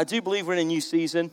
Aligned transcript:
I 0.00 0.04
do 0.04 0.22
believe 0.22 0.46
we're 0.46 0.54
in 0.54 0.60
a 0.60 0.64
new 0.64 0.80
season, 0.80 1.30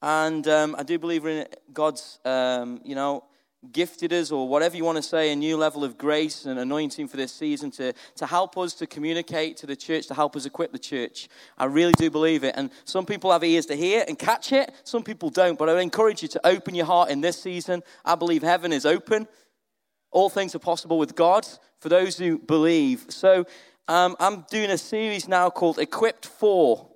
and 0.00 0.46
um, 0.46 0.76
I 0.78 0.84
do 0.84 0.96
believe 0.96 1.24
we're 1.24 1.40
in 1.40 1.46
God's, 1.72 2.20
um, 2.24 2.80
you 2.84 2.94
know, 2.94 3.24
gifted 3.72 4.12
us, 4.12 4.30
or 4.30 4.46
whatever 4.46 4.76
you 4.76 4.84
want 4.84 4.98
to 4.98 5.02
say, 5.02 5.32
a 5.32 5.34
new 5.34 5.56
level 5.56 5.82
of 5.82 5.98
grace 5.98 6.46
and 6.46 6.60
anointing 6.60 7.08
for 7.08 7.16
this 7.16 7.32
season 7.32 7.72
to, 7.72 7.92
to 8.14 8.26
help 8.26 8.56
us 8.56 8.74
to 8.74 8.86
communicate 8.86 9.56
to 9.56 9.66
the 9.66 9.74
church, 9.74 10.06
to 10.06 10.14
help 10.14 10.36
us 10.36 10.46
equip 10.46 10.70
the 10.70 10.78
church. 10.78 11.28
I 11.58 11.64
really 11.64 11.90
do 11.94 12.10
believe 12.10 12.44
it. 12.44 12.54
And 12.56 12.70
some 12.84 13.06
people 13.06 13.32
have 13.32 13.42
ears 13.42 13.66
to 13.66 13.74
hear 13.74 14.04
and 14.06 14.16
catch 14.16 14.52
it, 14.52 14.72
some 14.84 15.02
people 15.02 15.28
don't. 15.28 15.58
But 15.58 15.68
I 15.68 15.72
would 15.72 15.82
encourage 15.82 16.22
you 16.22 16.28
to 16.28 16.46
open 16.46 16.76
your 16.76 16.86
heart 16.86 17.10
in 17.10 17.22
this 17.22 17.42
season. 17.42 17.82
I 18.04 18.14
believe 18.14 18.44
heaven 18.44 18.72
is 18.72 18.86
open. 18.86 19.26
All 20.12 20.30
things 20.30 20.54
are 20.54 20.60
possible 20.60 20.96
with 20.96 21.16
God 21.16 21.44
for 21.80 21.88
those 21.88 22.16
who 22.16 22.38
believe. 22.38 23.06
So 23.08 23.46
um, 23.88 24.14
I'm 24.20 24.42
doing 24.48 24.70
a 24.70 24.78
series 24.78 25.26
now 25.26 25.50
called 25.50 25.80
Equipped 25.80 26.26
for. 26.26 26.89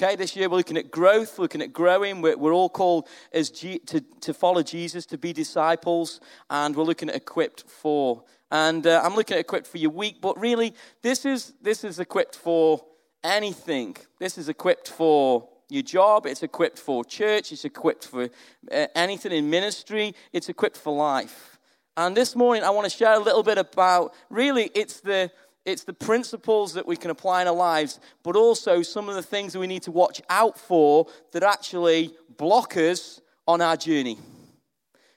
Okay, 0.00 0.14
this 0.14 0.36
year 0.36 0.48
we're 0.48 0.58
looking 0.58 0.76
at 0.76 0.92
growth, 0.92 1.40
looking 1.40 1.60
at 1.60 1.72
growing. 1.72 2.22
We're, 2.22 2.36
we're 2.36 2.52
all 2.52 2.68
called 2.68 3.08
as 3.32 3.50
G, 3.50 3.80
to, 3.86 4.00
to 4.20 4.32
follow 4.32 4.62
Jesus, 4.62 5.04
to 5.06 5.18
be 5.18 5.32
disciples, 5.32 6.20
and 6.50 6.76
we're 6.76 6.84
looking 6.84 7.08
at 7.08 7.16
equipped 7.16 7.64
for. 7.66 8.22
And 8.52 8.86
uh, 8.86 9.02
I'm 9.04 9.16
looking 9.16 9.34
at 9.34 9.40
equipped 9.40 9.66
for 9.66 9.78
your 9.78 9.90
week, 9.90 10.20
but 10.20 10.38
really, 10.38 10.72
this 11.02 11.24
is, 11.24 11.52
this 11.60 11.82
is 11.82 11.98
equipped 11.98 12.36
for 12.36 12.84
anything. 13.24 13.96
This 14.20 14.38
is 14.38 14.48
equipped 14.48 14.86
for 14.88 15.48
your 15.68 15.82
job, 15.82 16.26
it's 16.26 16.44
equipped 16.44 16.78
for 16.78 17.04
church, 17.04 17.50
it's 17.50 17.64
equipped 17.64 18.06
for 18.06 18.28
uh, 18.70 18.86
anything 18.94 19.32
in 19.32 19.50
ministry, 19.50 20.14
it's 20.32 20.48
equipped 20.48 20.76
for 20.76 20.94
life. 20.94 21.58
And 21.96 22.16
this 22.16 22.36
morning, 22.36 22.62
I 22.62 22.70
want 22.70 22.88
to 22.88 22.96
share 22.96 23.14
a 23.14 23.18
little 23.18 23.42
bit 23.42 23.58
about 23.58 24.14
really, 24.30 24.70
it's 24.76 25.00
the 25.00 25.32
it's 25.64 25.84
the 25.84 25.92
principles 25.92 26.74
that 26.74 26.86
we 26.86 26.96
can 26.96 27.10
apply 27.10 27.42
in 27.42 27.48
our 27.48 27.54
lives, 27.54 28.00
but 28.22 28.36
also 28.36 28.82
some 28.82 29.08
of 29.08 29.14
the 29.14 29.22
things 29.22 29.52
that 29.52 29.58
we 29.58 29.66
need 29.66 29.82
to 29.82 29.90
watch 29.90 30.22
out 30.30 30.58
for 30.58 31.06
that 31.32 31.42
actually 31.42 32.10
block 32.36 32.76
us 32.76 33.20
on 33.46 33.60
our 33.60 33.76
journey. 33.76 34.18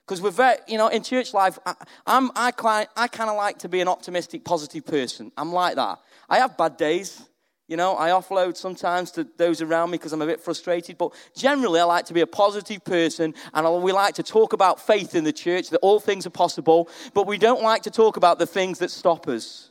Because 0.05 0.21
we're 0.21 0.31
very, 0.31 0.57
you 0.67 0.77
know, 0.77 0.89
in 0.89 1.03
church 1.03 1.33
life, 1.33 1.57
I, 1.66 1.73
I'm, 2.05 2.31
I, 2.35 2.51
I 2.97 3.07
kind 3.07 3.29
of 3.29 3.38
like 3.38 3.59
to 3.59 3.69
be 3.69 3.79
an 3.79 3.88
optimistic, 3.88 4.43
positive 4.43 4.85
person. 4.85 5.31
I'm 5.38 5.53
like 5.53 5.75
that. 5.75 5.99
I 6.29 6.39
have 6.39 6.57
bad 6.57 6.75
days. 6.75 7.21
You 7.69 7.77
know, 7.77 7.95
I 7.95 8.09
offload 8.09 8.57
sometimes 8.57 9.11
to 9.11 9.25
those 9.38 9.61
around 9.61 9.91
me 9.91 9.97
because 9.97 10.11
I'm 10.11 10.21
a 10.21 10.25
bit 10.25 10.41
frustrated. 10.41 10.97
But 10.97 11.13
generally, 11.33 11.79
I 11.79 11.85
like 11.85 12.05
to 12.07 12.13
be 12.13 12.19
a 12.19 12.27
positive 12.27 12.83
person 12.83 13.33
and 13.53 13.81
we 13.81 13.94
like 13.94 14.16
to 14.16 14.23
talk 14.23 14.51
about 14.51 14.85
faith 14.85 15.16
in 15.16 15.23
the 15.23 15.31
church, 15.31 15.69
that 15.69 15.77
all 15.77 16.01
things 16.01 16.27
are 16.27 16.31
possible, 16.31 16.89
but 17.13 17.27
we 17.27 17.38
don't 17.38 17.63
like 17.63 17.83
to 17.83 17.91
talk 17.91 18.17
about 18.17 18.39
the 18.39 18.45
things 18.45 18.79
that 18.79 18.91
stop 18.91 19.29
us. 19.29 19.70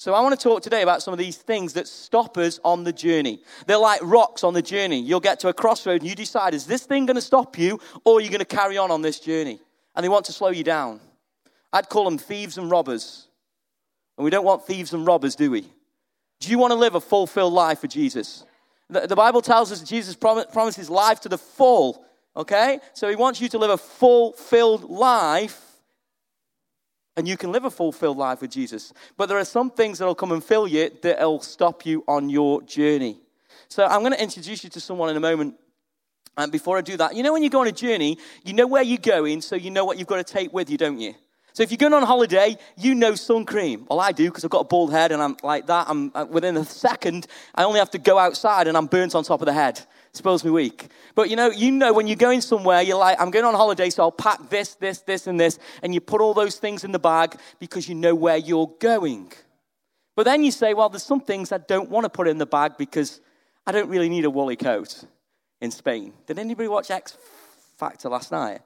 So 0.00 0.14
I 0.14 0.22
want 0.22 0.32
to 0.32 0.42
talk 0.42 0.62
today 0.62 0.80
about 0.80 1.02
some 1.02 1.12
of 1.12 1.18
these 1.18 1.36
things 1.36 1.74
that 1.74 1.86
stop 1.86 2.38
us 2.38 2.58
on 2.64 2.84
the 2.84 2.92
journey. 2.92 3.42
They're 3.66 3.76
like 3.76 4.00
rocks 4.02 4.42
on 4.44 4.54
the 4.54 4.62
journey. 4.62 4.98
You'll 4.98 5.20
get 5.20 5.40
to 5.40 5.48
a 5.48 5.52
crossroad 5.52 6.00
and 6.00 6.08
you 6.08 6.16
decide, 6.16 6.54
is 6.54 6.64
this 6.64 6.86
thing 6.86 7.04
going 7.04 7.16
to 7.16 7.20
stop 7.20 7.58
you 7.58 7.78
or 8.06 8.16
are 8.16 8.20
you 8.22 8.30
going 8.30 8.38
to 8.38 8.46
carry 8.46 8.78
on 8.78 8.90
on 8.90 9.02
this 9.02 9.20
journey? 9.20 9.60
And 9.94 10.02
they 10.02 10.08
want 10.08 10.24
to 10.24 10.32
slow 10.32 10.48
you 10.48 10.64
down. 10.64 11.00
I'd 11.70 11.90
call 11.90 12.06
them 12.06 12.16
thieves 12.16 12.56
and 12.56 12.70
robbers. 12.70 13.28
And 14.16 14.24
we 14.24 14.30
don't 14.30 14.46
want 14.46 14.66
thieves 14.66 14.94
and 14.94 15.06
robbers, 15.06 15.36
do 15.36 15.50
we? 15.50 15.66
Do 16.40 16.50
you 16.50 16.56
want 16.56 16.70
to 16.70 16.76
live 16.76 16.94
a 16.94 17.00
fulfilled 17.02 17.52
life 17.52 17.80
for 17.80 17.86
Jesus? 17.86 18.46
The, 18.88 19.06
the 19.06 19.16
Bible 19.16 19.42
tells 19.42 19.70
us 19.70 19.82
Jesus 19.82 20.16
prom- 20.16 20.46
promises 20.50 20.88
life 20.88 21.20
to 21.20 21.28
the 21.28 21.36
full, 21.36 22.02
okay? 22.34 22.80
So 22.94 23.10
he 23.10 23.16
wants 23.16 23.38
you 23.38 23.50
to 23.50 23.58
live 23.58 23.70
a 23.70 23.76
fulfilled 23.76 24.84
life 24.84 25.69
and 27.16 27.26
you 27.26 27.36
can 27.36 27.52
live 27.52 27.64
a 27.64 27.70
fulfilled 27.70 28.16
life 28.16 28.40
with 28.40 28.50
Jesus. 28.50 28.92
But 29.16 29.28
there 29.28 29.38
are 29.38 29.44
some 29.44 29.70
things 29.70 29.98
that 29.98 30.06
will 30.06 30.14
come 30.14 30.32
and 30.32 30.42
fill 30.42 30.66
you 30.66 30.90
that 31.02 31.20
will 31.20 31.40
stop 31.40 31.84
you 31.84 32.04
on 32.06 32.28
your 32.28 32.62
journey. 32.62 33.20
So 33.68 33.84
I'm 33.84 34.00
going 34.00 34.12
to 34.12 34.22
introduce 34.22 34.64
you 34.64 34.70
to 34.70 34.80
someone 34.80 35.10
in 35.10 35.16
a 35.16 35.20
moment. 35.20 35.54
And 36.36 36.50
before 36.50 36.78
I 36.78 36.80
do 36.80 36.96
that, 36.96 37.14
you 37.14 37.22
know, 37.22 37.32
when 37.32 37.42
you 37.42 37.50
go 37.50 37.60
on 37.60 37.66
a 37.66 37.72
journey, 37.72 38.16
you 38.44 38.52
know 38.52 38.66
where 38.66 38.82
you're 38.82 38.98
going, 38.98 39.40
so 39.40 39.56
you 39.56 39.70
know 39.70 39.84
what 39.84 39.98
you've 39.98 40.06
got 40.08 40.24
to 40.24 40.32
take 40.32 40.52
with 40.52 40.70
you, 40.70 40.78
don't 40.78 40.98
you? 40.98 41.14
So 41.52 41.64
if 41.64 41.70
you're 41.70 41.78
going 41.78 41.92
on 41.92 42.04
holiday, 42.04 42.56
you 42.76 42.94
know 42.94 43.14
sun 43.16 43.44
cream. 43.44 43.86
Well, 43.90 44.00
I 44.00 44.12
do 44.12 44.26
because 44.26 44.44
I've 44.44 44.50
got 44.50 44.60
a 44.60 44.64
bald 44.64 44.92
head 44.92 45.10
and 45.10 45.20
I'm 45.20 45.36
like 45.42 45.66
that. 45.66 45.88
I'm 45.88 46.12
uh, 46.14 46.26
within 46.28 46.56
a 46.56 46.64
second, 46.64 47.26
I 47.54 47.64
only 47.64 47.80
have 47.80 47.90
to 47.90 47.98
go 47.98 48.18
outside 48.18 48.68
and 48.68 48.76
I'm 48.76 48.86
burnt 48.86 49.14
on 49.14 49.24
top 49.24 49.42
of 49.42 49.46
the 49.46 49.52
head 49.52 49.84
spoils 50.12 50.44
me 50.44 50.50
week. 50.50 50.88
But 51.14 51.30
you 51.30 51.36
know, 51.36 51.50
you 51.50 51.70
know 51.70 51.92
when 51.92 52.06
you're 52.06 52.16
going 52.16 52.40
somewhere, 52.40 52.82
you're 52.82 52.98
like, 52.98 53.20
I'm 53.20 53.30
going 53.30 53.44
on 53.44 53.54
holiday, 53.54 53.90
so 53.90 54.02
I'll 54.02 54.12
pack 54.12 54.48
this, 54.48 54.74
this, 54.74 55.00
this, 55.00 55.26
and 55.26 55.38
this, 55.38 55.58
and 55.82 55.94
you 55.94 56.00
put 56.00 56.20
all 56.20 56.34
those 56.34 56.56
things 56.56 56.84
in 56.84 56.92
the 56.92 56.98
bag 56.98 57.36
because 57.58 57.88
you 57.88 57.94
know 57.94 58.14
where 58.14 58.36
you're 58.36 58.72
going. 58.80 59.32
But 60.16 60.24
then 60.24 60.42
you 60.42 60.50
say, 60.50 60.74
well, 60.74 60.88
there's 60.88 61.02
some 61.02 61.20
things 61.20 61.52
I 61.52 61.58
don't 61.58 61.90
want 61.90 62.04
to 62.04 62.10
put 62.10 62.28
in 62.28 62.38
the 62.38 62.46
bag 62.46 62.72
because 62.76 63.20
I 63.66 63.72
don't 63.72 63.88
really 63.88 64.08
need 64.08 64.24
a 64.24 64.30
woolly 64.30 64.56
coat 64.56 65.04
in 65.60 65.70
Spain. 65.70 66.12
Did 66.26 66.38
anybody 66.38 66.68
watch 66.68 66.90
X 66.90 67.16
Factor 67.76 68.08
last 68.08 68.32
night? 68.32 68.60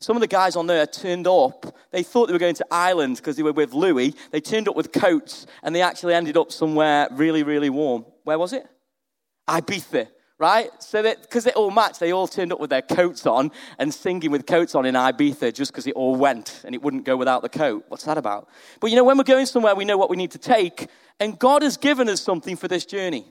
Some 0.00 0.16
of 0.16 0.22
the 0.22 0.28
guys 0.28 0.56
on 0.56 0.66
there 0.66 0.86
turned 0.86 1.26
up. 1.26 1.76
They 1.90 2.02
thought 2.02 2.26
they 2.26 2.32
were 2.32 2.38
going 2.38 2.54
to 2.54 2.66
Ireland 2.70 3.16
because 3.16 3.36
they 3.36 3.42
were 3.42 3.52
with 3.52 3.74
Louis. 3.74 4.14
They 4.30 4.40
turned 4.40 4.66
up 4.66 4.74
with 4.74 4.92
coats 4.92 5.46
and 5.62 5.74
they 5.74 5.82
actually 5.82 6.14
ended 6.14 6.38
up 6.38 6.50
somewhere 6.52 7.08
really, 7.10 7.42
really 7.42 7.68
warm. 7.68 8.06
Where 8.24 8.38
was 8.38 8.54
it? 8.54 8.66
Ibiza 9.48 10.08
right? 10.40 10.70
So 10.82 11.02
that 11.02 11.20
because 11.20 11.46
it 11.46 11.54
all 11.54 11.70
matched, 11.70 12.00
they 12.00 12.12
all 12.12 12.26
turned 12.26 12.50
up 12.50 12.58
with 12.58 12.70
their 12.70 12.82
coats 12.82 13.26
on 13.26 13.52
and 13.78 13.92
singing 13.94 14.30
with 14.30 14.46
coats 14.46 14.74
on 14.74 14.86
in 14.86 14.94
Ibiza 14.94 15.52
just 15.54 15.70
because 15.70 15.86
it 15.86 15.94
all 15.94 16.16
went 16.16 16.62
and 16.64 16.74
it 16.74 16.82
wouldn't 16.82 17.04
go 17.04 17.16
without 17.16 17.42
the 17.42 17.48
coat. 17.50 17.84
What's 17.88 18.04
that 18.04 18.16
about? 18.18 18.48
But 18.80 18.90
you 18.90 18.96
know, 18.96 19.04
when 19.04 19.18
we're 19.18 19.24
going 19.24 19.46
somewhere, 19.46 19.74
we 19.74 19.84
know 19.84 19.98
what 19.98 20.10
we 20.10 20.16
need 20.16 20.30
to 20.32 20.38
take, 20.38 20.88
and 21.20 21.38
God 21.38 21.62
has 21.62 21.76
given 21.76 22.08
us 22.08 22.22
something 22.22 22.56
for 22.56 22.66
this 22.66 22.86
journey. 22.86 23.26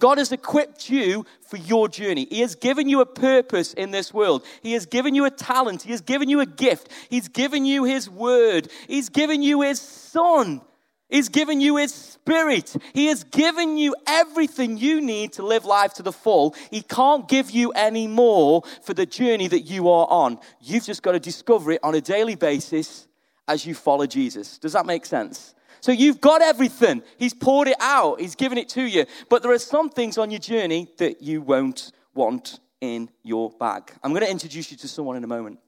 God 0.00 0.18
has 0.18 0.32
equipped 0.32 0.88
you 0.88 1.26
for 1.42 1.56
your 1.56 1.88
journey. 1.88 2.26
He 2.30 2.40
has 2.40 2.54
given 2.54 2.88
you 2.88 3.00
a 3.00 3.06
purpose 3.06 3.74
in 3.74 3.90
this 3.90 4.14
world. 4.14 4.44
He 4.62 4.72
has 4.72 4.86
given 4.86 5.14
you 5.14 5.24
a 5.24 5.30
talent. 5.30 5.82
He 5.82 5.90
has 5.90 6.00
given 6.00 6.28
you 6.28 6.40
a 6.40 6.46
gift. 6.46 6.88
He's 7.10 7.28
given 7.28 7.66
you 7.66 7.84
His 7.84 8.08
word. 8.08 8.70
He's 8.86 9.08
given 9.08 9.42
you 9.42 9.62
His 9.62 9.80
Son. 9.80 10.62
He's 11.08 11.28
given 11.30 11.60
you 11.60 11.76
His 11.76 11.94
Spirit. 11.94 12.76
He 12.92 13.06
has 13.06 13.24
given 13.24 13.78
you 13.78 13.94
everything 14.06 14.76
you 14.76 15.00
need 15.00 15.32
to 15.34 15.42
live 15.42 15.64
life 15.64 15.94
to 15.94 16.02
the 16.02 16.12
full. 16.12 16.54
He 16.70 16.82
can't 16.82 17.26
give 17.28 17.50
you 17.50 17.70
any 17.72 18.06
more 18.06 18.62
for 18.82 18.92
the 18.92 19.06
journey 19.06 19.48
that 19.48 19.60
you 19.60 19.88
are 19.88 20.06
on. 20.10 20.38
You've 20.60 20.84
just 20.84 21.02
got 21.02 21.12
to 21.12 21.20
discover 21.20 21.72
it 21.72 21.80
on 21.82 21.94
a 21.94 22.00
daily 22.00 22.34
basis 22.34 23.08
as 23.46 23.64
you 23.64 23.74
follow 23.74 24.06
Jesus. 24.06 24.58
Does 24.58 24.74
that 24.74 24.84
make 24.84 25.06
sense? 25.06 25.54
So 25.80 25.92
you've 25.92 26.20
got 26.20 26.42
everything. 26.42 27.02
He's 27.16 27.34
poured 27.34 27.68
it 27.68 27.76
out, 27.80 28.20
He's 28.20 28.34
given 28.34 28.58
it 28.58 28.68
to 28.70 28.82
you. 28.82 29.06
But 29.30 29.42
there 29.42 29.52
are 29.52 29.58
some 29.58 29.88
things 29.88 30.18
on 30.18 30.30
your 30.30 30.40
journey 30.40 30.88
that 30.98 31.22
you 31.22 31.40
won't 31.40 31.92
want 32.14 32.60
in 32.80 33.08
your 33.22 33.50
bag. 33.50 33.92
I'm 34.02 34.12
going 34.12 34.24
to 34.24 34.30
introduce 34.30 34.70
you 34.70 34.76
to 34.78 34.88
someone 34.88 35.16
in 35.16 35.24
a 35.24 35.28
moment. 35.28 35.58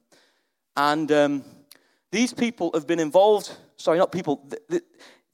And 0.76 1.10
um, 1.10 1.44
these 2.10 2.32
people 2.32 2.70
have 2.74 2.86
been 2.86 3.00
involved, 3.00 3.56
sorry, 3.76 3.98
not 3.98 4.12
people, 4.12 4.48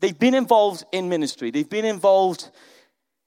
They've 0.01 0.19
been 0.19 0.34
involved 0.34 0.84
in 0.93 1.09
ministry, 1.09 1.51
they've 1.51 1.69
been 1.69 1.84
involved 1.84 2.51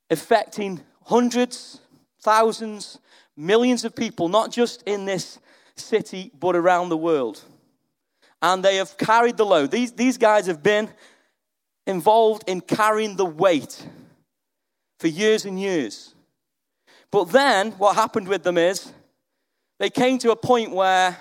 affecting 0.10 0.82
hundreds, 1.06 1.80
thousands, 2.22 3.00
millions 3.36 3.86
of 3.86 3.96
people, 3.96 4.28
not 4.30 4.52
just 4.52 4.84
in 4.84 5.06
this 5.06 5.40
city, 5.76 6.32
but 6.40 6.56
around 6.56 6.90
the 6.90 6.98
world. 6.98 7.44
And 8.42 8.64
they 8.64 8.78
have 8.78 8.98
carried 8.98 9.38
the 9.38 9.46
load. 9.46 9.72
These, 9.72 9.94
these 9.94 10.18
guys 10.18 10.48
have 10.48 10.64
been 10.64 10.90
involved 11.86 12.44
in 12.48 12.62
carrying 12.62 13.16
the 13.16 13.26
weight 13.26 13.86
for 15.00 15.08
years 15.08 15.46
and 15.46 15.60
years. 15.60 16.14
But 17.12 17.32
then 17.32 17.72
what 17.74 17.96
happened 17.96 18.28
with 18.28 18.44
them 18.44 18.58
is 18.58 18.92
they 19.80 19.90
came 19.90 20.20
to 20.20 20.32
a 20.32 20.36
point 20.36 20.72
where 20.72 21.18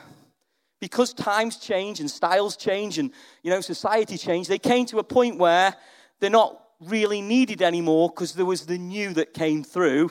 because 0.80 1.12
times 1.12 1.56
change 1.56 2.00
and 2.00 2.10
styles 2.10 2.56
change 2.56 2.98
and 2.98 3.10
you 3.42 3.50
know 3.50 3.60
society 3.60 4.16
change 4.16 4.48
they 4.48 4.58
came 4.58 4.86
to 4.86 4.98
a 4.98 5.04
point 5.04 5.38
where 5.38 5.74
they're 6.20 6.30
not 6.30 6.62
really 6.80 7.20
needed 7.20 7.62
anymore 7.62 8.08
because 8.08 8.34
there 8.34 8.46
was 8.46 8.66
the 8.66 8.78
new 8.78 9.12
that 9.12 9.34
came 9.34 9.64
through 9.64 10.10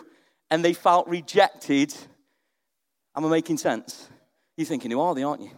and 0.51 0.63
they 0.63 0.73
felt 0.73 1.07
rejected. 1.07 1.93
Am 3.15 3.25
i 3.25 3.29
making 3.29 3.57
sense? 3.57 4.09
You're 4.57 4.65
thinking 4.65 4.91
who 4.91 4.99
are 4.99 5.15
they 5.15 5.23
aren't 5.23 5.41
you? 5.41 5.51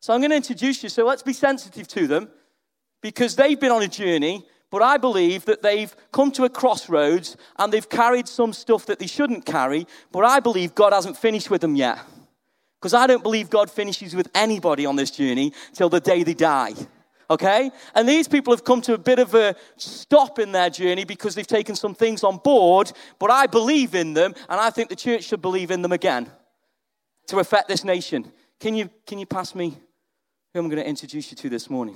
So 0.00 0.12
i'm 0.12 0.20
going 0.20 0.30
to 0.30 0.36
introduce 0.36 0.82
you 0.82 0.88
so 0.88 1.04
let's 1.04 1.22
be 1.22 1.32
sensitive 1.32 1.88
to 1.88 2.06
them 2.06 2.28
because 3.00 3.36
they've 3.36 3.58
been 3.58 3.72
on 3.72 3.82
a 3.82 3.88
journey 3.88 4.44
but 4.72 4.80
I 4.80 4.96
believe 4.96 5.44
that 5.44 5.60
they've 5.60 5.94
come 6.12 6.32
to 6.32 6.44
a 6.44 6.48
crossroads 6.48 7.36
and 7.58 7.70
they've 7.70 7.88
carried 7.88 8.26
some 8.26 8.54
stuff 8.54 8.86
that 8.86 8.98
they 8.98 9.06
shouldn't 9.06 9.44
carry, 9.44 9.86
but 10.10 10.24
I 10.24 10.40
believe 10.40 10.74
God 10.74 10.94
hasn't 10.94 11.18
finished 11.18 11.50
with 11.50 11.60
them 11.60 11.76
yet. 11.76 11.98
Because 12.82 12.94
I 12.94 13.06
don't 13.06 13.22
believe 13.22 13.48
God 13.48 13.70
finishes 13.70 14.16
with 14.16 14.28
anybody 14.34 14.86
on 14.86 14.96
this 14.96 15.12
journey 15.12 15.52
till 15.72 15.88
the 15.88 16.00
day 16.00 16.24
they 16.24 16.34
die. 16.34 16.74
Okay? 17.30 17.70
And 17.94 18.08
these 18.08 18.26
people 18.26 18.52
have 18.52 18.64
come 18.64 18.80
to 18.82 18.94
a 18.94 18.98
bit 18.98 19.20
of 19.20 19.36
a 19.36 19.54
stop 19.76 20.40
in 20.40 20.50
their 20.50 20.68
journey 20.68 21.04
because 21.04 21.36
they've 21.36 21.46
taken 21.46 21.76
some 21.76 21.94
things 21.94 22.24
on 22.24 22.38
board, 22.38 22.90
but 23.20 23.30
I 23.30 23.46
believe 23.46 23.94
in 23.94 24.14
them, 24.14 24.34
and 24.48 24.60
I 24.60 24.70
think 24.70 24.88
the 24.88 24.96
church 24.96 25.22
should 25.22 25.40
believe 25.40 25.70
in 25.70 25.80
them 25.80 25.92
again 25.92 26.28
to 27.28 27.38
affect 27.38 27.68
this 27.68 27.84
nation. 27.84 28.32
Can 28.58 28.74
you, 28.74 28.90
can 29.06 29.20
you 29.20 29.26
pass 29.26 29.54
me 29.54 29.78
who 30.52 30.58
I'm 30.58 30.68
going 30.68 30.82
to 30.82 30.88
introduce 30.88 31.30
you 31.30 31.36
to 31.36 31.48
this 31.48 31.70
morning? 31.70 31.94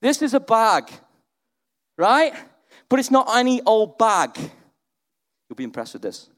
This 0.00 0.22
is 0.22 0.32
a 0.32 0.40
bag, 0.40 0.92
right? 1.98 2.32
But 2.88 3.00
it's 3.00 3.10
not 3.10 3.36
any 3.36 3.60
old 3.62 3.98
bag. 3.98 4.38
You'll 4.38 5.56
be 5.56 5.64
impressed 5.64 5.94
with 5.94 6.02
this. 6.02 6.28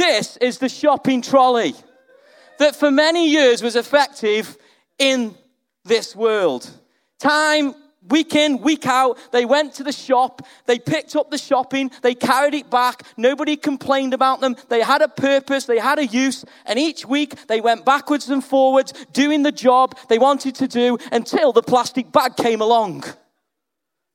This 0.00 0.38
is 0.38 0.56
the 0.56 0.70
shopping 0.70 1.20
trolley 1.20 1.74
that 2.58 2.74
for 2.74 2.90
many 2.90 3.28
years 3.28 3.62
was 3.62 3.76
effective 3.76 4.56
in 4.98 5.34
this 5.84 6.16
world. 6.16 6.70
Time, 7.18 7.74
week 8.08 8.34
in, 8.34 8.62
week 8.62 8.86
out, 8.86 9.18
they 9.30 9.44
went 9.44 9.74
to 9.74 9.84
the 9.84 9.92
shop, 9.92 10.40
they 10.64 10.78
picked 10.78 11.16
up 11.16 11.30
the 11.30 11.36
shopping, 11.36 11.90
they 12.00 12.14
carried 12.14 12.54
it 12.54 12.70
back, 12.70 13.02
nobody 13.18 13.56
complained 13.58 14.14
about 14.14 14.40
them, 14.40 14.56
they 14.70 14.80
had 14.80 15.02
a 15.02 15.08
purpose, 15.08 15.66
they 15.66 15.78
had 15.78 15.98
a 15.98 16.06
use, 16.06 16.46
and 16.64 16.78
each 16.78 17.04
week 17.04 17.34
they 17.48 17.60
went 17.60 17.84
backwards 17.84 18.30
and 18.30 18.42
forwards 18.42 18.94
doing 19.12 19.42
the 19.42 19.52
job 19.52 19.94
they 20.08 20.18
wanted 20.18 20.54
to 20.54 20.66
do 20.66 20.96
until 21.12 21.52
the 21.52 21.62
plastic 21.62 22.10
bag 22.10 22.36
came 22.36 22.62
along 22.62 23.04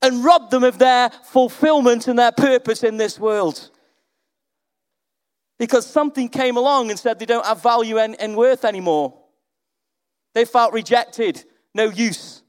and 0.02 0.26
robbed 0.26 0.50
them 0.50 0.64
of 0.64 0.80
their 0.80 1.12
fulfillment 1.26 2.08
and 2.08 2.18
their 2.18 2.32
purpose 2.32 2.82
in 2.82 2.98
this 2.98 3.20
world 3.20 3.70
because 5.58 5.86
something 5.86 6.30
came 6.30 6.58
along 6.58 6.90
and 6.90 7.00
said 7.00 7.20
they 7.20 7.26
don't 7.26 7.46
have 7.46 7.62
value 7.62 7.98
and, 7.98 8.20
and 8.20 8.36
worth 8.36 8.66
anymore. 8.66 9.18
They 10.34 10.46
felt 10.46 10.74
rejected, 10.74 11.44
no 11.74 11.86
use, 11.86 12.44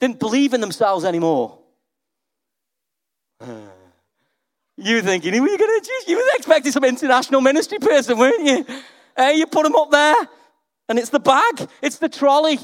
didn't 0.00 0.20
believe 0.20 0.54
in 0.54 0.60
themselves 0.60 1.04
anymore. 1.04 1.58
You 4.76 5.02
thinking, 5.02 5.32
who 5.32 5.44
are 5.44 5.48
you 5.48 5.56
going 5.56 5.80
to 5.80 5.86
choose? 5.86 6.08
You 6.08 6.16
were 6.16 6.24
expecting 6.34 6.72
some 6.72 6.82
international 6.82 7.40
ministry 7.40 7.78
person, 7.78 8.18
weren't 8.18 8.44
you? 8.44 8.66
Hey, 9.16 9.36
you 9.36 9.46
put 9.46 9.62
them 9.62 9.76
up 9.76 9.92
there, 9.92 10.16
and 10.88 10.98
it's 10.98 11.10
the 11.10 11.20
bag, 11.20 11.68
it's 11.80 11.98
the 11.98 12.08
trolley. 12.08 12.58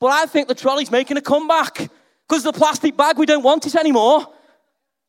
But 0.00 0.06
I 0.06 0.24
think 0.24 0.48
the 0.48 0.54
trolley's 0.54 0.90
making 0.90 1.18
a 1.18 1.20
comeback 1.20 1.90
because 2.26 2.44
the 2.44 2.52
plastic 2.52 2.96
bag, 2.96 3.18
we 3.18 3.26
don't 3.26 3.42
want 3.42 3.66
it 3.66 3.74
anymore 3.74 4.26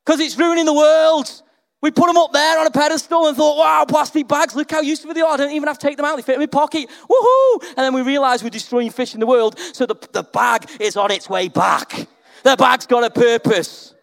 because 0.06 0.19
it's 0.19 0.38
ruining 0.38 0.66
the 0.66 0.74
world. 0.74 1.42
We 1.85 1.91
put 1.91 2.07
them 2.07 2.17
up 2.17 2.33
there 2.33 2.59
on 2.59 2.65
a 2.65 2.71
pedestal 2.71 3.27
and 3.27 3.37
thought, 3.37 3.57
wow, 3.57 3.85
plastic 3.87 4.27
bags, 4.27 4.55
look 4.55 4.71
how 4.71 4.81
useful 4.81 5.13
they 5.13 5.21
are. 5.21 5.33
I 5.35 5.37
don't 5.37 5.51
even 5.51 5.67
have 5.67 5.77
to 5.77 5.85
take 5.85 5.97
them 5.97 6.05
out, 6.07 6.15
they 6.15 6.23
fit 6.23 6.33
in 6.33 6.39
my 6.39 6.47
pocket. 6.47 6.89
Woohoo! 7.07 7.61
And 7.61 7.77
then 7.77 7.93
we 7.93 8.01
realize 8.01 8.43
we're 8.43 8.49
destroying 8.49 8.89
fish 8.89 9.13
in 9.13 9.19
the 9.19 9.27
world, 9.27 9.59
so 9.71 9.85
the, 9.85 9.93
the 10.11 10.23
bag 10.23 10.67
is 10.79 10.97
on 10.97 11.11
its 11.11 11.29
way 11.29 11.47
back. 11.47 12.07
The 12.41 12.55
bag's 12.57 12.87
got 12.87 13.03
a 13.03 13.11
purpose. 13.11 13.93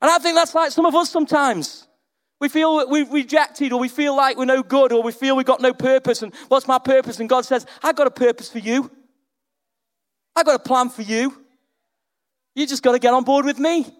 And 0.00 0.08
I 0.08 0.18
think 0.18 0.36
that's 0.36 0.54
like 0.54 0.70
some 0.70 0.86
of 0.86 0.94
us 0.94 1.10
sometimes. 1.10 1.88
We 2.40 2.48
feel 2.48 2.88
we're 2.88 3.10
rejected, 3.10 3.72
or 3.72 3.80
we 3.80 3.88
feel 3.88 4.14
like 4.14 4.36
we're 4.36 4.44
no 4.44 4.62
good, 4.62 4.92
or 4.92 5.02
we 5.02 5.10
feel 5.10 5.34
we've 5.34 5.44
got 5.44 5.60
no 5.60 5.74
purpose. 5.74 6.22
And 6.22 6.32
what's 6.46 6.68
my 6.68 6.78
purpose? 6.78 7.18
And 7.18 7.28
God 7.28 7.44
says, 7.44 7.66
I've 7.82 7.96
got 7.96 8.06
a 8.06 8.12
purpose 8.12 8.50
for 8.50 8.60
you. 8.60 8.88
I've 10.36 10.46
got 10.46 10.54
a 10.54 10.62
plan 10.62 10.90
for 10.90 11.02
you. 11.02 11.44
You 12.54 12.68
just 12.68 12.84
got 12.84 12.92
to 12.92 13.00
get 13.00 13.12
on 13.12 13.24
board 13.24 13.44
with 13.44 13.58
me. 13.58 13.92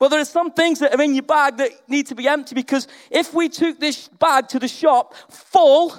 But 0.00 0.08
there 0.08 0.20
are 0.20 0.24
some 0.24 0.50
things 0.50 0.78
that 0.78 0.94
are 0.94 1.02
in 1.02 1.14
your 1.14 1.22
bag 1.22 1.58
that 1.58 1.70
need 1.86 2.06
to 2.06 2.14
be 2.14 2.26
empty 2.26 2.54
because 2.54 2.88
if 3.10 3.34
we 3.34 3.50
took 3.50 3.78
this 3.78 4.08
bag 4.08 4.48
to 4.48 4.58
the 4.58 4.66
shop 4.66 5.14
full, 5.30 5.94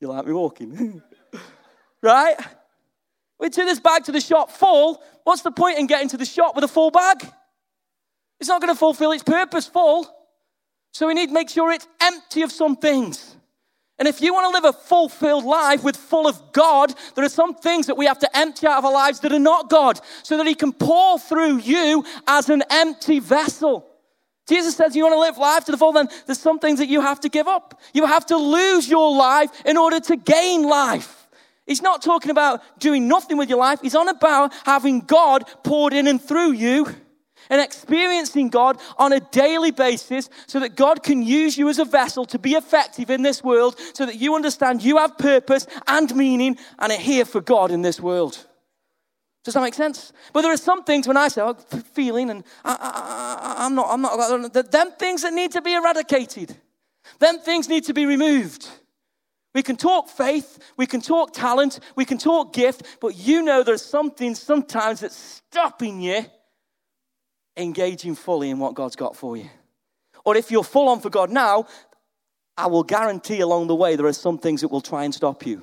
you 0.00 0.08
like 0.08 0.26
me 0.26 0.32
walking, 0.32 1.02
right? 2.02 2.36
We 3.38 3.50
took 3.50 3.66
this 3.66 3.80
bag 3.80 4.04
to 4.04 4.12
the 4.12 4.20
shop 4.22 4.50
full. 4.50 5.02
What's 5.24 5.42
the 5.42 5.50
point 5.50 5.78
in 5.78 5.86
getting 5.86 6.08
to 6.08 6.16
the 6.16 6.24
shop 6.24 6.54
with 6.54 6.64
a 6.64 6.68
full 6.68 6.90
bag? 6.90 7.18
It's 8.40 8.48
not 8.48 8.62
going 8.62 8.72
to 8.72 8.78
fulfill 8.78 9.12
its 9.12 9.22
purpose 9.22 9.66
full. 9.66 10.08
So 10.94 11.06
we 11.08 11.12
need 11.12 11.26
to 11.26 11.34
make 11.34 11.50
sure 11.50 11.70
it's 11.70 11.86
empty 12.00 12.40
of 12.40 12.50
some 12.50 12.76
things. 12.76 13.36
And 13.98 14.06
if 14.06 14.20
you 14.20 14.34
want 14.34 14.44
to 14.44 14.50
live 14.50 14.74
a 14.74 14.78
fulfilled 14.78 15.44
life 15.44 15.82
with 15.82 15.96
full 15.96 16.26
of 16.26 16.52
God, 16.52 16.94
there 17.14 17.24
are 17.24 17.30
some 17.30 17.54
things 17.54 17.86
that 17.86 17.96
we 17.96 18.06
have 18.06 18.18
to 18.18 18.36
empty 18.36 18.66
out 18.66 18.78
of 18.78 18.84
our 18.84 18.92
lives 18.92 19.20
that 19.20 19.32
are 19.32 19.38
not 19.38 19.70
God 19.70 20.00
so 20.22 20.36
that 20.36 20.46
He 20.46 20.54
can 20.54 20.72
pour 20.72 21.18
through 21.18 21.58
you 21.58 22.04
as 22.26 22.50
an 22.50 22.62
empty 22.70 23.20
vessel. 23.20 23.86
Jesus 24.46 24.76
says, 24.76 24.94
You 24.94 25.04
want 25.04 25.14
to 25.14 25.20
live 25.20 25.38
life 25.38 25.64
to 25.64 25.72
the 25.72 25.78
full, 25.78 25.92
then 25.92 26.08
there's 26.26 26.38
some 26.38 26.58
things 26.58 26.78
that 26.78 26.88
you 26.88 27.00
have 27.00 27.20
to 27.20 27.30
give 27.30 27.48
up. 27.48 27.80
You 27.94 28.04
have 28.04 28.26
to 28.26 28.36
lose 28.36 28.88
your 28.88 29.16
life 29.16 29.50
in 29.64 29.78
order 29.78 29.98
to 30.00 30.16
gain 30.16 30.62
life. 30.62 31.26
He's 31.66 31.82
not 31.82 32.02
talking 32.02 32.30
about 32.30 32.62
doing 32.78 33.08
nothing 33.08 33.38
with 33.38 33.48
your 33.48 33.58
life, 33.58 33.80
He's 33.80 33.94
on 33.94 34.08
about 34.08 34.52
having 34.64 35.00
God 35.00 35.44
poured 35.64 35.94
in 35.94 36.06
and 36.06 36.20
through 36.20 36.52
you 36.52 36.86
and 37.50 37.60
experiencing 37.60 38.48
God 38.48 38.78
on 38.98 39.12
a 39.12 39.20
daily 39.20 39.70
basis 39.70 40.28
so 40.46 40.60
that 40.60 40.76
God 40.76 41.02
can 41.02 41.22
use 41.22 41.56
you 41.56 41.68
as 41.68 41.78
a 41.78 41.84
vessel 41.84 42.24
to 42.26 42.38
be 42.38 42.54
effective 42.54 43.10
in 43.10 43.22
this 43.22 43.42
world 43.42 43.76
so 43.94 44.06
that 44.06 44.16
you 44.16 44.34
understand 44.34 44.82
you 44.82 44.98
have 44.98 45.18
purpose 45.18 45.66
and 45.86 46.14
meaning 46.14 46.58
and 46.78 46.92
are 46.92 46.98
here 46.98 47.24
for 47.24 47.40
God 47.40 47.70
in 47.70 47.82
this 47.82 48.00
world. 48.00 48.46
Does 49.44 49.54
that 49.54 49.62
make 49.62 49.74
sense? 49.74 50.12
But 50.32 50.42
there 50.42 50.52
are 50.52 50.56
some 50.56 50.82
things 50.82 51.06
when 51.06 51.16
I 51.16 51.28
say, 51.28 51.40
oh, 51.40 51.54
feeling, 51.94 52.30
and 52.30 52.42
I, 52.64 53.54
am 53.60 53.76
not, 53.76 53.86
I'm 53.90 54.02
not, 54.02 54.52
them 54.52 54.90
things 54.98 55.22
that 55.22 55.32
need 55.32 55.52
to 55.52 55.62
be 55.62 55.72
eradicated. 55.72 56.56
Them 57.20 57.38
things 57.38 57.68
need 57.68 57.84
to 57.84 57.94
be 57.94 58.06
removed. 58.06 58.68
We 59.54 59.62
can 59.62 59.76
talk 59.76 60.08
faith, 60.08 60.58
we 60.76 60.86
can 60.86 61.00
talk 61.00 61.32
talent, 61.32 61.78
we 61.94 62.04
can 62.04 62.18
talk 62.18 62.52
gift, 62.52 62.82
but 63.00 63.16
you 63.16 63.40
know 63.40 63.62
there's 63.62 63.84
something 63.84 64.34
sometimes 64.34 65.00
that's 65.00 65.16
stopping 65.16 66.00
you 66.00 66.26
engaging 67.56 68.14
fully 68.14 68.50
in 68.50 68.58
what 68.58 68.74
God's 68.74 68.96
got 68.96 69.16
for 69.16 69.36
you. 69.36 69.48
Or 70.24 70.36
if 70.36 70.50
you're 70.50 70.64
full 70.64 70.88
on 70.88 71.00
for 71.00 71.10
God 71.10 71.30
now, 71.30 71.66
I 72.56 72.66
will 72.66 72.82
guarantee 72.82 73.40
along 73.40 73.66
the 73.66 73.74
way 73.74 73.96
there 73.96 74.06
are 74.06 74.12
some 74.12 74.38
things 74.38 74.62
that 74.62 74.68
will 74.68 74.80
try 74.80 75.04
and 75.04 75.14
stop 75.14 75.46
you. 75.46 75.62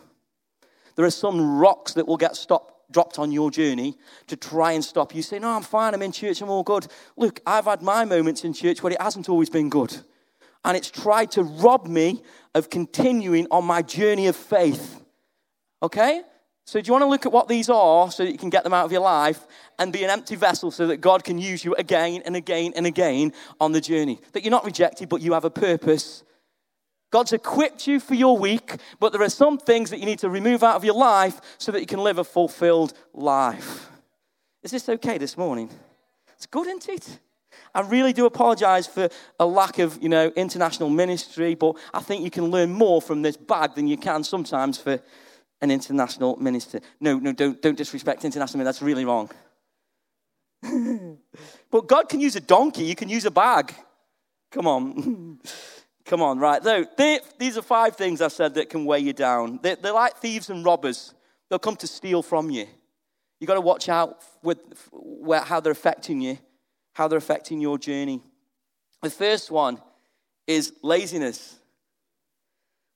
There 0.96 1.06
are 1.06 1.12
some 1.12 1.58
rocks 1.58 1.94
that 1.94 2.08
will 2.08 2.18
get 2.18 2.36
stopped, 2.36 2.92
dropped 2.92 3.18
on 3.18 3.32
your 3.32 3.50
journey 3.50 3.98
to 4.28 4.36
try 4.36 4.74
and 4.74 4.84
stop 4.84 5.16
you. 5.16 5.22
Say, 5.22 5.40
No, 5.40 5.50
I'm 5.50 5.64
fine, 5.64 5.94
I'm 5.94 6.02
in 6.02 6.12
church, 6.12 6.42
I'm 6.42 6.50
all 6.50 6.64
good. 6.64 6.88
Look, 7.18 7.42
I've 7.46 7.66
had 7.66 7.82
my 7.82 8.06
moments 8.06 8.44
in 8.44 8.54
church 8.54 8.84
where 8.84 8.94
it 8.94 9.02
hasn't 9.02 9.28
always 9.28 9.50
been 9.50 9.70
good. 9.70 9.96
And 10.64 10.78
it's 10.78 10.92
tried 10.92 11.32
to 11.32 11.44
rob 11.44 11.88
me 11.88 12.22
of 12.54 12.70
continuing 12.70 13.48
on 13.52 13.66
my 13.66 13.82
journey 13.82 14.28
of 14.28 14.36
faith. 14.36 15.02
Okay? 15.82 16.22
So, 16.66 16.80
do 16.80 16.88
you 16.88 16.94
want 16.94 17.04
to 17.04 17.10
look 17.10 17.26
at 17.26 17.32
what 17.32 17.48
these 17.48 17.70
are 17.70 18.10
so 18.10 18.24
that 18.24 18.32
you 18.32 18.38
can 18.38 18.50
get 18.50 18.64
them 18.64 18.74
out 18.74 18.86
of 18.86 18.92
your 18.92 19.02
life 19.02 19.46
and 19.78 19.92
be 19.92 20.04
an 20.04 20.10
empty 20.10 20.36
vessel 20.36 20.72
so 20.72 20.88
that 20.88 20.98
God 20.98 21.24
can 21.24 21.38
use 21.38 21.66
you 21.66 21.76
again 21.76 22.22
and 22.26 22.36
again 22.36 22.72
and 22.76 22.86
again 22.86 23.34
on 23.60 23.74
the 23.74 23.82
journey? 23.82 24.20
That 24.32 24.44
you're 24.44 24.52
not 24.52 24.66
rejected, 24.66 25.10
but 25.10 25.22
you 25.22 25.34
have 25.34 25.44
a 25.44 25.50
purpose. 25.50 26.24
God's 27.12 27.34
equipped 27.34 27.86
you 27.86 28.00
for 28.00 28.16
your 28.16 28.38
week, 28.38 28.78
but 29.00 29.12
there 29.12 29.22
are 29.22 29.30
some 29.30 29.58
things 29.58 29.90
that 29.90 30.00
you 30.00 30.06
need 30.06 30.20
to 30.20 30.30
remove 30.30 30.64
out 30.64 30.76
of 30.76 30.86
your 30.86 30.96
life 30.96 31.40
so 31.58 31.72
that 31.72 31.80
you 31.80 31.86
can 31.86 32.00
live 32.00 32.18
a 32.18 32.24
fulfilled 32.24 32.94
life. 33.14 33.90
Is 34.64 34.72
this 34.72 34.88
okay 34.88 35.18
this 35.18 35.38
morning? 35.38 35.70
It's 36.36 36.46
good, 36.46 36.66
isn't 36.68 36.90
it? 36.90 37.20
I 37.76 37.82
really 37.82 38.14
do 38.14 38.26
apologize 38.26 38.88
for 38.88 39.10
a 39.40 39.46
lack 39.46 39.80
of, 39.80 40.02
you 40.02 40.10
know, 40.10 40.32
international 40.36 40.90
ministry, 40.90 41.56
but 41.56 41.76
I 41.94 42.00
think 42.00 42.24
you 42.24 42.32
can 42.32 42.46
learn 42.46 42.72
more 42.72 43.02
from 43.02 43.22
this 43.22 43.38
bag 43.38 43.76
than 43.76 43.88
you 43.88 43.98
can 43.98 44.24
sometimes 44.24 44.78
for 44.78 45.00
an 45.64 45.72
international 45.72 46.36
minister. 46.36 46.82
No, 47.00 47.18
no, 47.18 47.32
don't, 47.32 47.60
don't 47.62 47.78
disrespect 47.78 48.26
international 48.26 48.60
minister. 48.60 48.74
That's 48.74 48.86
really 48.86 49.06
wrong. 49.06 49.32
but 51.72 51.88
God 51.88 52.10
can 52.10 52.20
use 52.20 52.36
a 52.36 52.42
donkey, 52.42 52.84
you 52.84 52.96
can 52.96 53.08
use 53.08 53.26
a 53.26 53.32
bag. 53.32 53.74
Come 54.52 54.68
on. 54.68 55.40
Come 56.06 56.22
on, 56.22 56.38
right. 56.38 56.62
So, 56.62 56.86
they, 56.98 57.22
these 57.40 57.58
are 57.58 57.62
five 57.62 57.96
things 57.96 58.22
I 58.22 58.28
said 58.28 58.56
that 58.56 58.70
can 58.70 58.84
weigh 58.84 59.00
you 59.00 59.14
down. 59.14 59.60
They're, 59.64 59.78
they're 59.78 59.94
like 59.94 60.18
thieves 60.18 60.50
and 60.50 60.66
robbers, 60.66 61.14
they'll 61.50 61.60
come 61.60 61.78
to 61.78 61.88
steal 61.88 62.22
from 62.22 62.50
you. 62.50 62.68
You've 63.40 63.48
got 63.48 63.54
to 63.54 63.62
watch 63.62 63.88
out 63.88 64.22
with 64.44 64.60
where, 64.92 65.40
how 65.40 65.62
they're 65.62 65.72
affecting 65.72 66.20
you, 66.20 66.38
how 66.92 67.08
they're 67.08 67.18
affecting 67.18 67.62
your 67.62 67.78
journey. 67.78 68.22
The 69.02 69.10
first 69.10 69.50
one 69.50 69.82
is 70.46 70.74
laziness. 70.82 71.58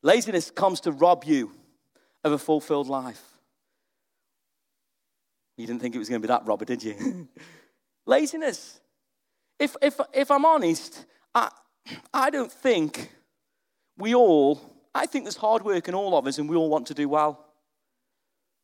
Laziness 0.04 0.52
comes 0.52 0.82
to 0.82 0.92
rob 0.92 1.24
you 1.24 1.54
of 2.24 2.32
a 2.32 2.38
fulfilled 2.38 2.88
life. 2.88 3.24
You 5.58 5.66
didn't 5.66 5.82
think 5.82 5.96
it 5.96 6.00
was 6.00 6.10
going 6.10 6.22
to 6.22 6.28
be 6.28 6.32
that, 6.32 6.46
Robert, 6.46 6.68
did 6.68 6.84
you? 6.84 7.28
Laziness. 8.06 8.80
If, 9.60 9.76
if, 9.82 10.00
if 10.14 10.30
I'm 10.30 10.46
honest, 10.46 11.06
I, 11.34 11.50
I 12.14 12.30
don't 12.30 12.52
think 12.52 13.12
we 13.98 14.14
all, 14.14 14.62
I 14.94 15.08
think 15.08 15.26
there's 15.26 15.38
hard 15.38 15.64
work 15.64 15.88
in 15.88 15.96
all 15.96 16.16
of 16.18 16.28
us 16.28 16.38
and 16.38 16.48
we 16.48 16.56
all 16.56 16.70
want 16.70 16.88
to 16.88 16.94
do 16.94 17.10
well. 17.10 17.44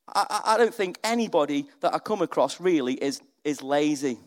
I, 0.08 0.42
I 0.46 0.58
don't 0.58 0.74
think 0.74 1.00
anybody 1.04 1.68
that 1.80 1.94
I 1.94 2.00
come 2.00 2.22
across 2.22 2.60
really 2.60 2.94
is, 2.94 3.22
is 3.44 3.64
lazy. 3.64 4.20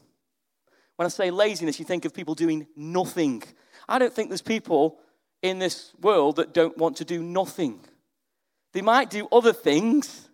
When 0.97 1.07
I 1.07 1.09
say 1.09 1.31
laziness, 1.31 1.79
you 1.79 1.85
think 1.85 2.05
of 2.05 2.15
people 2.15 2.35
doing 2.35 2.67
nothing. 2.75 3.43
I 3.89 3.99
don't 3.99 4.13
think 4.13 4.31
there's 4.31 4.43
people 4.43 4.99
in 5.43 5.59
this 5.59 5.93
world 6.01 6.37
that 6.37 6.55
don't 6.55 6.77
want 6.77 6.97
to 6.97 7.05
do 7.05 7.23
nothing. 7.23 7.81
They 8.73 8.83
might 8.83 9.11
do 9.11 9.29
other 9.33 9.53
things, 9.53 10.29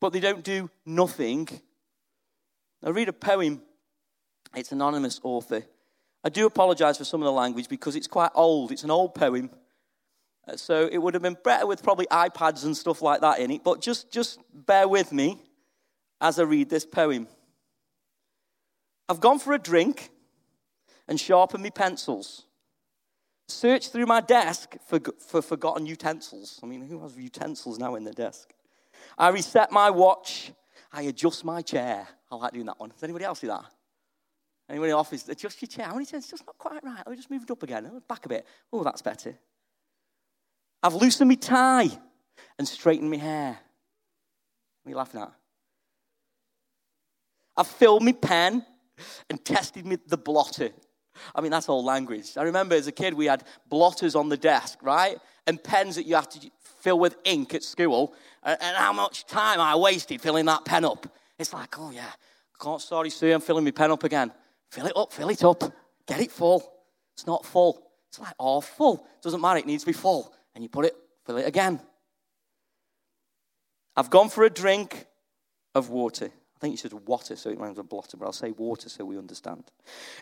but 0.00 0.12
they 0.12 0.20
don't 0.20 0.44
do 0.44 0.70
nothing. 0.84 1.48
I 2.84 2.90
read 2.90 3.08
a 3.08 3.12
poem, 3.12 3.62
it's 4.54 4.72
anonymous 4.72 5.20
author. 5.22 5.64
I 6.24 6.28
do 6.28 6.46
apologize 6.46 6.98
for 6.98 7.04
some 7.04 7.20
of 7.20 7.26
the 7.26 7.32
language 7.32 7.68
because 7.68 7.96
it's 7.96 8.06
quite 8.06 8.30
old. 8.34 8.70
It's 8.70 8.84
an 8.84 8.90
old 8.90 9.14
poem. 9.14 9.50
Uh, 10.46 10.56
so 10.56 10.88
it 10.90 10.98
would 10.98 11.14
have 11.14 11.22
been 11.22 11.36
better 11.44 11.66
with 11.66 11.82
probably 11.82 12.06
iPads 12.06 12.64
and 12.64 12.76
stuff 12.76 13.02
like 13.02 13.20
that 13.20 13.38
in 13.38 13.50
it, 13.50 13.64
but 13.64 13.80
just, 13.80 14.12
just 14.12 14.40
bear 14.52 14.88
with 14.88 15.12
me 15.12 15.40
as 16.20 16.38
I 16.38 16.42
read 16.42 16.68
this 16.68 16.84
poem. 16.84 17.28
I've 19.08 19.20
gone 19.20 19.38
for 19.38 19.52
a 19.52 19.58
drink 19.58 20.10
and 21.08 21.20
sharpened 21.20 21.62
my 21.62 21.70
pencils. 21.70 22.44
Searched 23.52 23.92
through 23.92 24.06
my 24.06 24.20
desk 24.20 24.76
for, 24.86 24.98
for 25.18 25.42
forgotten 25.42 25.84
utensils. 25.86 26.58
I 26.62 26.66
mean, 26.66 26.80
who 26.82 27.00
has 27.02 27.16
utensils 27.16 27.78
now 27.78 27.96
in 27.96 28.04
their 28.04 28.14
desk? 28.14 28.52
I 29.18 29.28
reset 29.28 29.70
my 29.70 29.90
watch. 29.90 30.52
I 30.90 31.02
adjust 31.02 31.44
my 31.44 31.60
chair. 31.60 32.08
I 32.30 32.36
like 32.36 32.54
doing 32.54 32.66
that 32.66 32.80
one. 32.80 32.88
Does 32.90 33.02
anybody 33.02 33.24
else 33.24 33.40
do 33.40 33.48
that? 33.48 33.64
Anybody 34.68 34.90
in 34.90 34.94
the 34.94 34.98
office, 34.98 35.28
adjust 35.28 35.60
your 35.60 35.68
chair. 35.68 35.84
How 35.86 35.92
many 35.92 36.06
times? 36.06 36.24
It's 36.24 36.30
just 36.30 36.46
not 36.46 36.56
quite 36.56 36.82
right. 36.82 37.06
Me 37.08 37.14
just 37.14 37.30
move 37.30 37.42
it 37.42 37.50
up 37.50 37.62
again. 37.62 37.90
Back 38.08 38.24
a 38.24 38.28
bit. 38.28 38.46
Oh, 38.72 38.82
that's 38.82 39.02
better. 39.02 39.36
I've 40.82 40.94
loosened 40.94 41.28
my 41.28 41.34
tie 41.34 41.90
and 42.58 42.66
straightened 42.66 43.10
my 43.10 43.18
hair. 43.18 43.58
What 44.82 44.88
are 44.88 44.90
you 44.90 44.96
laughing 44.96 45.20
at? 45.20 45.32
I've 47.56 47.66
filled 47.66 48.02
my 48.02 48.12
pen 48.12 48.64
and 49.28 49.44
tested 49.44 49.86
the 50.06 50.16
blotter. 50.16 50.70
I 51.34 51.40
mean, 51.40 51.50
that's 51.50 51.68
all 51.68 51.84
language. 51.84 52.36
I 52.36 52.42
remember 52.42 52.74
as 52.74 52.86
a 52.86 52.92
kid, 52.92 53.14
we 53.14 53.26
had 53.26 53.44
blotters 53.68 54.14
on 54.14 54.28
the 54.28 54.36
desk, 54.36 54.78
right? 54.82 55.18
And 55.46 55.62
pens 55.62 55.96
that 55.96 56.06
you 56.06 56.14
have 56.14 56.28
to 56.30 56.50
fill 56.80 56.98
with 56.98 57.16
ink 57.24 57.54
at 57.54 57.62
school. 57.62 58.14
And, 58.42 58.58
how 58.76 58.92
much 58.92 59.26
time 59.26 59.60
I 59.60 59.76
wasted 59.76 60.20
filling 60.20 60.46
that 60.46 60.64
pen 60.64 60.84
up. 60.84 61.06
It's 61.38 61.52
like, 61.52 61.78
oh, 61.78 61.90
yeah, 61.90 62.10
can't, 62.60 62.80
sorry, 62.80 63.10
sir, 63.10 63.32
I'm 63.32 63.40
filling 63.40 63.64
my 63.64 63.70
pen 63.70 63.90
up 63.90 64.04
again. 64.04 64.32
Fill 64.70 64.86
it 64.86 64.96
up, 64.96 65.12
fill 65.12 65.28
it 65.28 65.44
up. 65.44 65.62
Get 66.06 66.20
it 66.20 66.30
full. 66.30 66.72
It's 67.14 67.26
not 67.26 67.44
full. 67.44 67.82
It's 68.08 68.18
like, 68.18 68.34
oh, 68.38 68.60
full. 68.60 69.06
Doesn't 69.22 69.40
matter, 69.40 69.58
it 69.58 69.66
needs 69.66 69.84
to 69.84 69.86
be 69.86 69.92
full. 69.92 70.32
And 70.54 70.62
you 70.62 70.68
put 70.68 70.84
it, 70.84 70.96
fill 71.24 71.36
it 71.38 71.46
again. 71.46 71.80
I've 73.96 74.10
gone 74.10 74.28
for 74.28 74.44
a 74.44 74.50
drink 74.50 75.06
of 75.74 75.90
water 75.90 76.30
think 76.62 76.72
you 76.72 76.78
said 76.78 76.92
water, 76.92 77.34
so 77.34 77.50
it 77.50 77.58
rhymes 77.58 77.76
with 77.76 77.88
blotter, 77.88 78.16
but 78.16 78.26
I'll 78.26 78.32
say 78.32 78.52
water 78.52 78.88
so 78.88 79.04
we 79.04 79.18
understand. 79.18 79.64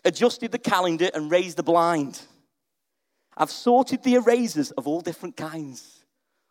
Adjusted 0.04 0.50
the 0.50 0.58
calendar 0.58 1.10
and 1.14 1.30
raised 1.30 1.58
the 1.58 1.62
blind. 1.62 2.22
I've 3.36 3.50
sorted 3.50 4.02
the 4.02 4.14
erasers 4.14 4.70
of 4.72 4.88
all 4.88 5.02
different 5.02 5.36
kinds. 5.36 6.04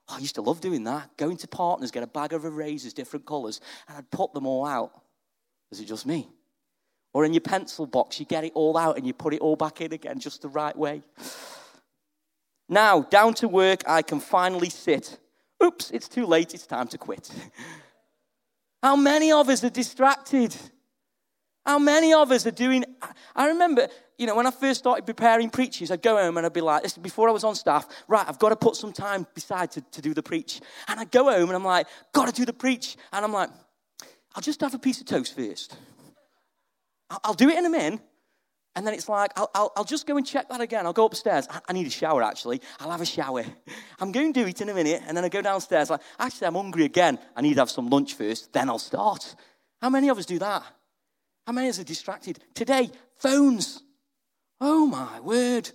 Oh, 0.07 0.15
I 0.15 0.19
used 0.19 0.35
to 0.35 0.43
love 0.43 0.61
doing 0.61 0.83
that. 0.83 1.17
Going 1.17 1.37
to 1.37 1.47
partners, 1.47 1.89
get 1.89 2.03
a 2.03 2.07
bag 2.07 2.33
of 2.33 2.45
erasers, 2.45 2.93
different 2.93 3.25
colours, 3.25 3.61
and 3.87 3.97
I'd 3.97 4.11
put 4.11 4.31
them 4.33 4.45
all 4.45 4.63
out. 4.63 4.91
Is 5.71 5.79
it 5.79 5.85
just 5.85 6.05
me? 6.05 6.29
Or 7.11 7.25
in 7.25 7.33
your 7.33 7.41
pencil 7.41 7.87
box, 7.87 8.19
you 8.19 8.27
get 8.27 8.43
it 8.43 8.51
all 8.53 8.77
out 8.77 8.95
and 8.95 9.07
you 9.07 9.13
put 9.13 9.33
it 9.33 9.41
all 9.41 9.55
back 9.55 9.81
in 9.81 9.91
again 9.91 10.19
just 10.19 10.43
the 10.43 10.49
right 10.49 10.77
way. 10.77 11.01
Now, 12.67 13.01
down 13.01 13.33
to 13.35 13.47
work, 13.47 13.81
I 13.87 14.03
can 14.03 14.19
finally 14.19 14.69
sit. 14.69 15.17
Oops, 15.63 15.89
it's 15.89 16.07
too 16.07 16.27
late, 16.27 16.53
it's 16.53 16.67
time 16.67 16.87
to 16.89 16.99
quit. 16.99 17.31
How 18.81 18.95
many 18.95 19.31
of 19.31 19.49
us 19.49 19.63
are 19.63 19.69
distracted? 19.69 20.55
How 21.65 21.77
many 21.77 22.13
of 22.13 22.31
us 22.31 22.47
are 22.47 22.51
doing? 22.51 22.85
I 23.35 23.47
remember, 23.47 23.89
you 24.17 24.25
know, 24.25 24.35
when 24.35 24.47
I 24.47 24.51
first 24.51 24.79
started 24.79 25.05
preparing 25.05 25.49
preaches, 25.49 25.91
I'd 25.91 26.01
go 26.01 26.17
home 26.17 26.37
and 26.37 26.45
I'd 26.45 26.53
be 26.53 26.61
like, 26.61 26.83
this 26.83 26.97
before 26.97 27.29
I 27.29 27.31
was 27.31 27.43
on 27.43 27.55
staff, 27.55 27.87
right, 28.07 28.25
I've 28.27 28.39
got 28.39 28.49
to 28.49 28.55
put 28.55 28.75
some 28.75 28.93
time 28.93 29.27
beside 29.33 29.71
to, 29.71 29.81
to 29.81 30.01
do 30.01 30.13
the 30.13 30.23
preach. 30.23 30.61
And 30.87 30.99
I'd 30.99 31.11
go 31.11 31.25
home 31.25 31.49
and 31.49 31.53
I'm 31.53 31.65
like, 31.65 31.87
got 32.13 32.27
to 32.27 32.33
do 32.33 32.45
the 32.45 32.53
preach. 32.53 32.95
And 33.11 33.23
I'm 33.25 33.33
like, 33.33 33.49
I'll 34.35 34.41
just 34.41 34.61
have 34.61 34.73
a 34.73 34.79
piece 34.79 35.01
of 35.01 35.07
toast 35.07 35.35
first. 35.35 35.75
I'll 37.23 37.33
do 37.33 37.49
it 37.49 37.57
in 37.57 37.65
a 37.65 37.69
minute. 37.69 37.99
And 38.75 38.85
then 38.85 38.93
it's 38.93 39.09
like, 39.09 39.31
I'll, 39.35 39.49
I'll, 39.55 39.71
I'll, 39.75 39.83
just 39.83 40.05
go 40.05 40.15
and 40.17 40.25
check 40.25 40.47
that 40.49 40.61
again. 40.61 40.85
I'll 40.85 40.93
go 40.93 41.05
upstairs. 41.05 41.47
I, 41.49 41.59
I, 41.67 41.73
need 41.73 41.87
a 41.87 41.89
shower, 41.89 42.21
actually. 42.23 42.61
I'll 42.79 42.91
have 42.91 43.01
a 43.01 43.05
shower. 43.05 43.43
I'm 43.99 44.11
going 44.11 44.31
to 44.31 44.43
do 44.43 44.47
it 44.47 44.61
in 44.61 44.69
a 44.69 44.73
minute. 44.73 45.01
And 45.07 45.17
then 45.17 45.25
I 45.25 45.29
go 45.29 45.41
downstairs, 45.41 45.89
like, 45.89 46.01
actually, 46.19 46.47
I'm 46.47 46.55
hungry 46.55 46.85
again. 46.85 47.19
I 47.35 47.41
need 47.41 47.55
to 47.55 47.61
have 47.61 47.69
some 47.69 47.89
lunch 47.89 48.13
first. 48.13 48.53
Then 48.53 48.69
I'll 48.69 48.79
start. 48.79 49.35
How 49.81 49.89
many 49.89 50.09
of 50.09 50.17
us 50.17 50.25
do 50.25 50.39
that? 50.39 50.63
How 51.47 51.53
many 51.53 51.67
of 51.67 51.75
us 51.75 51.79
are 51.79 51.83
distracted? 51.83 52.39
Today, 52.53 52.91
phones. 53.17 53.81
Oh, 54.61 54.85
my 54.85 55.19
word. 55.19 55.71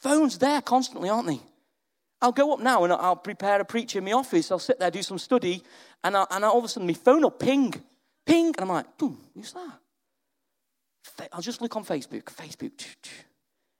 Phones 0.00 0.38
there 0.38 0.60
constantly, 0.60 1.08
aren't 1.08 1.28
they? 1.28 1.40
I'll 2.22 2.32
go 2.32 2.52
up 2.52 2.60
now 2.60 2.84
and 2.84 2.92
I'll 2.92 3.16
prepare 3.16 3.60
a 3.60 3.64
preacher 3.64 3.98
in 3.98 4.04
my 4.04 4.12
office. 4.12 4.50
I'll 4.50 4.58
sit 4.58 4.78
there, 4.78 4.90
do 4.90 5.02
some 5.02 5.18
study, 5.18 5.62
and, 6.04 6.16
I, 6.16 6.26
and 6.30 6.44
all 6.44 6.58
of 6.58 6.64
a 6.64 6.68
sudden 6.68 6.86
my 6.86 6.92
phone 6.92 7.22
will 7.22 7.30
ping. 7.30 7.74
Ping. 8.26 8.46
And 8.48 8.60
I'm 8.60 8.68
like, 8.68 8.98
boom, 8.98 9.18
who's 9.34 9.52
that? 9.52 9.78
I'll 11.32 11.40
just 11.40 11.60
look 11.60 11.76
on 11.76 11.84
Facebook, 11.84 12.24
Facebook, 12.24 12.72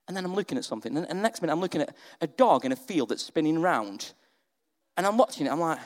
and 0.07 0.15
then 0.15 0.25
I'm 0.25 0.33
looking 0.35 0.57
at 0.57 0.65
something. 0.65 0.95
And 0.95 1.07
the 1.07 1.13
next 1.13 1.41
minute, 1.41 1.53
I'm 1.53 1.61
looking 1.61 1.81
at 1.81 1.95
a 2.19 2.27
dog 2.27 2.65
in 2.65 2.71
a 2.71 2.75
field 2.75 3.09
that's 3.09 3.23
spinning 3.23 3.61
round. 3.61 4.13
And 4.97 5.05
I'm 5.05 5.17
watching 5.17 5.47
it. 5.47 5.51
I'm 5.51 5.59
like, 5.59 5.79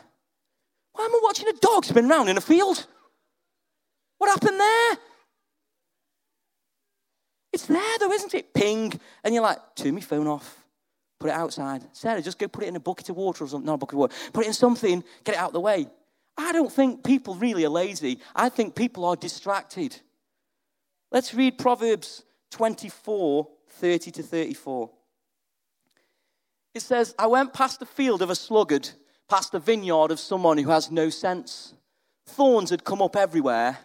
why 0.93 1.05
am 1.05 1.11
I 1.11 1.19
watching 1.23 1.47
a 1.47 1.53
dog 1.53 1.85
spin 1.85 2.07
round 2.07 2.29
in 2.29 2.37
a 2.37 2.41
field? 2.41 2.87
What 4.17 4.29
happened 4.29 4.59
there? 4.59 4.97
It's 7.53 7.67
there 7.67 7.99
though, 7.99 8.11
isn't 8.11 8.33
it? 8.33 8.53
Ping. 8.53 8.99
And 9.23 9.33
you're 9.33 9.43
like, 9.43 9.59
turn 9.75 9.95
my 9.95 10.01
phone 10.01 10.27
off. 10.27 10.63
Put 11.19 11.29
it 11.29 11.33
outside. 11.33 11.83
Sarah, 11.93 12.21
just 12.21 12.39
go 12.39 12.47
put 12.47 12.63
it 12.63 12.67
in 12.67 12.75
a 12.75 12.79
bucket 12.79 13.09
of 13.09 13.15
water 13.15 13.43
or 13.43 13.47
something. 13.47 13.65
Not 13.65 13.75
a 13.75 13.77
bucket 13.77 13.93
of 13.93 13.99
water. 13.99 14.15
Put 14.33 14.43
it 14.45 14.47
in 14.47 14.53
something, 14.53 15.03
get 15.23 15.35
it 15.35 15.37
out 15.37 15.49
of 15.49 15.53
the 15.53 15.61
way. 15.61 15.87
I 16.37 16.51
don't 16.51 16.71
think 16.71 17.03
people 17.03 17.35
really 17.35 17.65
are 17.65 17.69
lazy. 17.69 18.19
I 18.35 18.49
think 18.49 18.75
people 18.75 19.05
are 19.05 19.15
distracted. 19.15 19.95
Let's 21.15 21.33
read 21.33 21.57
Proverbs 21.57 22.23
24 22.51 23.47
30 23.69 24.11
to 24.11 24.21
34. 24.21 24.89
It 26.73 26.81
says, 26.81 27.15
I 27.17 27.27
went 27.27 27.53
past 27.53 27.79
the 27.79 27.85
field 27.85 28.21
of 28.21 28.29
a 28.29 28.35
sluggard, 28.35 28.89
past 29.29 29.53
the 29.53 29.59
vineyard 29.59 30.11
of 30.11 30.19
someone 30.19 30.57
who 30.57 30.69
has 30.71 30.91
no 30.91 31.09
sense. 31.09 31.73
Thorns 32.25 32.69
had 32.69 32.83
come 32.83 33.01
up 33.01 33.15
everywhere, 33.15 33.77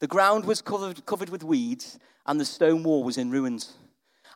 the 0.00 0.06
ground 0.06 0.46
was 0.46 0.62
covered, 0.62 1.04
covered 1.04 1.28
with 1.28 1.44
weeds, 1.44 1.98
and 2.24 2.40
the 2.40 2.46
stone 2.46 2.82
wall 2.82 3.04
was 3.04 3.18
in 3.18 3.30
ruins. 3.30 3.74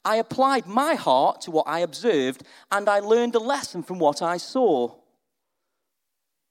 I 0.05 0.17
applied 0.17 0.67
my 0.67 0.95
heart 0.95 1.41
to 1.43 1.51
what 1.51 1.67
I 1.67 1.79
observed, 1.79 2.43
and 2.71 2.87
I 2.87 3.01
learned 3.01 3.35
a 3.35 3.39
lesson 3.39 3.83
from 3.83 3.99
what 3.99 4.21
I 4.21 4.37
saw. 4.37 4.95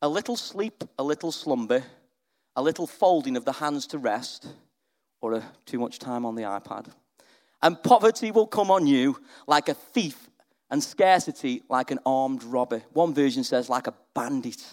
A 0.02 0.10
little 0.10 0.36
sleep, 0.36 0.84
a 0.98 1.04
little 1.04 1.32
slumber, 1.32 1.84
a 2.56 2.64
little 2.64 2.88
folding 2.88 3.38
of 3.38 3.46
the 3.46 3.52
hands 3.52 3.86
to 3.86 4.00
rest 4.00 4.48
or 5.22 5.34
a, 5.34 5.44
too 5.66 5.80
much 5.80 6.00
time 6.00 6.26
on 6.26 6.36
the 6.36 6.44
iPad. 6.44 6.88
And 7.62 7.82
poverty 7.82 8.32
will 8.32 8.48
come 8.48 8.72
on 8.72 8.88
you 8.88 9.18
like 9.48 9.70
a 9.70 9.74
thief, 9.74 10.30
and 10.72 10.82
scarcity 10.82 11.62
like 11.70 11.92
an 11.92 12.00
armed 12.06 12.44
robber. 12.44 12.82
One 12.94 13.14
version 13.14 13.44
says, 13.44 13.70
like 13.70 13.88
a 13.88 13.94
bandit. 14.16 14.64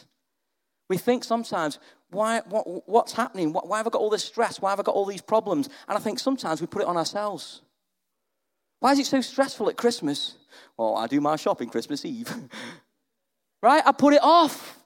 We 0.89 0.97
think 0.97 1.25
sometimes, 1.25 1.79
why, 2.11 2.41
what, 2.49 2.89
what's 2.89 3.13
happening? 3.13 3.53
Why 3.53 3.77
have 3.77 3.87
I 3.87 3.91
got 3.91 4.01
all 4.01 4.09
this 4.09 4.25
stress? 4.25 4.63
Why 4.63 4.71
have 4.71 4.81
I 4.81 4.85
got 4.85 4.95
all 4.95 5.05
these 5.05 5.21
problems? 5.21 5.69
And 5.89 5.99
I 5.99 6.01
think 6.01 6.21
sometimes 6.21 6.61
we 6.61 6.67
put 6.67 6.83
it 6.83 6.89
on 6.89 6.97
ourselves. 6.97 7.63
Why 8.81 8.93
is 8.93 9.01
it 9.01 9.07
so 9.07 9.21
stressful 9.21 9.69
at 9.69 9.77
Christmas? 9.77 10.37
Well, 10.77 10.97
I 10.97 11.09
do 11.09 11.21
my 11.21 11.37
shopping 11.37 11.69
Christmas 11.69 12.05
Eve. 12.05 12.33
right? 13.63 13.83
I 13.85 13.93
put 13.93 14.15
it 14.15 14.23
off 14.23 14.78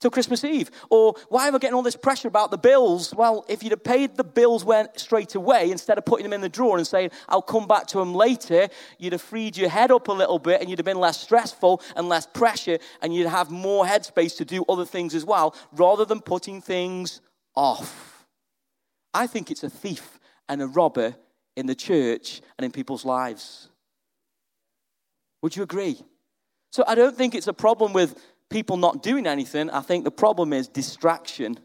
till 0.00 0.10
Christmas 0.10 0.42
Eve? 0.44 0.70
Or 0.88 1.14
why 1.28 1.46
am 1.46 1.54
I 1.54 1.58
getting 1.58 1.74
all 1.74 1.82
this 1.82 1.96
pressure 1.96 2.28
about 2.28 2.50
the 2.50 2.58
bills? 2.58 3.14
Well, 3.14 3.44
if 3.48 3.62
you'd 3.62 3.72
have 3.72 3.84
paid 3.84 4.16
the 4.16 4.24
bills 4.24 4.64
straight 4.96 5.34
away 5.34 5.70
instead 5.70 5.98
of 5.98 6.04
putting 6.04 6.24
them 6.24 6.32
in 6.32 6.40
the 6.40 6.48
drawer 6.48 6.78
and 6.78 6.86
saying, 6.86 7.10
I'll 7.28 7.42
come 7.42 7.68
back 7.68 7.86
to 7.88 7.98
them 7.98 8.14
later, 8.14 8.68
you'd 8.98 9.12
have 9.12 9.22
freed 9.22 9.56
your 9.56 9.68
head 9.68 9.90
up 9.90 10.08
a 10.08 10.12
little 10.12 10.38
bit 10.38 10.60
and 10.60 10.68
you'd 10.68 10.78
have 10.78 10.86
been 10.86 10.98
less 10.98 11.20
stressful 11.20 11.82
and 11.94 12.08
less 12.08 12.26
pressure 12.26 12.78
and 13.02 13.14
you'd 13.14 13.28
have 13.28 13.50
more 13.50 13.84
headspace 13.84 14.36
to 14.38 14.44
do 14.44 14.64
other 14.68 14.84
things 14.84 15.14
as 15.14 15.24
well 15.24 15.54
rather 15.72 16.04
than 16.04 16.20
putting 16.20 16.60
things 16.60 17.20
off. 17.54 18.26
I 19.12 19.26
think 19.26 19.50
it's 19.50 19.64
a 19.64 19.70
thief 19.70 20.18
and 20.48 20.62
a 20.62 20.66
robber 20.66 21.16
in 21.56 21.66
the 21.66 21.74
church 21.74 22.40
and 22.58 22.64
in 22.64 22.72
people's 22.72 23.04
lives. 23.04 23.68
Would 25.42 25.56
you 25.56 25.62
agree? 25.62 26.00
So 26.72 26.84
I 26.86 26.94
don't 26.94 27.16
think 27.16 27.34
it's 27.34 27.48
a 27.48 27.52
problem 27.52 27.92
with 27.92 28.14
people 28.50 28.76
not 28.76 29.02
doing 29.02 29.26
anything. 29.26 29.70
I 29.70 29.80
think 29.80 30.04
the 30.04 30.10
problem 30.10 30.52
is 30.52 30.68
distraction, 30.68 31.58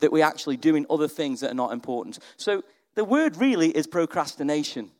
that 0.00 0.12
we're 0.12 0.24
actually 0.24 0.56
doing 0.56 0.84
other 0.90 1.08
things 1.08 1.40
that 1.40 1.52
are 1.52 1.54
not 1.54 1.72
important. 1.72 2.18
So 2.36 2.62
the 2.94 3.04
word 3.04 3.36
really 3.36 3.70
is 3.70 3.86
procrastination. 3.86 4.90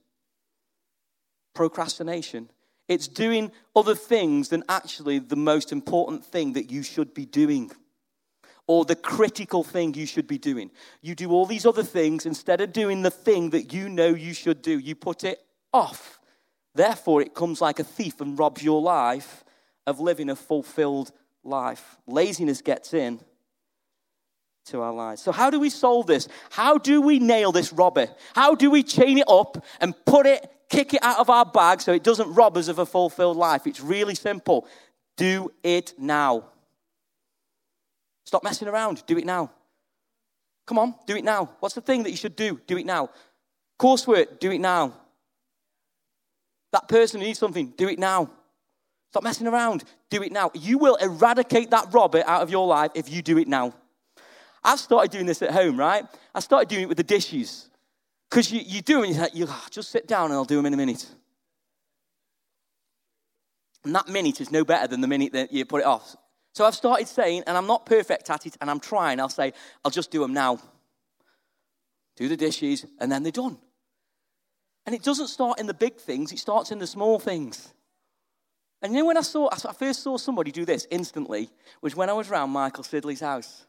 Procrastination. 1.54 2.50
It's 2.86 3.08
doing 3.08 3.52
other 3.76 3.94
things 3.94 4.48
than 4.48 4.64
actually 4.68 5.18
the 5.18 5.36
most 5.36 5.72
important 5.72 6.24
thing 6.24 6.54
that 6.54 6.70
you 6.70 6.82
should 6.82 7.12
be 7.12 7.26
doing 7.26 7.70
or 8.66 8.84
the 8.84 8.96
critical 8.96 9.64
thing 9.64 9.94
you 9.94 10.06
should 10.06 10.26
be 10.26 10.38
doing. 10.38 10.70
You 11.00 11.14
do 11.14 11.30
all 11.30 11.46
these 11.46 11.66
other 11.66 11.82
things 11.82 12.26
instead 12.26 12.60
of 12.60 12.72
doing 12.72 13.02
the 13.02 13.10
thing 13.10 13.50
that 13.50 13.72
you 13.72 13.88
know 13.88 14.08
you 14.08 14.34
should 14.34 14.62
do. 14.62 14.78
You 14.78 14.94
put 14.94 15.24
it 15.24 15.42
off. 15.72 16.20
Therefore, 16.74 17.22
it 17.22 17.34
comes 17.34 17.60
like 17.60 17.78
a 17.78 17.84
thief 17.84 18.20
and 18.20 18.38
robs 18.38 18.62
your 18.62 18.80
life 18.80 19.42
of 19.88 20.00
living 20.00 20.30
a 20.30 20.36
fulfilled 20.36 21.12
life. 21.44 21.96
Laziness 22.06 22.62
gets 22.62 22.94
in, 22.94 23.20
to 24.66 24.80
our 24.82 24.92
lives. 24.92 25.22
So, 25.22 25.32
how 25.32 25.50
do 25.50 25.58
we 25.58 25.70
solve 25.70 26.06
this? 26.06 26.28
How 26.50 26.78
do 26.78 27.00
we 27.00 27.18
nail 27.18 27.52
this 27.52 27.72
robber? 27.72 28.08
How 28.34 28.54
do 28.54 28.70
we 28.70 28.82
chain 28.82 29.18
it 29.18 29.28
up 29.28 29.64
and 29.80 29.94
put 30.04 30.26
it, 30.26 30.50
kick 30.68 30.94
it 30.94 31.02
out 31.02 31.18
of 31.18 31.30
our 31.30 31.46
bag 31.46 31.80
so 31.80 31.92
it 31.92 32.04
doesn't 32.04 32.32
rob 32.34 32.56
us 32.56 32.68
of 32.68 32.78
a 32.78 32.86
fulfilled 32.86 33.36
life? 33.36 33.66
It's 33.66 33.80
really 33.80 34.14
simple. 34.14 34.66
Do 35.16 35.52
it 35.62 35.94
now. 35.98 36.44
Stop 38.24 38.44
messing 38.44 38.68
around. 38.68 39.04
Do 39.06 39.16
it 39.18 39.24
now. 39.24 39.50
Come 40.66 40.78
on, 40.78 40.94
do 41.06 41.16
it 41.16 41.24
now. 41.24 41.50
What's 41.60 41.74
the 41.74 41.80
thing 41.80 42.02
that 42.02 42.10
you 42.10 42.16
should 42.16 42.36
do? 42.36 42.60
Do 42.66 42.76
it 42.76 42.84
now. 42.84 43.08
Coursework, 43.80 44.38
do 44.38 44.50
it 44.50 44.58
now. 44.58 44.92
That 46.72 46.88
person 46.88 47.20
needs 47.20 47.38
something, 47.38 47.72
do 47.74 47.88
it 47.88 47.98
now. 47.98 48.30
Stop 49.10 49.22
messing 49.22 49.46
around. 49.46 49.84
Do 50.10 50.22
it 50.22 50.32
now. 50.32 50.50
You 50.54 50.78
will 50.78 50.96
eradicate 50.96 51.70
that 51.70 51.92
robber 51.92 52.22
out 52.26 52.42
of 52.42 52.50
your 52.50 52.66
life 52.66 52.90
if 52.94 53.10
you 53.10 53.22
do 53.22 53.38
it 53.38 53.48
now. 53.48 53.74
I've 54.62 54.80
started 54.80 55.10
doing 55.10 55.26
this 55.26 55.40
at 55.40 55.50
home, 55.50 55.78
right? 55.78 56.04
I 56.34 56.40
started 56.40 56.68
doing 56.68 56.82
it 56.82 56.88
with 56.88 56.98
the 56.98 57.04
dishes. 57.04 57.70
Because 58.28 58.52
you, 58.52 58.60
you 58.60 58.82
do, 58.82 59.02
and 59.02 59.12
you're 59.12 59.22
like, 59.22 59.34
you 59.34 59.46
oh, 59.48 59.66
just 59.70 59.90
sit 59.90 60.06
down 60.06 60.26
and 60.26 60.34
I'll 60.34 60.44
do 60.44 60.56
them 60.56 60.66
in 60.66 60.74
a 60.74 60.76
minute. 60.76 61.06
And 63.84 63.94
that 63.94 64.08
minute 64.08 64.40
is 64.40 64.50
no 64.50 64.64
better 64.64 64.86
than 64.86 65.00
the 65.00 65.08
minute 65.08 65.32
that 65.32 65.52
you 65.52 65.64
put 65.64 65.80
it 65.80 65.86
off. 65.86 66.14
So 66.54 66.66
I've 66.66 66.74
started 66.74 67.08
saying, 67.08 67.44
and 67.46 67.56
I'm 67.56 67.66
not 67.66 67.86
perfect 67.86 68.28
at 68.28 68.44
it, 68.44 68.56
and 68.60 68.70
I'm 68.70 68.80
trying, 68.80 69.20
I'll 69.20 69.28
say, 69.28 69.54
I'll 69.84 69.90
just 69.90 70.10
do 70.10 70.20
them 70.20 70.34
now. 70.34 70.58
Do 72.16 72.28
the 72.28 72.36
dishes, 72.36 72.84
and 73.00 73.10
then 73.10 73.22
they're 73.22 73.32
done. 73.32 73.56
And 74.84 74.94
it 74.94 75.02
doesn't 75.02 75.28
start 75.28 75.60
in 75.60 75.66
the 75.66 75.74
big 75.74 75.96
things, 75.96 76.32
it 76.32 76.38
starts 76.38 76.70
in 76.70 76.78
the 76.78 76.86
small 76.86 77.18
things. 77.18 77.72
And 78.80 78.92
you 78.92 79.00
know 79.00 79.06
when 79.06 79.16
I 79.16 79.22
saw, 79.22 79.48
I 79.52 79.72
first 79.72 80.02
saw 80.02 80.16
somebody 80.16 80.52
do 80.52 80.64
this 80.64 80.86
instantly, 80.90 81.50
was 81.82 81.96
when 81.96 82.08
I 82.08 82.12
was 82.12 82.30
around 82.30 82.50
Michael 82.50 82.84
Sidley's 82.84 83.20
house. 83.20 83.66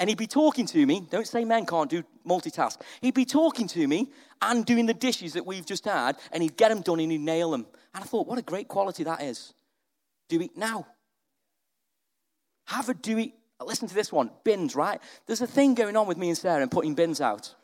And 0.00 0.08
he'd 0.08 0.18
be 0.18 0.28
talking 0.28 0.64
to 0.66 0.86
me. 0.86 1.02
Don't 1.10 1.26
say 1.26 1.44
men 1.44 1.66
can't 1.66 1.90
do 1.90 2.04
multitask. 2.26 2.80
He'd 3.00 3.14
be 3.14 3.24
talking 3.24 3.66
to 3.68 3.86
me 3.86 4.10
and 4.40 4.64
doing 4.64 4.86
the 4.86 4.94
dishes 4.94 5.32
that 5.32 5.44
we've 5.44 5.66
just 5.66 5.84
had, 5.84 6.16
and 6.32 6.42
he'd 6.42 6.56
get 6.56 6.68
them 6.68 6.82
done 6.82 7.00
and 7.00 7.10
he'd 7.10 7.20
nail 7.20 7.50
them. 7.50 7.66
And 7.94 8.04
I 8.04 8.06
thought, 8.06 8.26
what 8.26 8.38
a 8.38 8.42
great 8.42 8.68
quality 8.68 9.04
that 9.04 9.22
is. 9.22 9.52
Do 10.28 10.40
it 10.40 10.56
now. 10.56 10.86
Have 12.66 12.88
a 12.88 12.94
do 12.94 13.18
it. 13.18 13.32
Listen 13.64 13.88
to 13.88 13.94
this 13.94 14.12
one 14.12 14.30
bins, 14.44 14.76
right? 14.76 15.00
There's 15.26 15.40
a 15.40 15.46
thing 15.46 15.74
going 15.74 15.96
on 15.96 16.06
with 16.06 16.16
me 16.16 16.28
and 16.28 16.38
Sarah 16.38 16.62
and 16.62 16.70
putting 16.70 16.94
bins 16.94 17.20
out. 17.20 17.54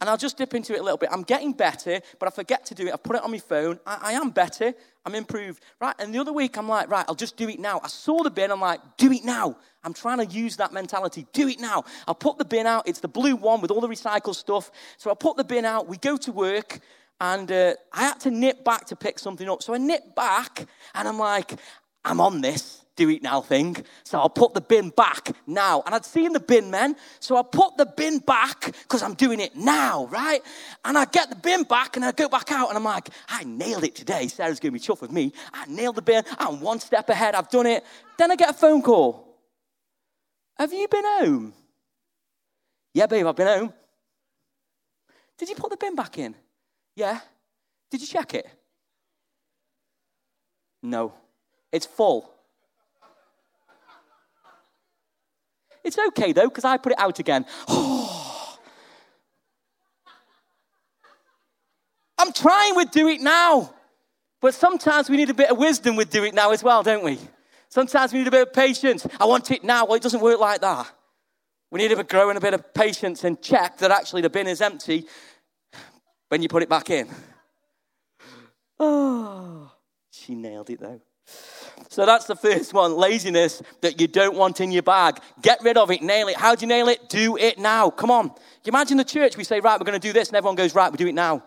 And 0.00 0.08
I'll 0.10 0.16
just 0.16 0.36
dip 0.36 0.54
into 0.54 0.74
it 0.74 0.80
a 0.80 0.82
little 0.82 0.98
bit. 0.98 1.10
I'm 1.12 1.22
getting 1.22 1.52
better, 1.52 2.00
but 2.18 2.26
I 2.26 2.30
forget 2.30 2.66
to 2.66 2.74
do 2.74 2.86
it. 2.86 2.92
I 2.92 2.96
put 2.96 3.16
it 3.16 3.22
on 3.22 3.30
my 3.30 3.38
phone. 3.38 3.80
I, 3.86 3.98
I, 4.02 4.12
am 4.12 4.30
better. 4.30 4.74
I'm 5.04 5.14
improved. 5.14 5.62
Right? 5.80 5.94
And 5.98 6.14
the 6.14 6.18
other 6.18 6.32
week, 6.32 6.56
I'm 6.56 6.68
like, 6.68 6.90
right, 6.90 7.04
I'll 7.08 7.14
just 7.14 7.36
do 7.36 7.48
it 7.48 7.58
now. 7.58 7.80
I 7.82 7.88
saw 7.88 8.22
the 8.22 8.30
bin. 8.30 8.50
I'm 8.50 8.60
like, 8.60 8.80
do 8.96 9.10
it 9.12 9.24
now. 9.24 9.56
I'm 9.84 9.94
trying 9.94 10.18
to 10.18 10.26
use 10.26 10.56
that 10.58 10.72
mentality. 10.72 11.26
Do 11.32 11.48
it 11.48 11.58
now. 11.58 11.84
I'll 12.06 12.14
put 12.14 12.38
the 12.38 12.44
bin 12.44 12.66
out. 12.66 12.88
It's 12.88 13.00
the 13.00 13.08
blue 13.08 13.34
one 13.34 13.60
with 13.60 13.70
all 13.70 13.80
the 13.80 13.88
recycled 13.88 14.36
stuff. 14.36 14.70
So 14.96 15.10
I'll 15.10 15.16
put 15.16 15.36
the 15.36 15.44
bin 15.44 15.64
out. 15.64 15.88
We 15.88 15.96
go 15.96 16.16
to 16.16 16.32
work. 16.32 16.80
And 17.20 17.50
uh, 17.52 17.74
I 17.92 18.00
had 18.02 18.18
to 18.20 18.30
nip 18.32 18.64
back 18.64 18.86
to 18.86 18.96
pick 18.96 19.18
something 19.18 19.48
up. 19.48 19.62
So 19.62 19.74
I 19.74 19.78
nip 19.78 20.16
back, 20.16 20.66
and 20.92 21.06
I'm 21.06 21.18
like, 21.18 21.52
I'm 22.04 22.20
on 22.20 22.40
this 22.40 22.81
do 22.96 23.08
it 23.08 23.22
now 23.22 23.40
thing. 23.40 23.76
So 24.04 24.18
I'll 24.18 24.28
put 24.28 24.54
the 24.54 24.60
bin 24.60 24.90
back 24.90 25.30
now. 25.46 25.82
And 25.86 25.94
I'd 25.94 26.04
seen 26.04 26.32
the 26.32 26.40
bin 26.40 26.70
men, 26.70 26.96
so 27.20 27.36
I 27.36 27.42
put 27.42 27.76
the 27.76 27.86
bin 27.86 28.18
back 28.18 28.66
because 28.82 29.02
I'm 29.02 29.14
doing 29.14 29.40
it 29.40 29.56
now, 29.56 30.06
right? 30.06 30.42
And 30.84 30.98
I 30.98 31.04
get 31.06 31.30
the 31.30 31.36
bin 31.36 31.64
back 31.64 31.96
and 31.96 32.04
I 32.04 32.12
go 32.12 32.28
back 32.28 32.52
out 32.52 32.68
and 32.68 32.76
I'm 32.76 32.84
like, 32.84 33.08
I 33.28 33.44
nailed 33.44 33.84
it 33.84 33.94
today. 33.94 34.28
Sarah's 34.28 34.60
going 34.60 34.72
to 34.72 34.78
be 34.78 34.84
chuffed 34.84 35.00
with 35.00 35.12
me. 35.12 35.32
I 35.52 35.66
nailed 35.66 35.96
the 35.96 36.02
bin. 36.02 36.22
I'm 36.38 36.60
one 36.60 36.80
step 36.80 37.08
ahead. 37.08 37.34
I've 37.34 37.50
done 37.50 37.66
it. 37.66 37.84
Then 38.18 38.30
I 38.30 38.36
get 38.36 38.50
a 38.50 38.54
phone 38.54 38.82
call. 38.82 39.28
Have 40.58 40.72
you 40.72 40.86
been 40.88 41.04
home? 41.04 41.54
Yeah, 42.94 43.06
babe, 43.06 43.26
I've 43.26 43.36
been 43.36 43.46
home. 43.46 43.72
Did 45.38 45.48
you 45.48 45.54
put 45.54 45.70
the 45.70 45.76
bin 45.76 45.94
back 45.94 46.18
in? 46.18 46.34
Yeah. 46.94 47.18
Did 47.90 48.00
you 48.02 48.06
check 48.06 48.34
it? 48.34 48.46
No. 50.82 51.14
It's 51.72 51.86
full. 51.86 52.30
It's 55.84 55.98
okay 56.08 56.32
though, 56.32 56.48
because 56.48 56.64
I 56.64 56.76
put 56.76 56.92
it 56.92 56.98
out 56.98 57.18
again. 57.18 57.44
I'm 62.18 62.32
trying 62.32 62.76
with 62.76 62.90
do 62.90 63.08
it 63.08 63.20
now. 63.20 63.74
But 64.40 64.54
sometimes 64.54 65.08
we 65.08 65.16
need 65.16 65.30
a 65.30 65.34
bit 65.34 65.50
of 65.50 65.58
wisdom 65.58 65.96
with 65.96 66.10
do 66.10 66.24
it 66.24 66.34
now 66.34 66.50
as 66.50 66.62
well, 66.62 66.82
don't 66.82 67.04
we? 67.04 67.18
Sometimes 67.68 68.12
we 68.12 68.18
need 68.18 68.28
a 68.28 68.30
bit 68.32 68.48
of 68.48 68.52
patience. 68.52 69.06
I 69.18 69.24
want 69.24 69.50
it 69.50 69.64
now. 69.64 69.86
Well, 69.86 69.94
it 69.94 70.02
doesn't 70.02 70.20
work 70.20 70.38
like 70.38 70.60
that. 70.60 70.92
We 71.70 71.78
need 71.78 71.90
a 71.90 72.04
grow 72.04 72.28
in 72.28 72.36
a 72.36 72.40
bit 72.40 72.52
of 72.52 72.74
patience 72.74 73.24
and 73.24 73.40
check 73.40 73.78
that 73.78 73.90
actually 73.90 74.20
the 74.20 74.28
bin 74.28 74.46
is 74.46 74.60
empty 74.60 75.06
when 76.28 76.42
you 76.42 76.48
put 76.48 76.62
it 76.62 76.68
back 76.68 76.90
in. 76.90 77.08
Oh, 78.84 79.70
she 80.10 80.34
nailed 80.34 80.68
it 80.70 80.80
though. 80.80 81.00
So 81.88 82.06
that's 82.06 82.24
the 82.24 82.36
first 82.36 82.72
one 82.72 82.96
laziness 82.96 83.62
that 83.80 84.00
you 84.00 84.06
don't 84.06 84.36
want 84.36 84.60
in 84.60 84.70
your 84.72 84.82
bag. 84.82 85.18
Get 85.42 85.62
rid 85.62 85.76
of 85.76 85.90
it, 85.90 86.02
nail 86.02 86.28
it. 86.28 86.36
How 86.36 86.54
do 86.54 86.62
you 86.62 86.68
nail 86.68 86.88
it? 86.88 87.08
Do 87.08 87.36
it 87.36 87.58
now. 87.58 87.90
Come 87.90 88.10
on. 88.10 88.28
Can 88.28 88.38
you 88.64 88.70
imagine 88.70 88.96
the 88.96 89.04
church? 89.04 89.36
We 89.36 89.44
say, 89.44 89.60
right, 89.60 89.78
we're 89.78 89.84
going 89.84 90.00
to 90.00 90.06
do 90.06 90.12
this, 90.12 90.28
and 90.28 90.36
everyone 90.36 90.56
goes, 90.56 90.74
right, 90.74 90.90
we 90.90 90.96
do 90.96 91.06
it 91.06 91.14
now. 91.14 91.42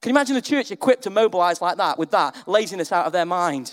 Can 0.00 0.10
you 0.10 0.16
imagine 0.16 0.34
the 0.34 0.42
church 0.42 0.70
equipped 0.70 1.02
to 1.04 1.10
mobilize 1.10 1.60
like 1.60 1.78
that 1.78 1.98
with 1.98 2.10
that? 2.12 2.36
Laziness 2.46 2.92
out 2.92 3.06
of 3.06 3.12
their 3.12 3.26
mind, 3.26 3.72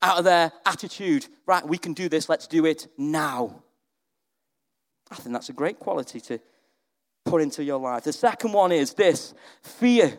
out 0.00 0.18
of 0.18 0.24
their 0.24 0.52
attitude. 0.66 1.26
Right, 1.46 1.66
we 1.66 1.78
can 1.78 1.92
do 1.92 2.08
this, 2.08 2.28
let's 2.28 2.46
do 2.46 2.66
it 2.66 2.88
now. 2.98 3.62
I 5.10 5.16
think 5.16 5.34
that's 5.34 5.50
a 5.50 5.54
great 5.54 5.78
quality 5.78 6.20
to 6.20 6.40
put 7.24 7.42
into 7.42 7.62
your 7.62 7.78
life. 7.78 8.04
The 8.04 8.12
second 8.12 8.52
one 8.52 8.72
is 8.72 8.94
this 8.94 9.34
fear. 9.62 10.18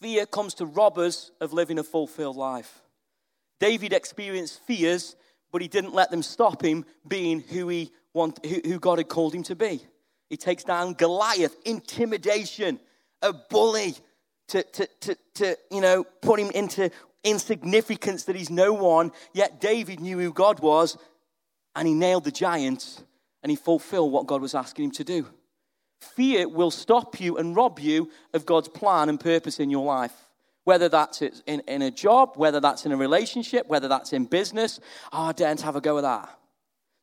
Fear 0.00 0.26
comes 0.26 0.54
to 0.54 0.66
rob 0.66 0.98
us 0.98 1.30
of 1.40 1.52
living 1.52 1.78
a 1.78 1.84
fulfilled 1.84 2.36
life. 2.36 2.82
David 3.58 3.92
experienced 3.92 4.60
fears, 4.66 5.14
but 5.52 5.60
he 5.60 5.68
didn't 5.68 5.94
let 5.94 6.10
them 6.10 6.22
stop 6.22 6.64
him 6.64 6.86
being 7.06 7.40
who, 7.40 7.68
he 7.68 7.92
want, 8.14 8.44
who, 8.44 8.78
God 8.78 8.98
had 8.98 9.08
called 9.08 9.34
him 9.34 9.42
to 9.44 9.54
be. 9.54 9.82
He 10.30 10.36
takes 10.36 10.64
down 10.64 10.94
Goliath, 10.94 11.56
intimidation, 11.64 12.80
a 13.20 13.32
bully, 13.32 13.94
to, 14.48 14.62
to, 14.62 14.88
to, 15.00 15.16
to 15.34 15.56
you 15.70 15.80
know, 15.80 16.04
put 16.22 16.40
him 16.40 16.50
into 16.52 16.90
insignificance 17.22 18.24
that 18.24 18.36
he's 18.36 18.50
no 18.50 18.72
one. 18.72 19.12
Yet 19.34 19.60
David 19.60 20.00
knew 20.00 20.18
who 20.18 20.32
God 20.32 20.60
was, 20.60 20.96
and 21.76 21.86
he 21.86 21.94
nailed 21.94 22.24
the 22.24 22.30
giants, 22.30 23.02
and 23.42 23.50
he 23.50 23.56
fulfilled 23.56 24.12
what 24.12 24.26
God 24.26 24.40
was 24.40 24.54
asking 24.54 24.86
him 24.86 24.90
to 24.92 25.04
do. 25.04 25.26
Fear 26.00 26.48
will 26.48 26.70
stop 26.70 27.20
you 27.20 27.36
and 27.36 27.54
rob 27.54 27.78
you 27.78 28.10
of 28.32 28.46
God's 28.46 28.68
plan 28.68 29.08
and 29.08 29.20
purpose 29.20 29.60
in 29.60 29.70
your 29.70 29.84
life. 29.84 30.14
Whether 30.64 30.88
that's 30.88 31.22
in, 31.22 31.60
in 31.66 31.82
a 31.82 31.90
job, 31.90 32.36
whether 32.36 32.60
that's 32.60 32.86
in 32.86 32.92
a 32.92 32.96
relationship, 32.96 33.66
whether 33.66 33.88
that's 33.88 34.12
in 34.12 34.26
business. 34.26 34.78
Oh, 35.12 35.26
I 35.26 35.32
daren't 35.32 35.62
have 35.62 35.76
a 35.76 35.80
go 35.80 35.98
at 35.98 36.02
that. 36.02 36.38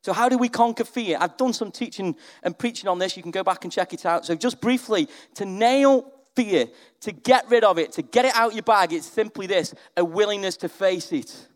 So, 0.04 0.12
how 0.12 0.28
do 0.28 0.38
we 0.38 0.48
conquer 0.48 0.84
fear? 0.84 1.18
I've 1.20 1.36
done 1.36 1.52
some 1.52 1.72
teaching 1.72 2.16
and 2.42 2.56
preaching 2.56 2.88
on 2.88 2.98
this. 2.98 3.16
You 3.16 3.22
can 3.22 3.32
go 3.32 3.42
back 3.42 3.64
and 3.64 3.72
check 3.72 3.92
it 3.92 4.06
out. 4.06 4.24
So, 4.24 4.34
just 4.36 4.60
briefly, 4.60 5.08
to 5.34 5.44
nail 5.44 6.12
fear, 6.36 6.68
to 7.00 7.12
get 7.12 7.48
rid 7.50 7.64
of 7.64 7.78
it, 7.78 7.92
to 7.92 8.02
get 8.02 8.24
it 8.24 8.34
out 8.34 8.50
of 8.50 8.54
your 8.54 8.62
bag, 8.62 8.92
it's 8.92 9.06
simply 9.06 9.46
this 9.46 9.74
a 9.96 10.04
willingness 10.04 10.56
to 10.58 10.68
face 10.68 11.10
it. 11.12 11.48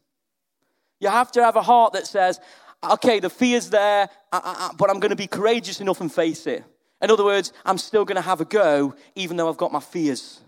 You 1.00 1.08
have 1.08 1.30
to 1.32 1.44
have 1.44 1.56
a 1.56 1.62
heart 1.62 1.92
that 1.94 2.06
says, 2.06 2.40
okay, 2.82 3.20
the 3.20 3.30
fear's 3.30 3.70
there, 3.70 4.08
uh, 4.32 4.40
uh, 4.42 4.54
uh, 4.58 4.70
but 4.76 4.90
I'm 4.90 5.00
going 5.00 5.10
to 5.10 5.16
be 5.16 5.26
courageous 5.26 5.80
enough 5.80 6.00
and 6.00 6.12
face 6.12 6.46
it. 6.46 6.64
In 7.02 7.10
other 7.10 7.24
words, 7.24 7.52
I'm 7.66 7.78
still 7.78 8.04
going 8.04 8.16
to 8.16 8.22
have 8.22 8.40
a 8.40 8.44
go, 8.44 8.94
even 9.16 9.36
though 9.36 9.48
I've 9.48 9.56
got 9.56 9.72
my 9.72 9.80
fears. 9.80 10.40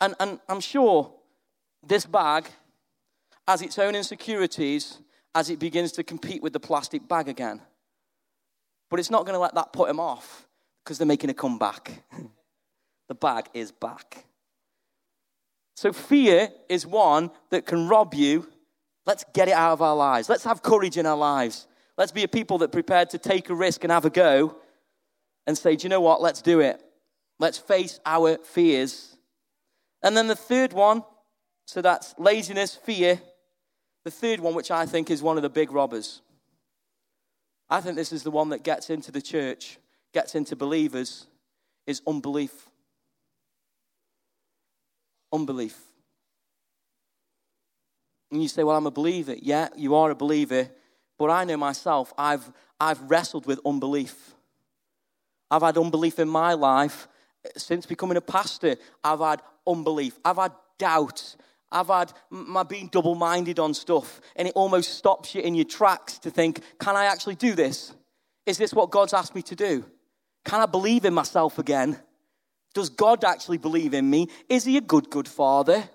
And, 0.00 0.14
and 0.18 0.40
I'm 0.48 0.60
sure 0.60 1.12
this 1.86 2.06
bag 2.06 2.48
has 3.46 3.60
its 3.60 3.78
own 3.78 3.94
insecurities 3.94 4.98
as 5.34 5.50
it 5.50 5.58
begins 5.58 5.92
to 5.92 6.02
compete 6.02 6.42
with 6.42 6.54
the 6.54 6.60
plastic 6.60 7.06
bag 7.06 7.28
again. 7.28 7.60
But 8.88 9.00
it's 9.00 9.10
not 9.10 9.26
going 9.26 9.34
to 9.34 9.40
let 9.40 9.54
that 9.54 9.72
put 9.72 9.90
him 9.90 10.00
off 10.00 10.46
because 10.82 10.96
they're 10.96 11.06
making 11.06 11.28
a 11.28 11.34
comeback. 11.34 12.02
the 13.08 13.14
bag 13.14 13.46
is 13.52 13.70
back. 13.70 14.24
So, 15.76 15.92
fear 15.92 16.50
is 16.68 16.86
one 16.86 17.30
that 17.50 17.66
can 17.66 17.88
rob 17.88 18.14
you. 18.14 18.48
Let's 19.06 19.24
get 19.34 19.48
it 19.48 19.54
out 19.54 19.72
of 19.72 19.82
our 19.82 19.96
lives. 19.96 20.28
Let's 20.28 20.44
have 20.44 20.62
courage 20.62 20.96
in 20.96 21.04
our 21.04 21.16
lives. 21.16 21.66
Let's 21.98 22.12
be 22.12 22.22
a 22.22 22.28
people 22.28 22.58
that 22.58 22.66
are 22.66 22.68
prepared 22.68 23.10
to 23.10 23.18
take 23.18 23.50
a 23.50 23.54
risk 23.54 23.84
and 23.84 23.92
have 23.92 24.04
a 24.04 24.10
go 24.10 24.56
and 25.46 25.56
say, 25.56 25.76
do 25.76 25.84
you 25.84 25.88
know 25.88 26.00
what? 26.00 26.22
Let's 26.22 26.42
do 26.42 26.60
it. 26.60 26.80
Let's 27.38 27.58
face 27.58 28.00
our 28.06 28.38
fears. 28.38 29.16
And 30.02 30.16
then 30.16 30.28
the 30.28 30.36
third 30.36 30.72
one, 30.72 31.02
so 31.66 31.82
that's 31.82 32.14
laziness, 32.18 32.74
fear. 32.74 33.20
The 34.04 34.10
third 34.10 34.40
one, 34.40 34.54
which 34.54 34.70
I 34.70 34.86
think 34.86 35.10
is 35.10 35.22
one 35.22 35.36
of 35.36 35.42
the 35.42 35.48
big 35.48 35.72
robbers. 35.72 36.20
I 37.70 37.80
think 37.80 37.96
this 37.96 38.12
is 38.12 38.22
the 38.22 38.30
one 38.30 38.50
that 38.50 38.62
gets 38.62 38.90
into 38.90 39.10
the 39.10 39.22
church, 39.22 39.78
gets 40.12 40.34
into 40.34 40.56
believers, 40.56 41.26
is 41.86 42.02
unbelief. 42.06 42.68
Unbelief. 45.32 45.76
And 48.30 48.42
you 48.42 48.48
say, 48.48 48.62
Well, 48.64 48.76
I'm 48.76 48.86
a 48.86 48.90
believer. 48.90 49.34
Yeah, 49.40 49.68
you 49.76 49.94
are 49.94 50.10
a 50.10 50.14
believer, 50.14 50.68
But 51.18 51.30
I 51.30 51.44
know 51.44 51.56
myself, 51.56 52.12
I've, 52.18 52.52
I've 52.78 53.00
wrestled 53.10 53.46
with 53.46 53.60
unbelief. 53.64 54.34
I've 55.54 55.62
had 55.62 55.78
unbelief 55.78 56.18
in 56.18 56.28
my 56.28 56.54
life 56.54 57.06
eh, 57.44 57.50
since 57.56 57.86
becoming 57.86 58.16
a 58.16 58.20
pastor. 58.20 58.74
I've 59.04 59.20
had 59.20 59.40
unbelief. 59.64 60.18
I've 60.24 60.36
had 60.36 60.50
doubt. 60.78 61.36
I've 61.70 61.86
had 61.86 62.12
my 62.28 62.64
being 62.64 62.88
double 62.88 63.14
minded 63.14 63.60
on 63.60 63.72
stuff, 63.72 64.20
and 64.34 64.48
it 64.48 64.54
almost 64.56 64.94
stops 64.98 65.32
you 65.32 65.42
in 65.42 65.54
your 65.54 65.64
tracks 65.64 66.18
to 66.18 66.30
think, 66.30 66.60
can 66.80 66.96
I 66.96 67.04
actually 67.04 67.36
do 67.36 67.54
this? 67.54 67.94
Is 68.46 68.58
this 68.58 68.74
what 68.74 68.90
God's 68.90 69.14
asked 69.14 69.36
me 69.36 69.42
to 69.42 69.54
do? 69.54 69.84
Can 70.44 70.60
I 70.60 70.66
believe 70.66 71.04
in 71.04 71.14
myself 71.14 71.60
again? 71.60 71.98
Does 72.74 72.90
God 72.90 73.22
actually 73.22 73.58
believe 73.58 73.94
in 73.94 74.10
me? 74.10 74.28
Is 74.48 74.64
He 74.64 74.76
a 74.76 74.80
good, 74.80 75.08
good 75.08 75.28
father? 75.28 75.88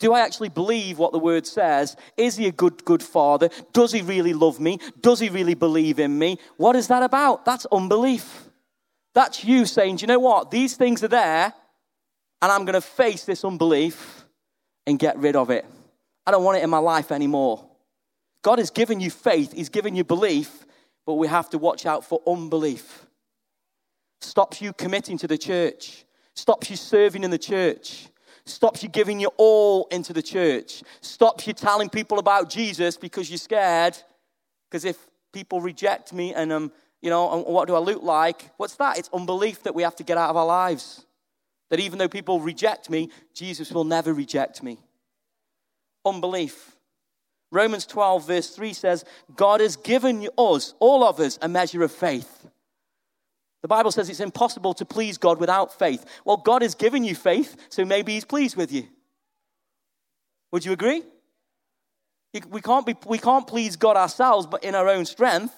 Do 0.00 0.12
I 0.12 0.20
actually 0.20 0.48
believe 0.48 0.98
what 0.98 1.12
the 1.12 1.20
word 1.20 1.46
says? 1.46 1.96
Is 2.16 2.36
He 2.36 2.48
a 2.48 2.52
good, 2.52 2.84
good 2.84 3.02
father? 3.02 3.48
Does 3.72 3.92
He 3.92 4.02
really 4.02 4.32
love 4.32 4.58
me? 4.58 4.80
Does 5.00 5.20
He 5.20 5.28
really 5.28 5.54
believe 5.54 6.00
in 6.00 6.18
me? 6.18 6.38
What 6.56 6.74
is 6.74 6.88
that 6.88 7.04
about? 7.04 7.44
That's 7.44 7.64
unbelief. 7.70 8.48
That's 9.14 9.44
you 9.44 9.66
saying, 9.66 9.96
Do 9.96 10.02
you 10.02 10.06
know 10.06 10.18
what? 10.18 10.50
These 10.50 10.76
things 10.76 11.02
are 11.04 11.08
there, 11.08 11.52
and 12.40 12.52
I'm 12.52 12.64
going 12.64 12.74
to 12.74 12.80
face 12.80 13.24
this 13.24 13.44
unbelief 13.44 14.24
and 14.86 14.98
get 14.98 15.18
rid 15.18 15.36
of 15.36 15.50
it. 15.50 15.64
I 16.26 16.30
don't 16.30 16.44
want 16.44 16.58
it 16.58 16.64
in 16.64 16.70
my 16.70 16.78
life 16.78 17.12
anymore. 17.12 17.68
God 18.42 18.58
has 18.58 18.70
given 18.70 19.00
you 19.00 19.10
faith, 19.10 19.52
He's 19.52 19.68
given 19.68 19.94
you 19.94 20.04
belief, 20.04 20.66
but 21.06 21.14
we 21.14 21.28
have 21.28 21.50
to 21.50 21.58
watch 21.58 21.86
out 21.86 22.04
for 22.04 22.20
unbelief. 22.26 23.06
Stops 24.20 24.60
you 24.60 24.72
committing 24.72 25.18
to 25.18 25.28
the 25.28 25.38
church, 25.38 26.04
stops 26.34 26.70
you 26.70 26.76
serving 26.76 27.24
in 27.24 27.30
the 27.30 27.38
church, 27.38 28.08
stops 28.44 28.82
you 28.82 28.88
giving 28.88 29.20
your 29.20 29.32
all 29.36 29.86
into 29.90 30.12
the 30.12 30.22
church, 30.22 30.82
stops 31.00 31.46
you 31.46 31.52
telling 31.52 31.88
people 31.88 32.18
about 32.18 32.48
Jesus 32.48 32.96
because 32.96 33.30
you're 33.30 33.38
scared. 33.38 33.96
Because 34.68 34.84
if 34.84 34.96
people 35.32 35.60
reject 35.60 36.12
me 36.12 36.34
and 36.34 36.52
um, 36.52 36.72
you 37.02 37.10
know, 37.10 37.42
what 37.42 37.66
do 37.66 37.74
I 37.74 37.80
look 37.80 38.02
like? 38.02 38.50
What's 38.56 38.76
that? 38.76 38.96
It's 38.96 39.10
unbelief 39.12 39.64
that 39.64 39.74
we 39.74 39.82
have 39.82 39.96
to 39.96 40.04
get 40.04 40.16
out 40.16 40.30
of 40.30 40.36
our 40.36 40.46
lives. 40.46 41.04
That 41.68 41.80
even 41.80 41.98
though 41.98 42.08
people 42.08 42.40
reject 42.40 42.88
me, 42.88 43.10
Jesus 43.34 43.72
will 43.72 43.84
never 43.84 44.14
reject 44.14 44.62
me. 44.62 44.78
Unbelief. 46.06 46.76
Romans 47.50 47.86
12, 47.86 48.26
verse 48.26 48.50
3 48.50 48.72
says, 48.72 49.04
God 49.34 49.60
has 49.60 49.76
given 49.76 50.28
us, 50.38 50.74
all 50.78 51.04
of 51.04 51.18
us, 51.18 51.38
a 51.42 51.48
measure 51.48 51.82
of 51.82 51.92
faith. 51.92 52.46
The 53.62 53.68
Bible 53.68 53.90
says 53.90 54.08
it's 54.08 54.20
impossible 54.20 54.74
to 54.74 54.84
please 54.84 55.18
God 55.18 55.38
without 55.38 55.78
faith. 55.78 56.04
Well, 56.24 56.36
God 56.36 56.62
has 56.62 56.74
given 56.74 57.04
you 57.04 57.14
faith, 57.14 57.56
so 57.68 57.84
maybe 57.84 58.12
He's 58.12 58.24
pleased 58.24 58.56
with 58.56 58.72
you. 58.72 58.86
Would 60.52 60.64
you 60.64 60.72
agree? 60.72 61.02
We 62.48 62.60
can't, 62.60 62.86
be, 62.86 62.96
we 63.06 63.18
can't 63.18 63.46
please 63.46 63.76
God 63.76 63.96
ourselves, 63.96 64.46
but 64.46 64.64
in 64.64 64.74
our 64.74 64.88
own 64.88 65.04
strength. 65.04 65.54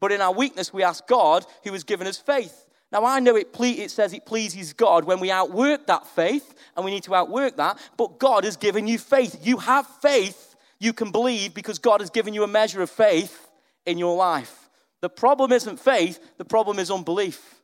But 0.00 0.12
in 0.12 0.20
our 0.20 0.32
weakness, 0.32 0.72
we 0.72 0.82
ask 0.82 1.06
God, 1.06 1.46
who 1.64 1.72
has 1.72 1.84
given 1.84 2.06
us 2.06 2.18
faith. 2.18 2.66
Now, 2.92 3.04
I 3.04 3.20
know 3.20 3.36
it, 3.36 3.52
ple- 3.52 3.78
it 3.78 3.90
says 3.90 4.12
it 4.12 4.26
pleases 4.26 4.72
God 4.72 5.04
when 5.04 5.20
we 5.20 5.30
outwork 5.30 5.86
that 5.86 6.06
faith, 6.06 6.54
and 6.76 6.84
we 6.84 6.90
need 6.90 7.02
to 7.04 7.14
outwork 7.14 7.56
that, 7.56 7.78
but 7.96 8.18
God 8.18 8.44
has 8.44 8.56
given 8.56 8.86
you 8.86 8.98
faith. 8.98 9.44
You 9.44 9.58
have 9.58 9.86
faith, 10.00 10.54
you 10.78 10.92
can 10.92 11.10
believe 11.10 11.54
because 11.54 11.78
God 11.78 12.00
has 12.00 12.10
given 12.10 12.34
you 12.34 12.44
a 12.44 12.48
measure 12.48 12.82
of 12.82 12.90
faith 12.90 13.48
in 13.84 13.98
your 13.98 14.16
life. 14.16 14.68
The 15.00 15.08
problem 15.08 15.52
isn't 15.52 15.80
faith, 15.80 16.20
the 16.38 16.44
problem 16.44 16.78
is 16.78 16.90
unbelief. 16.90 17.56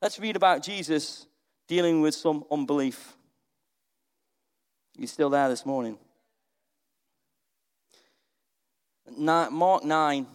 Let's 0.00 0.18
read 0.18 0.36
about 0.36 0.62
Jesus 0.62 1.26
dealing 1.66 2.00
with 2.00 2.14
some 2.14 2.44
unbelief. 2.50 3.14
You 4.96 5.06
still 5.06 5.30
there 5.30 5.48
this 5.48 5.66
morning? 5.66 5.98
Mark 9.16 9.84
9. 9.84 10.26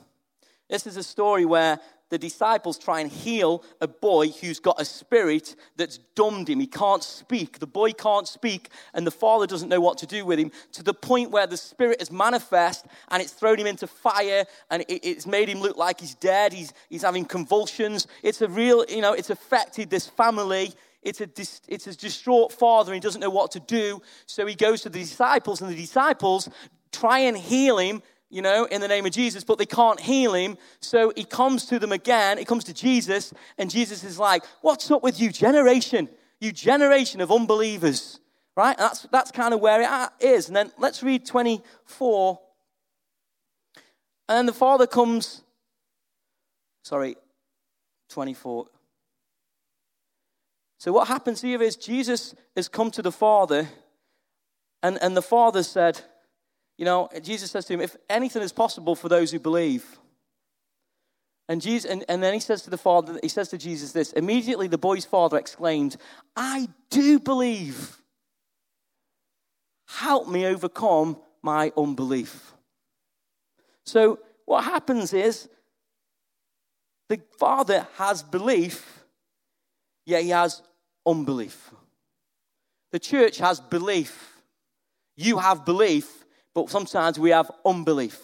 This 0.74 0.88
is 0.88 0.98
a 0.98 1.04
story 1.04 1.46
where 1.46 1.80
the 2.10 2.18
disciples 2.18 2.80
try 2.80 3.00
and 3.00 3.12
heal 3.12 3.64
a 3.80 3.88
boy 3.88 4.30
who's 4.30 4.60
got 4.60 4.82
a 4.82 4.86
spirit 4.86 5.56
that's 5.76 6.00
dumbed 6.16 6.50
him. 6.50 6.60
He 6.60 6.66
can't 6.66 7.04
speak. 7.04 7.60
The 7.60 7.68
boy 7.68 7.92
can't 7.92 8.28
speak, 8.28 8.70
and 8.96 9.06
the 9.06 9.12
father 9.12 9.46
doesn't 9.46 9.70
know 9.70 9.80
what 9.80 10.00
to 10.00 10.08
do 10.08 10.26
with 10.26 10.40
him 10.40 10.52
to 10.72 10.82
the 10.82 10.96
point 10.96 11.30
where 11.30 11.46
the 11.46 11.58
spirit 11.58 12.02
is 12.02 12.12
manifest 12.12 12.88
and 13.10 13.22
it's 13.22 13.34
thrown 13.34 13.60
him 13.60 13.68
into 13.68 13.86
fire 13.86 14.46
and 14.72 14.84
it's 14.90 15.28
made 15.28 15.48
him 15.48 15.60
look 15.60 15.78
like 15.78 16.00
he's 16.00 16.16
dead. 16.16 16.54
He's, 16.54 16.74
he's 16.90 17.04
having 17.04 17.26
convulsions. 17.26 18.08
It's 18.24 18.42
a 18.42 18.48
real, 18.48 18.84
you 18.90 19.02
know, 19.02 19.14
it's 19.14 19.30
affected 19.30 19.92
this 19.92 20.08
family. 20.08 20.74
It's 21.04 21.22
a, 21.22 21.30
it's 21.68 21.86
a 21.86 21.96
distraught 21.96 22.52
father 22.52 22.94
and 22.94 22.96
he 22.96 23.06
doesn't 23.06 23.22
know 23.22 23.30
what 23.30 23.52
to 23.52 23.60
do. 23.60 24.02
So 24.26 24.48
he 24.48 24.56
goes 24.56 24.82
to 24.82 24.90
the 24.90 24.98
disciples, 24.98 25.62
and 25.62 25.70
the 25.70 25.76
disciples 25.76 26.50
try 26.92 27.20
and 27.20 27.38
heal 27.38 27.78
him 27.78 28.02
you 28.34 28.42
know, 28.42 28.66
in 28.66 28.82
the 28.82 28.88
name 28.88 29.06
of 29.06 29.12
Jesus, 29.12 29.44
but 29.44 29.60
they 29.60 29.66
can't 29.66 30.00
heal 30.00 30.34
him. 30.34 30.58
So 30.80 31.14
he 31.16 31.24
comes 31.24 31.68
to 31.68 31.78
them 31.78 31.92
again. 31.92 32.40
He 32.40 32.46
comes 32.46 32.64
to 32.64 32.74
Jesus, 32.74 33.32
and 33.60 33.70
Jesus 33.70 34.04
is 34.04 34.18
like, 34.18 34.44
What's 34.62 34.90
up 34.90 35.04
with 35.04 35.22
you, 35.22 35.32
generation? 35.32 36.10
You 36.40 36.52
generation 36.52 37.22
of 37.22 37.32
unbelievers. 37.32 38.20
Right? 38.58 38.78
That's, 38.78 39.04
that's 39.12 39.32
kind 39.32 39.54
of 39.54 39.62
where 39.62 39.82
it 39.82 39.90
uh, 39.90 40.10
is. 40.20 40.48
And 40.48 40.56
then 40.56 40.72
let's 40.78 41.02
read 41.02 41.26
24. 41.26 42.40
And 44.30 44.38
then 44.38 44.46
the 44.46 44.54
father 44.54 44.88
comes, 44.88 45.42
sorry, 46.84 47.16
24. 48.10 48.68
So 50.80 50.92
what 50.92 51.08
happens 51.08 51.42
here 51.42 51.62
is 51.62 51.76
Jesus 51.76 52.36
has 52.56 52.68
come 52.68 52.92
to 52.92 53.02
the 53.02 53.12
father, 53.12 53.70
and, 54.82 54.98
and 55.02 55.16
the 55.16 55.22
father 55.22 55.64
said, 55.64 56.02
you 56.78 56.86
know, 56.86 57.10
Jesus 57.22 57.52
says 57.52 57.66
to 57.66 57.74
him, 57.74 57.82
if 57.82 57.96
anything 58.10 58.42
is 58.42 58.52
possible 58.52 58.96
for 58.96 59.10
those 59.10 59.32
who 59.32 59.40
believe. 59.40 59.86
And, 61.50 61.62
Jesus, 61.62 61.90
and, 61.90 62.06
and 62.08 62.24
then 62.24 62.34
he 62.34 62.40
says 62.40 62.62
to 62.64 62.70
the 62.70 62.78
father, 62.78 63.20
he 63.22 63.28
says 63.28 63.50
to 63.50 63.58
Jesus 63.58 63.92
this. 63.92 64.14
Immediately 64.14 64.68
the 64.68 64.78
boy's 64.78 65.06
father 65.06 65.38
exclaimed, 65.38 65.98
I 66.36 66.70
do 66.90 67.20
believe. 67.20 68.02
Help 69.88 70.28
me 70.28 70.46
overcome 70.46 71.18
my 71.42 71.72
unbelief. 71.78 72.54
So 73.86 74.20
what 74.46 74.64
happens 74.64 75.14
is 75.14 75.50
the 77.10 77.22
father 77.38 77.86
has 77.98 78.24
belief, 78.24 79.04
yet 80.06 80.24
he 80.24 80.30
has 80.30 80.62
unbelief. 81.06 81.72
The 82.92 83.00
church 83.00 83.38
has 83.40 83.60
belief. 83.60 84.42
You 85.16 85.38
have 85.38 85.66
belief, 85.66 86.23
but 86.54 86.70
sometimes 86.70 87.20
we 87.20 87.32
have 87.32 87.52
unbelief. 87.66 88.20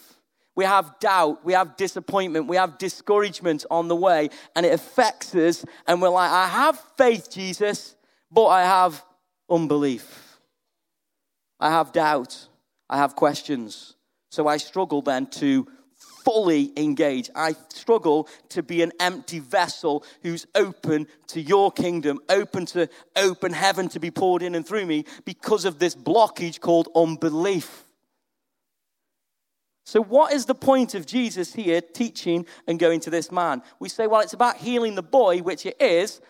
We 0.56 0.66
have 0.66 1.00
doubt, 1.00 1.46
we 1.46 1.54
have 1.54 1.78
disappointment, 1.78 2.48
we 2.48 2.58
have 2.58 2.78
discouragement 2.78 3.66
on 3.72 3.88
the 3.88 3.96
way, 3.96 4.30
and 4.56 4.66
it 4.66 4.74
affects 4.74 5.34
us. 5.34 5.64
And 5.88 6.02
we're 6.02 6.10
like, 6.10 6.30
I 6.30 6.48
have 6.48 6.78
faith, 6.98 7.32
Jesus, 7.32 7.96
but 8.30 8.48
I 8.48 8.64
have 8.64 9.04
unbelief. 9.50 10.40
I 11.60 11.70
have 11.70 11.94
doubt, 11.94 12.48
I 12.90 12.98
have 12.98 13.16
questions. 13.16 13.96
So 14.32 14.48
I 14.48 14.58
struggle 14.58 15.02
then 15.02 15.28
to 15.28 15.68
fully 16.24 16.72
engage. 16.78 17.30
I 17.36 17.56
struggle 17.70 18.28
to 18.50 18.62
be 18.62 18.82
an 18.82 18.92
empty 19.00 19.40
vessel 19.40 20.04
who's 20.22 20.46
open 20.56 21.08
to 21.28 21.42
your 21.42 21.72
kingdom, 21.72 22.20
open 22.30 22.66
to 22.68 22.90
open 23.16 23.54
heaven 23.54 23.90
to 23.90 24.00
be 24.00 24.12
poured 24.12 24.42
in 24.42 24.56
and 24.56 24.68
through 24.68 24.86
me 24.86 25.06
because 25.26 25.66
of 25.66 25.80
this 25.80 25.96
blockage 25.96 26.60
called 26.60 26.90
unbelief. 26.96 27.86
So, 29.90 30.04
what 30.04 30.34
is 30.34 30.46
the 30.46 30.54
point 30.54 30.94
of 30.94 31.08
Jesus 31.08 31.52
here 31.52 31.82
teaching 31.82 32.46
and 32.68 32.78
going 32.78 33.00
to 33.00 33.10
this 33.10 33.32
man? 33.32 33.64
We 33.80 33.90
say, 33.90 34.06
well, 34.06 34.22
it's 34.22 34.34
about 34.34 34.58
healing 34.58 34.94
the 34.94 35.02
boy, 35.02 35.40
which 35.40 35.66
it 35.66 35.82
is, 35.82 36.22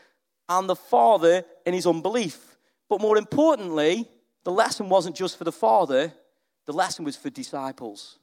and 0.47 0.69
the 0.69 0.77
father 0.77 1.43
in 1.65 1.73
his 1.73 1.85
unbelief. 1.85 2.57
But 2.87 3.01
more 3.01 3.17
importantly, 3.17 4.07
the 4.45 4.51
lesson 4.53 4.87
wasn't 4.87 5.17
just 5.17 5.37
for 5.37 5.43
the 5.43 5.51
father, 5.51 6.13
the 6.67 6.71
lesson 6.71 7.03
was 7.03 7.17
for 7.17 7.29
disciples. 7.29 8.17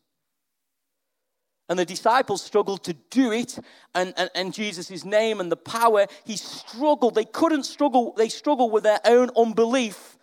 And 1.68 1.78
the 1.78 1.84
disciples 1.84 2.40
struggled 2.40 2.82
to 2.84 2.94
do 2.94 3.30
it, 3.30 3.58
and, 3.94 4.14
and, 4.16 4.30
and 4.34 4.54
Jesus' 4.54 5.04
name 5.04 5.40
and 5.40 5.52
the 5.52 5.56
power, 5.56 6.06
he 6.24 6.38
struggled. 6.38 7.14
They 7.14 7.26
couldn't 7.26 7.64
struggle, 7.64 8.14
they 8.16 8.30
struggled 8.30 8.72
with 8.72 8.84
their 8.84 9.00
own 9.04 9.28
unbelief. 9.36 10.16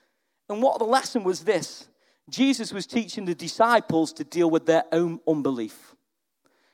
And 0.50 0.60
what 0.60 0.80
the 0.80 0.86
lesson 0.86 1.24
was 1.24 1.44
this 1.44 1.88
Jesus 2.30 2.72
was 2.74 2.88
teaching 2.88 3.26
the 3.26 3.36
disciples 3.36 4.14
to 4.14 4.24
deal 4.24 4.50
with 4.50 4.66
their 4.66 4.84
own 4.92 5.20
unbelief. 5.28 5.96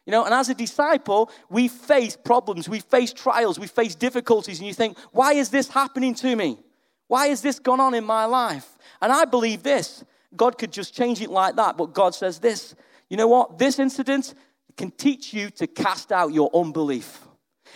You 0.05 0.11
know, 0.11 0.25
and 0.25 0.33
as 0.33 0.49
a 0.49 0.55
disciple, 0.55 1.29
we 1.49 1.67
face 1.67 2.15
problems, 2.15 2.67
we 2.67 2.79
face 2.79 3.13
trials, 3.13 3.59
we 3.59 3.67
face 3.67 3.95
difficulties, 3.95 4.59
and 4.59 4.67
you 4.67 4.73
think, 4.73 4.97
why 5.11 5.33
is 5.33 5.49
this 5.49 5.67
happening 5.69 6.15
to 6.15 6.35
me? 6.35 6.59
Why 7.07 7.27
has 7.27 7.41
this 7.41 7.59
gone 7.59 7.79
on 7.79 7.93
in 7.93 8.03
my 8.03 8.25
life? 8.25 8.77
And 9.01 9.11
I 9.11 9.25
believe 9.25 9.63
this 9.63 10.03
God 10.35 10.57
could 10.57 10.71
just 10.71 10.93
change 10.93 11.21
it 11.21 11.29
like 11.29 11.55
that, 11.55 11.77
but 11.77 11.93
God 11.93 12.13
says 12.15 12.39
this. 12.39 12.75
You 13.09 13.17
know 13.17 13.27
what? 13.27 13.57
This 13.57 13.79
incident 13.79 14.35
can 14.77 14.91
teach 14.91 15.33
you 15.33 15.49
to 15.51 15.67
cast 15.67 16.11
out 16.11 16.33
your 16.33 16.49
unbelief. 16.55 17.28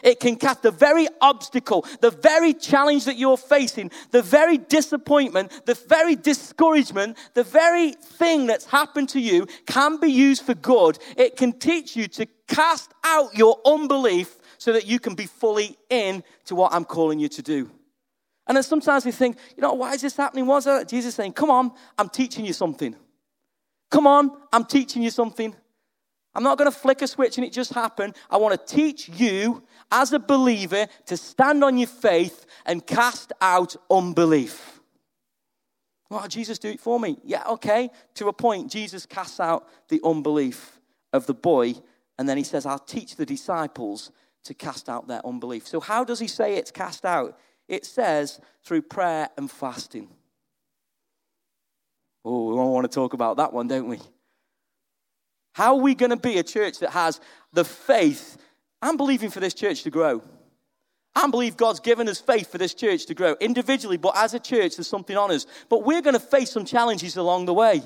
It 0.03 0.19
can 0.19 0.35
cast 0.35 0.61
the 0.61 0.71
very 0.71 1.07
obstacle, 1.21 1.85
the 2.01 2.11
very 2.11 2.53
challenge 2.53 3.05
that 3.05 3.15
you're 3.15 3.37
facing, 3.37 3.89
the 4.11 4.21
very 4.21 4.57
disappointment, 4.57 5.65
the 5.65 5.73
very 5.73 6.15
discouragement, 6.15 7.17
the 7.33 7.43
very 7.43 7.93
thing 7.93 8.45
that's 8.45 8.65
happened 8.65 9.09
to 9.09 9.19
you 9.19 9.47
can 9.65 9.99
be 9.99 10.11
used 10.11 10.43
for 10.43 10.53
good. 10.53 10.99
It 11.17 11.37
can 11.37 11.53
teach 11.53 11.95
you 11.95 12.07
to 12.09 12.27
cast 12.47 12.93
out 13.03 13.35
your 13.35 13.59
unbelief 13.65 14.37
so 14.57 14.73
that 14.73 14.85
you 14.85 14.99
can 14.99 15.15
be 15.15 15.25
fully 15.25 15.77
in 15.89 16.23
to 16.45 16.55
what 16.55 16.73
I'm 16.73 16.85
calling 16.85 17.19
you 17.19 17.29
to 17.29 17.41
do. 17.41 17.71
And 18.45 18.57
then 18.57 18.63
sometimes 18.63 19.05
we 19.05 19.11
think, 19.11 19.37
you 19.55 19.61
know, 19.61 19.73
why 19.73 19.93
is 19.93 20.01
this 20.01 20.17
happening? 20.17 20.45
That? 20.45 20.87
Jesus 20.89 21.15
saying, 21.15 21.33
come 21.33 21.49
on, 21.49 21.71
I'm 21.97 22.09
teaching 22.09 22.45
you 22.45 22.53
something. 22.53 22.95
Come 23.89 24.05
on, 24.05 24.31
I'm 24.51 24.65
teaching 24.65 25.01
you 25.01 25.11
something. 25.11 25.55
I'm 26.35 26.43
not 26.43 26.57
going 26.57 26.71
to 26.71 26.77
flick 26.77 27.01
a 27.01 27.07
switch 27.07 27.37
and 27.37 27.45
it 27.45 27.53
just 27.53 27.73
happened. 27.73 28.15
I 28.29 28.37
want 28.37 28.59
to 28.59 28.75
teach 28.75 29.09
you 29.09 29.63
as 29.91 30.13
a 30.13 30.19
believer 30.19 30.87
to 31.05 31.17
stand 31.17 31.63
on 31.63 31.77
your 31.77 31.87
faith 31.87 32.45
and 32.65 32.85
cast 32.85 33.31
out 33.41 33.75
unbelief. 33.91 34.81
Well, 36.09 36.27
Jesus 36.27 36.59
do 36.59 36.69
it 36.69 36.79
for 36.79 36.99
me. 36.99 37.17
Yeah, 37.23 37.43
okay. 37.49 37.89
To 38.15 38.27
a 38.27 38.33
point, 38.33 38.71
Jesus 38.71 39.05
casts 39.05 39.39
out 39.39 39.67
the 39.89 39.99
unbelief 40.03 40.79
of 41.11 41.25
the 41.25 41.33
boy, 41.33 41.73
and 42.19 42.29
then 42.29 42.37
he 42.37 42.43
says, 42.43 42.65
I'll 42.65 42.77
teach 42.77 43.15
the 43.15 43.25
disciples 43.25 44.11
to 44.43 44.53
cast 44.53 44.89
out 44.89 45.07
their 45.07 45.25
unbelief. 45.25 45.67
So, 45.67 45.79
how 45.79 46.03
does 46.03 46.19
he 46.19 46.27
say 46.27 46.55
it's 46.55 46.69
cast 46.69 47.05
out? 47.05 47.39
It 47.67 47.85
says 47.85 48.39
through 48.63 48.83
prayer 48.83 49.29
and 49.37 49.49
fasting. 49.49 50.09
Oh, 52.25 52.51
we 52.51 52.59
all 52.59 52.73
want 52.73 52.89
to 52.89 52.93
talk 52.93 53.13
about 53.13 53.37
that 53.37 53.51
one, 53.51 53.67
don't 53.67 53.87
we? 53.87 53.99
How 55.53 55.75
are 55.75 55.81
we 55.81 55.95
going 55.95 56.09
to 56.09 56.17
be 56.17 56.37
a 56.39 56.43
church 56.43 56.79
that 56.79 56.89
has 56.91 57.21
the 57.53 57.63
faith? 57.63 58.37
I'm 58.81 58.97
believing 58.97 59.29
for 59.29 59.39
this 59.39 59.53
church 59.53 59.83
to 59.83 59.89
grow. 59.89 60.21
I 61.15 61.29
believe 61.29 61.55
God's 61.55 61.79
given 61.79 62.09
us 62.09 62.19
faith 62.19 62.51
for 62.51 62.57
this 62.57 62.73
church 62.73 63.05
to 63.05 63.13
grow 63.13 63.35
individually, 63.39 63.97
but 63.97 64.17
as 64.17 64.33
a 64.33 64.39
church, 64.39 64.75
there's 64.77 64.87
something 64.87 65.15
on 65.15 65.31
us. 65.31 65.45
But 65.69 65.85
we're 65.85 66.01
going 66.01 66.15
to 66.15 66.19
face 66.19 66.51
some 66.51 66.65
challenges 66.65 67.17
along 67.17 67.45
the 67.45 67.53
way. 67.53 67.83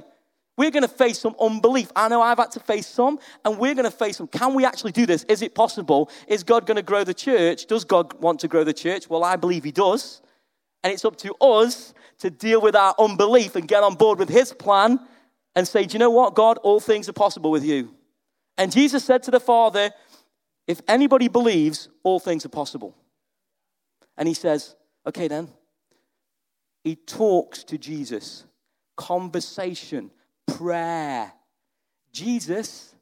We're 0.58 0.72
going 0.72 0.84
to 0.84 0.90
face 0.90 1.20
some 1.20 1.36
unbelief. 1.40 1.92
I 1.96 2.08
know 2.08 2.22
I've 2.22 2.38
had 2.38 2.52
to 2.52 2.60
face 2.60 2.88
some, 2.88 3.20
and 3.46 3.60
we're 3.60 3.76
going 3.76 3.86
to 3.86 3.92
face 3.92 4.18
some. 4.18 4.28
Can 4.28 4.56
we 4.56 4.66
actually 4.66 4.94
do 4.94 5.06
this? 5.06 5.24
Is 5.26 5.42
it 5.42 5.54
possible? 5.54 6.10
Is 6.28 6.44
God 6.44 6.66
going 6.66 6.78
to 6.78 6.82
grow 6.82 7.04
the 7.04 7.14
church? 7.14 7.68
Does 7.68 7.84
God 7.84 8.20
want 8.22 8.40
to 8.40 8.48
grow 8.48 8.64
the 8.64 8.74
church? 8.74 9.10
Well, 9.10 9.24
I 9.24 9.36
believe 9.36 9.66
He 9.66 9.72
does. 9.72 10.22
And 10.84 10.94
it's 10.94 11.06
up 11.06 11.18
to 11.18 11.36
us 11.36 11.94
to 12.20 12.30
deal 12.30 12.62
with 12.62 12.76
our 12.76 12.96
unbelief 12.98 13.56
and 13.56 13.68
get 13.68 13.84
on 13.84 13.96
board 13.96 14.20
with 14.20 14.30
His 14.30 14.54
plan 14.54 15.00
and 15.58 15.68
say, 15.68 15.86
Do 15.86 15.94
you 15.94 16.00
know 16.00 16.12
what, 16.12 16.36
God? 16.36 16.60
All 16.60 16.80
things 16.80 17.10
are 17.10 17.14
possible 17.14 17.50
with 17.50 17.66
you. 17.66 17.96
And 18.60 18.72
Jesus 18.72 19.04
said 19.04 19.24
to 19.24 19.32
the 19.32 19.40
Father, 19.40 19.90
If 20.68 20.82
anybody 20.88 21.30
believes, 21.30 21.90
all 22.04 22.20
things 22.20 22.46
are 22.46 22.50
possible. 22.50 22.96
And 24.16 24.28
He 24.28 24.36
says, 24.36 24.76
Okay, 25.08 25.28
then. 25.28 25.50
He 26.84 26.96
talks 26.96 27.64
to 27.66 27.80
Jesus. 27.80 28.46
Conversation 28.96 30.12
prayer. 30.46 31.34
Jesus, 32.12 32.94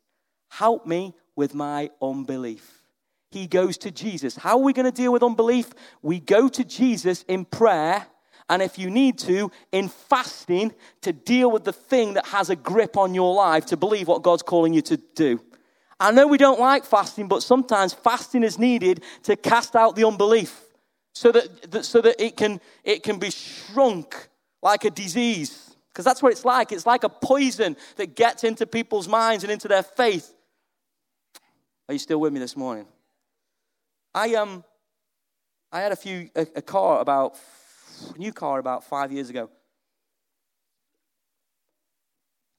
help 0.49 0.85
me 0.85 1.13
with 1.35 1.53
my 1.53 1.89
unbelief. 2.01 2.83
He 3.31 3.47
goes 3.47 3.77
to 3.79 3.91
Jesus. 3.91 4.37
How 4.37 4.51
are 4.51 4.63
we 4.63 4.71
going 4.71 4.85
to 4.89 4.93
deal 4.93 5.11
with 5.11 5.23
unbelief? 5.23 5.71
We 6.01 6.21
go 6.21 6.47
to 6.47 6.63
Jesus 6.63 7.23
in 7.27 7.43
prayer, 7.43 8.07
and 8.49 8.61
if 8.61 8.77
you 8.77 8.89
need 8.89 9.17
to, 9.19 9.51
in 9.71 9.89
fasting 9.89 10.73
to 11.01 11.11
deal 11.11 11.51
with 11.51 11.63
the 11.63 11.73
thing 11.73 12.13
that 12.13 12.27
has 12.27 12.49
a 12.49 12.55
grip 12.55 12.95
on 12.97 13.13
your 13.13 13.33
life 13.33 13.65
to 13.67 13.77
believe 13.77 14.07
what 14.07 14.21
God's 14.21 14.43
calling 14.43 14.73
you 14.73 14.81
to 14.83 14.97
do. 15.15 15.41
I 15.99 16.11
know 16.11 16.27
we 16.27 16.37
don't 16.37 16.59
like 16.59 16.85
fasting, 16.85 17.27
but 17.27 17.41
sometimes 17.41 17.93
fasting 17.93 18.43
is 18.43 18.59
needed 18.59 19.03
to 19.23 19.35
cast 19.35 19.75
out 19.75 19.95
the 19.95 20.05
unbelief 20.05 20.61
so 21.13 21.31
that, 21.31 21.85
so 21.85 22.01
that 22.01 22.21
it, 22.23 22.37
can, 22.37 22.59
it 22.83 23.01
can 23.01 23.17
be 23.17 23.31
shrunk 23.31 24.29
like 24.61 24.83
a 24.85 24.91
disease. 24.91 25.75
Because 25.87 26.03
that's 26.03 26.21
what 26.21 26.33
it's 26.33 26.43
like. 26.43 26.73
It's 26.73 26.85
like 26.85 27.05
a 27.05 27.09
poison 27.09 27.77
that 27.95 28.15
gets 28.15 28.43
into 28.43 28.67
people's 28.67 29.07
minds 29.07 29.45
and 29.45 29.51
into 29.51 29.69
their 29.69 29.83
faith. 29.83 30.33
Are 31.87 31.93
you 31.93 31.99
still 31.99 32.19
with 32.19 32.33
me 32.33 32.39
this 32.39 32.57
morning? 32.57 32.85
I 34.13 34.35
um, 34.35 34.63
I 35.71 35.81
had 35.81 35.91
a 35.91 35.95
few 35.95 36.29
a, 36.35 36.47
a 36.55 36.61
car 36.61 36.99
about 36.99 37.37
new 38.17 38.33
car 38.33 38.59
about 38.59 38.83
five 38.83 39.11
years 39.11 39.29
ago, 39.29 39.49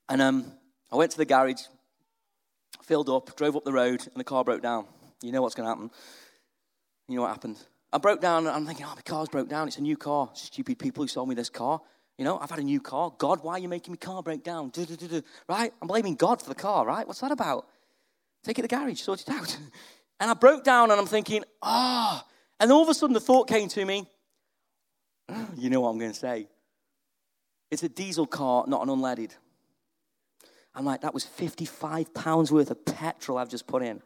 and 0.08 0.22
um, 0.22 0.52
I 0.92 0.96
went 0.96 1.12
to 1.12 1.18
the 1.18 1.24
garage, 1.24 1.62
filled 2.82 3.08
up, 3.08 3.36
drove 3.36 3.56
up 3.56 3.64
the 3.64 3.72
road, 3.72 4.06
and 4.06 4.16
the 4.16 4.24
car 4.24 4.44
broke 4.44 4.62
down. 4.62 4.86
You 5.22 5.32
know 5.32 5.42
what's 5.42 5.54
going 5.54 5.66
to 5.66 5.70
happen. 5.70 5.90
You 7.08 7.16
know 7.16 7.22
what 7.22 7.30
happened. 7.30 7.58
I 7.92 7.98
broke 7.98 8.20
down, 8.20 8.46
and 8.46 8.54
I'm 8.54 8.66
thinking, 8.66 8.86
oh, 8.86 8.94
my 8.94 9.02
car's 9.02 9.28
broke 9.28 9.48
down. 9.48 9.68
It's 9.68 9.78
a 9.78 9.82
new 9.82 9.96
car. 9.96 10.30
Stupid 10.34 10.78
people 10.78 11.02
who 11.02 11.08
sold 11.08 11.28
me 11.28 11.34
this 11.34 11.50
car. 11.50 11.80
You 12.18 12.24
know, 12.24 12.38
I've 12.38 12.50
had 12.50 12.58
a 12.58 12.64
new 12.64 12.80
car. 12.80 13.12
God, 13.18 13.42
why 13.42 13.54
are 13.54 13.58
you 13.58 13.68
making 13.68 13.92
my 13.92 13.96
car 13.96 14.22
break 14.22 14.42
down? 14.42 14.72
Right? 15.48 15.72
I'm 15.82 15.88
blaming 15.88 16.14
God 16.14 16.40
for 16.40 16.48
the 16.48 16.54
car, 16.54 16.86
right? 16.86 17.06
What's 17.06 17.20
that 17.20 17.32
about? 17.32 17.66
Take 18.42 18.58
it 18.58 18.62
to 18.62 18.68
the 18.68 18.76
garage, 18.76 19.00
sort 19.00 19.20
it 19.20 19.28
out. 19.28 19.58
And 20.18 20.30
I 20.30 20.34
broke 20.34 20.64
down 20.64 20.90
and 20.90 20.98
I'm 20.98 21.06
thinking, 21.06 21.44
ah. 21.62 22.24
Oh. 22.24 22.30
And 22.58 22.72
all 22.72 22.82
of 22.82 22.88
a 22.88 22.94
sudden 22.94 23.12
the 23.12 23.20
thought 23.20 23.48
came 23.48 23.68
to 23.68 23.84
me, 23.84 24.06
you 25.56 25.70
know 25.70 25.80
what 25.80 25.90
I'm 25.90 25.98
going 25.98 26.12
to 26.12 26.18
say. 26.18 26.48
It's 27.70 27.82
a 27.82 27.88
diesel 27.88 28.26
car, 28.26 28.64
not 28.66 28.82
an 28.82 28.88
unleaded. 28.88 29.32
I'm 30.74 30.84
like, 30.84 31.00
that 31.02 31.14
was 31.14 31.24
55 31.24 32.12
pounds 32.14 32.52
worth 32.52 32.70
of 32.70 32.84
petrol 32.84 33.38
I've 33.38 33.48
just 33.48 33.66
put 33.66 33.82
in 33.82 34.02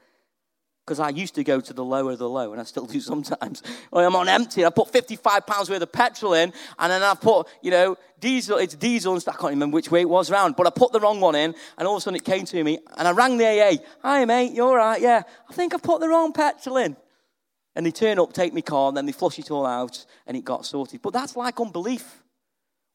because 0.91 0.99
I 0.99 1.11
used 1.11 1.37
to 1.37 1.45
go 1.45 1.61
to 1.61 1.73
the 1.73 1.85
lower 1.85 2.11
of 2.11 2.19
the 2.19 2.29
low, 2.29 2.51
and 2.51 2.61
I 2.61 2.65
still 2.65 2.85
do 2.85 3.01
sometimes. 3.13 3.63
I'm 3.93 4.17
on 4.17 4.29
empty, 4.29 4.65
I 4.65 4.71
put 4.71 4.91
55 4.91 5.47
pounds 5.47 5.71
worth 5.71 5.83
of 5.83 5.93
petrol 5.93 6.35
in, 6.35 6.53
and 6.81 6.91
then 6.93 7.03
I 7.03 7.15
put, 7.15 7.47
you 7.63 7.71
know, 7.71 7.97
diesel, 8.19 8.59
it's 8.59 8.75
diesel, 8.75 9.15
and 9.15 9.23
I 9.29 9.33
can't 9.33 9.51
remember 9.51 9.77
which 9.77 9.91
way 9.91 10.01
it 10.01 10.09
was 10.09 10.33
round, 10.33 10.57
but 10.57 10.67
I 10.67 10.71
put 10.71 10.93
the 10.93 10.99
wrong 10.99 11.21
one 11.21 11.37
in, 11.37 11.55
and 11.79 11.87
all 11.87 11.95
of 11.95 11.99
a 11.99 12.01
sudden 12.03 12.17
it 12.17 12.25
came 12.25 12.45
to 12.45 12.65
me, 12.65 12.81
and 12.97 13.07
I 13.07 13.13
rang 13.13 13.39
the 13.39 13.47
AA. 13.47 13.77
Hi, 14.03 14.25
mate, 14.25 14.53
you 14.53 14.65
all 14.65 14.75
right? 14.75 15.01
Yeah. 15.01 15.23
I 15.49 15.53
think 15.53 15.75
I 15.75 15.79
put 15.79 16.01
the 16.01 16.09
wrong 16.09 16.33
petrol 16.33 16.79
in. 16.79 16.97
And 17.77 17.87
they 17.87 17.91
turn 17.91 18.19
up, 18.19 18.33
take 18.33 18.53
me 18.53 18.63
car, 18.63 18.89
and 18.89 18.97
then 18.97 19.07
they 19.07 19.13
flush 19.13 19.39
it 19.39 19.51
all 19.51 19.65
out, 19.65 20.05
and 20.27 20.37
it 20.37 20.45
got 20.45 20.67
sorted. 20.67 21.03
But 21.03 21.13
that's 21.13 21.37
like 21.37 21.61
unbelief. 21.61 22.23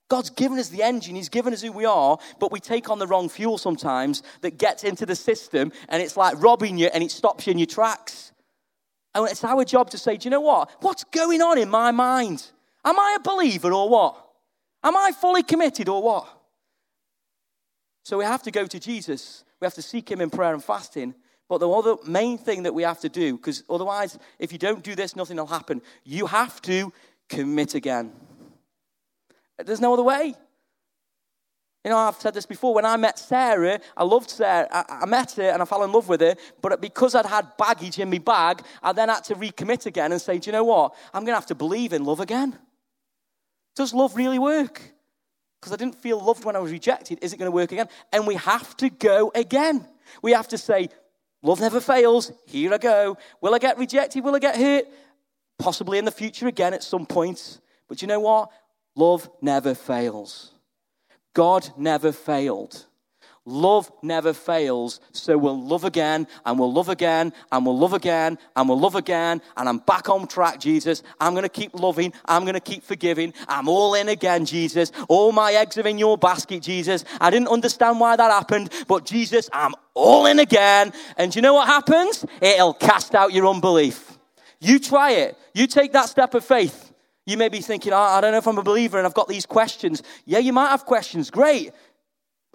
God's 0.07 0.29
given 0.29 0.59
us 0.59 0.69
the 0.69 0.83
engine, 0.83 1.15
He's 1.15 1.29
given 1.29 1.53
us 1.53 1.61
who 1.61 1.71
we 1.71 1.85
are, 1.85 2.17
but 2.39 2.51
we 2.51 2.59
take 2.59 2.89
on 2.89 2.99
the 2.99 3.07
wrong 3.07 3.27
fuel 3.27 3.57
sometimes 3.57 4.21
that 4.41 4.57
gets 4.57 4.83
into 4.83 5.05
the 5.05 5.15
system 5.15 5.71
and 5.89 6.01
it's 6.01 6.15
like 6.15 6.41
robbing 6.41 6.77
you 6.77 6.87
and 6.93 7.03
it 7.03 7.09
stops 7.09 7.47
you 7.47 7.51
in 7.51 7.57
your 7.57 7.65
tracks. 7.65 8.31
And 9.15 9.27
it's 9.27 9.43
our 9.43 9.63
job 9.63 9.89
to 9.91 9.97
say, 9.97 10.17
do 10.17 10.25
you 10.25 10.29
know 10.29 10.41
what? 10.41 10.69
What's 10.81 11.05
going 11.05 11.41
on 11.41 11.57
in 11.57 11.69
my 11.69 11.91
mind? 11.91 12.45
Am 12.83 12.99
I 12.99 13.17
a 13.17 13.23
believer 13.23 13.73
or 13.73 13.89
what? 13.89 14.23
Am 14.83 14.95
I 14.95 15.11
fully 15.19 15.41
committed 15.41 15.89
or 15.89 16.03
what? 16.03 16.27
So 18.03 18.19
we 18.19 18.25
have 18.25 18.43
to 18.43 18.51
go 18.51 18.67
to 18.67 18.79
Jesus. 18.79 19.43
We 19.59 19.65
have 19.65 19.73
to 19.75 19.81
seek 19.81 20.11
Him 20.11 20.21
in 20.21 20.29
prayer 20.29 20.53
and 20.53 20.63
fasting. 20.63 21.15
But 21.47 21.59
the 21.59 21.69
other 21.69 21.95
main 22.07 22.37
thing 22.37 22.63
that 22.63 22.73
we 22.73 22.83
have 22.83 22.99
to 23.01 23.09
do, 23.09 23.37
because 23.37 23.63
otherwise, 23.69 24.17
if 24.39 24.51
you 24.51 24.57
don't 24.57 24.83
do 24.83 24.95
this, 24.95 25.15
nothing 25.15 25.37
will 25.37 25.45
happen. 25.45 25.81
You 26.03 26.25
have 26.25 26.61
to 26.63 26.91
commit 27.29 27.75
again. 27.75 28.11
There's 29.63 29.81
no 29.81 29.93
other 29.93 30.03
way. 30.03 30.35
You 31.83 31.91
know, 31.91 31.97
I've 31.97 32.15
said 32.15 32.33
this 32.33 32.47
before. 32.47 32.73
When 32.73 32.83
I 32.83 32.97
met 32.97 33.19
Sarah, 33.19 33.79
I 33.95 34.03
loved 34.03 34.31
Sarah. 34.31 34.67
I, 34.71 35.01
I, 35.03 35.05
met 35.05 35.33
her 35.33 35.51
and 35.51 35.61
I 35.61 35.65
fell 35.65 35.83
in 35.83 35.91
love 35.91 36.09
with 36.09 36.19
her. 36.21 36.35
But 36.59 36.81
because 36.81 37.13
I'd 37.13 37.27
had 37.27 37.55
baggage 37.57 37.99
in 37.99 38.09
my 38.09 38.17
bag, 38.17 38.63
I 38.81 38.91
then 38.91 39.09
had 39.09 39.23
to 39.25 39.35
recommit 39.35 39.85
again 39.85 40.11
and 40.11 40.19
say, 40.19 40.39
do 40.39 40.47
you 40.47 40.51
know 40.51 40.63
what? 40.63 40.95
I'm 41.13 41.21
going 41.21 41.33
to 41.33 41.39
have 41.39 41.45
to 41.47 41.55
believe 41.55 41.93
in 41.93 42.03
love 42.03 42.21
again. 42.21 42.57
Does 43.75 43.93
love 43.93 44.15
really 44.15 44.39
work? 44.39 44.81
Because 45.61 45.73
I 45.73 45.75
didn't 45.75 46.01
feel 46.01 46.19
loved 46.19 46.43
when 46.43 46.55
I 46.55 46.59
was 46.59 46.71
rejected. 46.71 47.19
Is 47.21 47.33
it 47.33 47.37
going 47.37 47.51
to 47.51 47.55
work 47.55 47.71
again? 47.71 47.87
And 48.11 48.25
we 48.25 48.33
have 48.33 48.75
to 48.77 48.89
go 48.89 49.31
again. 49.35 49.87
We 50.23 50.31
have 50.31 50.47
to 50.49 50.57
say, 50.57 50.89
love 51.45 51.61
never 51.61 51.79
fails. 51.79 52.31
Here 52.47 52.73
I 52.73 52.77
go. 52.77 53.17
Will 53.39 53.55
I 53.55 53.59
get 53.59 53.77
rejected? 53.77 54.23
Will 54.23 54.35
I 54.35 54.39
get 54.39 54.57
hurt? 54.57 54.85
Possibly 55.57 55.97
in 55.97 56.05
the 56.05 56.11
future 56.11 56.47
again 56.47 56.73
at 56.73 56.83
some 56.83 57.05
point. 57.05 57.61
But 57.87 58.01
you 58.01 58.07
know 58.07 58.19
what? 58.19 58.49
Love 58.95 59.29
never 59.41 59.73
fails. 59.73 60.51
God 61.33 61.69
never 61.77 62.11
failed. 62.11 62.85
Love 63.47 63.91
never 64.01 64.33
fails, 64.33 64.99
so 65.11 65.37
we'll 65.37 65.61
love 65.61 65.83
again, 65.83 66.25
and 66.45 66.57
we'll 66.57 66.73
love 66.73 66.89
again, 66.89 67.31
and 67.51 67.63
we'll 67.63 67.77
love 67.77 67.93
again, 67.93 68.39
and 68.55 68.67
we'll 68.67 68.79
love 68.79 68.95
again, 68.95 69.39
and 69.55 69.69
I'm 69.69 69.77
back 69.77 70.09
on 70.09 70.25
track, 70.27 70.59
Jesus. 70.59 71.03
I'm 71.19 71.33
going 71.33 71.43
to 71.43 71.49
keep 71.49 71.79
loving, 71.79 72.11
I'm 72.25 72.41
going 72.41 72.55
to 72.55 72.59
keep 72.59 72.83
forgiving. 72.83 73.35
I'm 73.47 73.69
all 73.69 73.93
in 73.93 74.09
again, 74.09 74.45
Jesus. 74.45 74.91
All 75.09 75.31
my 75.31 75.53
eggs 75.53 75.77
are 75.77 75.87
in 75.87 75.99
your 75.99 76.17
basket, 76.17 76.63
Jesus. 76.63 77.05
I 77.21 77.29
didn't 77.29 77.49
understand 77.49 77.99
why 77.99 78.15
that 78.15 78.31
happened, 78.31 78.71
but 78.87 79.05
Jesus, 79.05 79.47
I'm 79.53 79.75
all 79.93 80.25
in 80.25 80.39
again. 80.39 80.91
And 81.15 81.35
you 81.35 81.43
know 81.43 81.53
what 81.53 81.67
happens? 81.67 82.25
It'll 82.41 82.73
cast 82.73 83.13
out 83.13 83.31
your 83.31 83.45
unbelief. 83.45 84.17
You 84.59 84.79
try 84.79 85.11
it. 85.11 85.37
You 85.53 85.67
take 85.67 85.93
that 85.93 86.09
step 86.09 86.33
of 86.33 86.43
faith. 86.43 86.93
You 87.27 87.37
may 87.37 87.49
be 87.49 87.59
thinking, 87.59 87.91
oh, 87.91 87.97
I 87.97 88.21
don't 88.21 88.31
know 88.31 88.37
if 88.37 88.47
I'm 88.47 88.57
a 88.57 88.63
believer 88.63 88.97
and 88.99 89.07
I've 89.07 89.15
got 89.15 89.27
these 89.27 89.47
questions. 89.47 90.03
Yeah, 90.25 90.39
you 90.39 90.53
might 90.53 90.69
have 90.69 90.85
questions. 90.85 91.31
Great. 91.31 91.71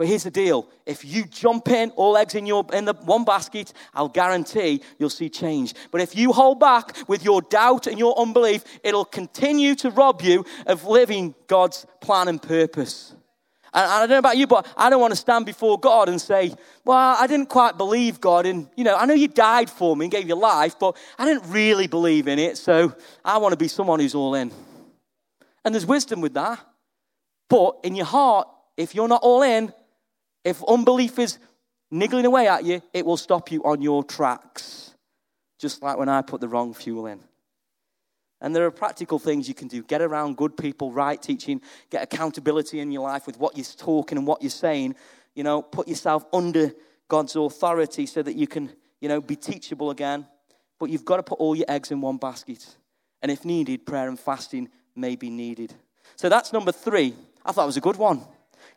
But 0.01 0.09
here's 0.09 0.23
the 0.23 0.31
deal 0.31 0.67
if 0.87 1.05
you 1.05 1.27
jump 1.27 1.69
in, 1.69 1.91
all 1.91 2.17
eggs 2.17 2.35
in, 2.35 2.47
your, 2.47 2.65
in 2.73 2.87
the 2.87 2.95
one 2.95 3.27
basket, 3.27 3.75
I'll 3.93 4.09
guarantee 4.09 4.81
you'll 4.99 5.11
see 5.11 5.29
change. 5.29 5.75
But 5.91 6.01
if 6.01 6.17
you 6.17 6.33
hold 6.33 6.59
back 6.59 6.97
with 7.07 7.23
your 7.23 7.43
doubt 7.43 7.87
and 7.87 7.99
your 7.99 8.19
unbelief, 8.19 8.65
it'll 8.83 9.05
continue 9.05 9.75
to 9.75 9.91
rob 9.91 10.23
you 10.23 10.47
of 10.67 10.87
living 10.87 11.35
God's 11.49 11.85
plan 12.01 12.29
and 12.29 12.41
purpose. 12.41 13.15
And 13.75 13.91
I 13.91 13.99
don't 13.99 14.09
know 14.09 14.17
about 14.17 14.39
you, 14.39 14.47
but 14.47 14.67
I 14.75 14.89
don't 14.89 15.03
want 15.03 15.13
to 15.13 15.21
stand 15.21 15.45
before 15.45 15.79
God 15.79 16.09
and 16.09 16.19
say, 16.19 16.55
Well, 16.83 16.97
I 16.97 17.27
didn't 17.27 17.51
quite 17.51 17.77
believe 17.77 18.23
God. 18.23 18.47
And, 18.47 18.71
you 18.77 18.85
know, 18.85 18.97
I 18.97 19.05
know 19.05 19.13
you 19.13 19.29
died 19.29 19.69
for 19.69 19.95
me 19.95 20.07
and 20.07 20.11
gave 20.11 20.27
your 20.27 20.39
life, 20.39 20.79
but 20.79 20.97
I 21.19 21.27
didn't 21.27 21.53
really 21.53 21.89
believe 21.89 22.27
in 22.27 22.39
it. 22.39 22.57
So 22.57 22.95
I 23.23 23.37
want 23.37 23.53
to 23.53 23.59
be 23.59 23.69
someone 23.69 24.01
who's 24.01 24.15
all 24.15 24.35
in. 24.35 24.51
And 25.63 25.75
there's 25.75 25.85
wisdom 25.85 26.23
with 26.23 26.33
that. 26.33 26.59
But 27.51 27.81
in 27.85 27.95
your 27.95 28.07
heart, 28.07 28.49
if 28.81 28.95
you're 28.95 29.09
not 29.09 29.21
all 29.23 29.43
in, 29.43 29.75
if 30.45 30.63
unbelief 30.67 31.19
is 31.19 31.39
niggling 31.91 32.27
away 32.27 32.49
at 32.49 32.65
you, 32.65 32.83
it 32.93 33.05
will 33.05 33.17
stop 33.17 33.51
you 33.51 33.63
on 33.65 33.83
your 33.83 34.05
tracks. 34.05 34.95
Just 35.59 35.83
like 35.83 35.99
when 35.99 36.09
I 36.09 36.23
put 36.23 36.41
the 36.41 36.49
wrong 36.49 36.73
fuel 36.73 37.07
in. 37.07 37.21
And 38.41 38.57
there 38.57 38.65
are 38.65 38.71
practical 38.71 39.19
things 39.19 39.49
you 39.49 39.55
can 39.55 39.69
do. 39.69 39.83
Get 39.83 40.01
around 40.01 40.39
good 40.39 40.57
people, 40.57 40.93
right 40.93 41.21
teaching, 41.21 41.61
get 41.91 42.03
accountability 42.03 42.81
in 42.81 42.91
your 42.91 43.03
life 43.03 43.27
with 43.27 43.39
what 43.39 43.57
you're 43.57 43.65
talking 43.65 44.17
and 44.17 44.27
what 44.27 44.41
you're 44.41 44.51
saying. 44.51 44.95
You 45.35 45.45
know, 45.45 45.61
put 45.61 45.89
yourself 45.89 46.25
under 46.33 46.73
God's 47.09 47.37
authority 47.37 48.07
so 48.07 48.23
that 48.23 48.37
you 48.37 48.47
can, 48.47 48.73
you 49.01 49.09
know, 49.09 49.21
be 49.21 49.37
teachable 49.37 49.91
again. 49.91 50.27
But 50.79 50.89
you've 50.89 51.05
got 51.05 51.19
to 51.19 51.23
put 51.23 51.39
all 51.39 51.55
your 51.55 51.67
eggs 51.69 51.91
in 51.91 52.01
one 52.01 52.17
basket. 52.17 52.67
And 53.21 53.31
if 53.31 53.45
needed, 53.45 53.85
prayer 53.85 54.09
and 54.09 54.19
fasting 54.19 54.71
may 54.97 55.17
be 55.17 55.29
needed. 55.29 55.75
So 56.17 56.31
that's 56.31 56.55
number 56.55 56.73
three. 56.73 57.15
I 57.45 57.53
thought 57.53 57.65
it 57.65 57.67
was 57.67 57.77
a 57.77 57.83
good 57.83 57.97
one. 57.97 58.23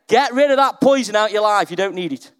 Get 0.08 0.34
rid 0.34 0.52
of 0.52 0.58
that 0.58 0.82
poison 0.82 1.16
out 1.16 1.32
your 1.32 1.42
life. 1.42 1.70
You 1.70 1.78
don't 1.78 1.96
need 1.96 2.14
it. 2.14 2.32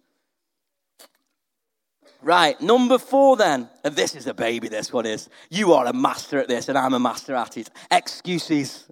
Right, 2.22 2.58
number 2.60 2.98
four 2.98 3.36
then. 3.36 3.68
And 3.84 3.94
this 3.94 4.14
is 4.14 4.26
a 4.26 4.34
baby, 4.34 4.68
this 4.68 4.92
one 4.92 5.04
is. 5.04 5.28
You 5.50 5.74
are 5.74 5.86
a 5.86 5.92
master 5.92 6.38
at 6.38 6.48
this, 6.48 6.68
and 6.68 6.78
I'm 6.78 6.94
a 6.94 6.98
master 6.98 7.34
at 7.34 7.58
it. 7.58 7.68
Excuses. 7.90 8.88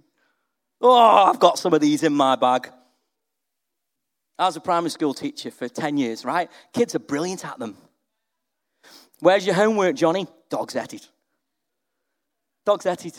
Oh, 0.81 1.25
I've 1.31 1.39
got 1.39 1.59
some 1.59 1.73
of 1.73 1.81
these 1.81 2.03
in 2.03 2.13
my 2.13 2.37
bag. 2.37 2.71
I 4.39 4.47
was 4.47 4.57
a 4.57 4.61
primary 4.61 4.91
school 4.91 5.15
teacher 5.15 5.51
for 5.51 5.69
10 5.69 5.97
years, 5.97 6.25
right? 6.25 6.51
Kids 6.73 6.95
are 6.95 6.99
brilliant 6.99 7.45
at 7.45 7.59
them. 7.59 7.77
Where's 9.21 9.47
your 9.47 9.55
homework, 9.55 9.95
Johnny? 9.95 10.27
Dogs 10.51 10.75
at 10.77 10.93
it. 10.93 11.09
Dogs 12.67 12.85
at 12.87 13.07
it. 13.07 13.19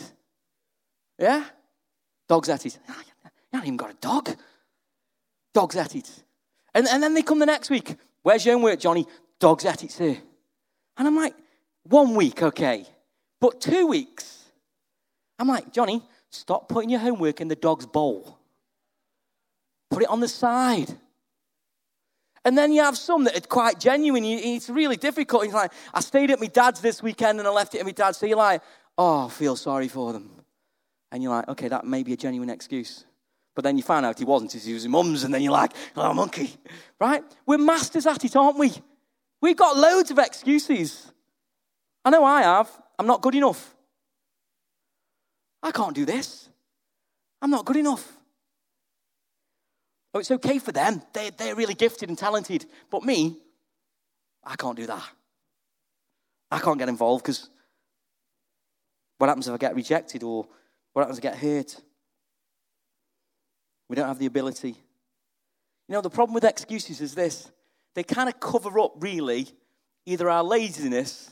Yeah? 1.18 1.44
Dogs 2.28 2.48
at 2.48 2.66
it. 2.66 2.78
You 2.86 2.94
haven't 3.52 3.66
even 3.66 3.76
got 3.76 3.90
a 3.90 3.94
dog. 3.94 4.36
Dogs 5.54 5.76
at 5.76 5.94
it. 5.94 6.10
And, 6.74 6.86
and 6.88 7.02
then 7.02 7.14
they 7.14 7.22
come 7.22 7.38
the 7.38 7.46
next 7.46 7.70
week. 7.70 7.96
Where's 8.22 8.44
your 8.44 8.56
homework, 8.56 8.80
Johnny? 8.80 9.06
Dogs 9.38 9.64
at 9.64 9.82
it, 9.84 9.92
sir. 9.92 10.16
And 10.96 11.08
I'm 11.08 11.16
like, 11.16 11.34
one 11.84 12.14
week, 12.14 12.42
okay. 12.42 12.84
But 13.40 13.60
two 13.60 13.86
weeks. 13.86 14.42
I'm 15.38 15.48
like, 15.48 15.72
Johnny, 15.72 16.02
stop 16.30 16.68
putting 16.68 16.90
your 16.90 17.00
homework 17.00 17.40
in 17.40 17.48
the 17.48 17.56
dog's 17.56 17.86
bowl. 17.86 18.38
Put 19.90 20.02
it 20.02 20.08
on 20.08 20.20
the 20.20 20.28
side. 20.28 20.96
And 22.44 22.58
then 22.58 22.72
you 22.72 22.82
have 22.82 22.98
some 22.98 23.24
that 23.24 23.36
are 23.36 23.40
quite 23.40 23.80
genuine. 23.80 24.24
It's 24.24 24.68
really 24.68 24.96
difficult. 24.96 25.44
It's 25.44 25.54
like, 25.54 25.72
I 25.92 26.00
stayed 26.00 26.30
at 26.30 26.40
my 26.40 26.46
dad's 26.46 26.80
this 26.80 27.02
weekend 27.02 27.38
and 27.38 27.48
I 27.48 27.50
left 27.50 27.74
it 27.74 27.78
at 27.78 27.86
my 27.86 27.92
dad's. 27.92 28.18
So 28.18 28.26
you're 28.26 28.36
like, 28.36 28.60
oh, 28.98 29.26
I 29.26 29.30
feel 29.30 29.56
sorry 29.56 29.88
for 29.88 30.12
them. 30.12 30.30
And 31.10 31.22
you're 31.22 31.32
like, 31.32 31.48
okay, 31.48 31.68
that 31.68 31.86
may 31.86 32.02
be 32.02 32.12
a 32.12 32.16
genuine 32.16 32.50
excuse. 32.50 33.04
But 33.54 33.62
then 33.62 33.76
you 33.76 33.82
find 33.82 34.04
out 34.04 34.18
he 34.18 34.24
wasn't, 34.24 34.52
he 34.52 34.72
was 34.72 34.82
his 34.82 34.88
mum's, 34.88 35.24
and 35.24 35.32
then 35.32 35.42
you're 35.42 35.52
like, 35.52 35.72
oh, 35.96 36.12
monkey. 36.12 36.54
Right? 37.00 37.22
We're 37.46 37.58
masters 37.58 38.06
at 38.06 38.24
it, 38.24 38.34
aren't 38.34 38.58
we? 38.58 38.72
We've 39.40 39.56
got 39.56 39.76
loads 39.76 40.10
of 40.10 40.18
excuses. 40.18 41.12
I 42.04 42.10
know 42.10 42.24
I 42.24 42.42
have. 42.42 42.70
I'm 42.98 43.06
not 43.06 43.22
good 43.22 43.34
enough. 43.34 43.74
I 45.62 45.70
can't 45.70 45.94
do 45.94 46.04
this. 46.04 46.48
I'm 47.40 47.50
not 47.50 47.64
good 47.64 47.76
enough. 47.76 48.18
Oh, 50.12 50.20
it's 50.20 50.30
okay 50.30 50.58
for 50.58 50.72
them. 50.72 51.02
They, 51.12 51.30
they're 51.30 51.54
really 51.54 51.74
gifted 51.74 52.08
and 52.08 52.18
talented. 52.18 52.66
But 52.90 53.02
me, 53.02 53.36
I 54.44 54.56
can't 54.56 54.76
do 54.76 54.86
that. 54.86 55.02
I 56.50 56.58
can't 56.58 56.78
get 56.78 56.88
involved 56.88 57.24
because 57.24 57.48
what 59.18 59.28
happens 59.28 59.48
if 59.48 59.54
I 59.54 59.58
get 59.58 59.74
rejected 59.74 60.22
or 60.22 60.46
what 60.92 61.02
happens 61.02 61.18
if 61.18 61.24
I 61.24 61.30
get 61.30 61.38
hurt? 61.38 61.82
We 63.88 63.96
don't 63.96 64.08
have 64.08 64.18
the 64.18 64.26
ability. 64.26 64.76
You 65.88 65.92
know, 65.92 66.00
the 66.00 66.10
problem 66.10 66.34
with 66.34 66.44
excuses 66.44 67.00
is 67.00 67.14
this 67.14 67.50
they 67.94 68.02
kind 68.02 68.28
of 68.28 68.40
cover 68.40 68.78
up, 68.80 68.94
really, 68.98 69.48
either 70.06 70.28
our 70.28 70.42
laziness 70.42 71.30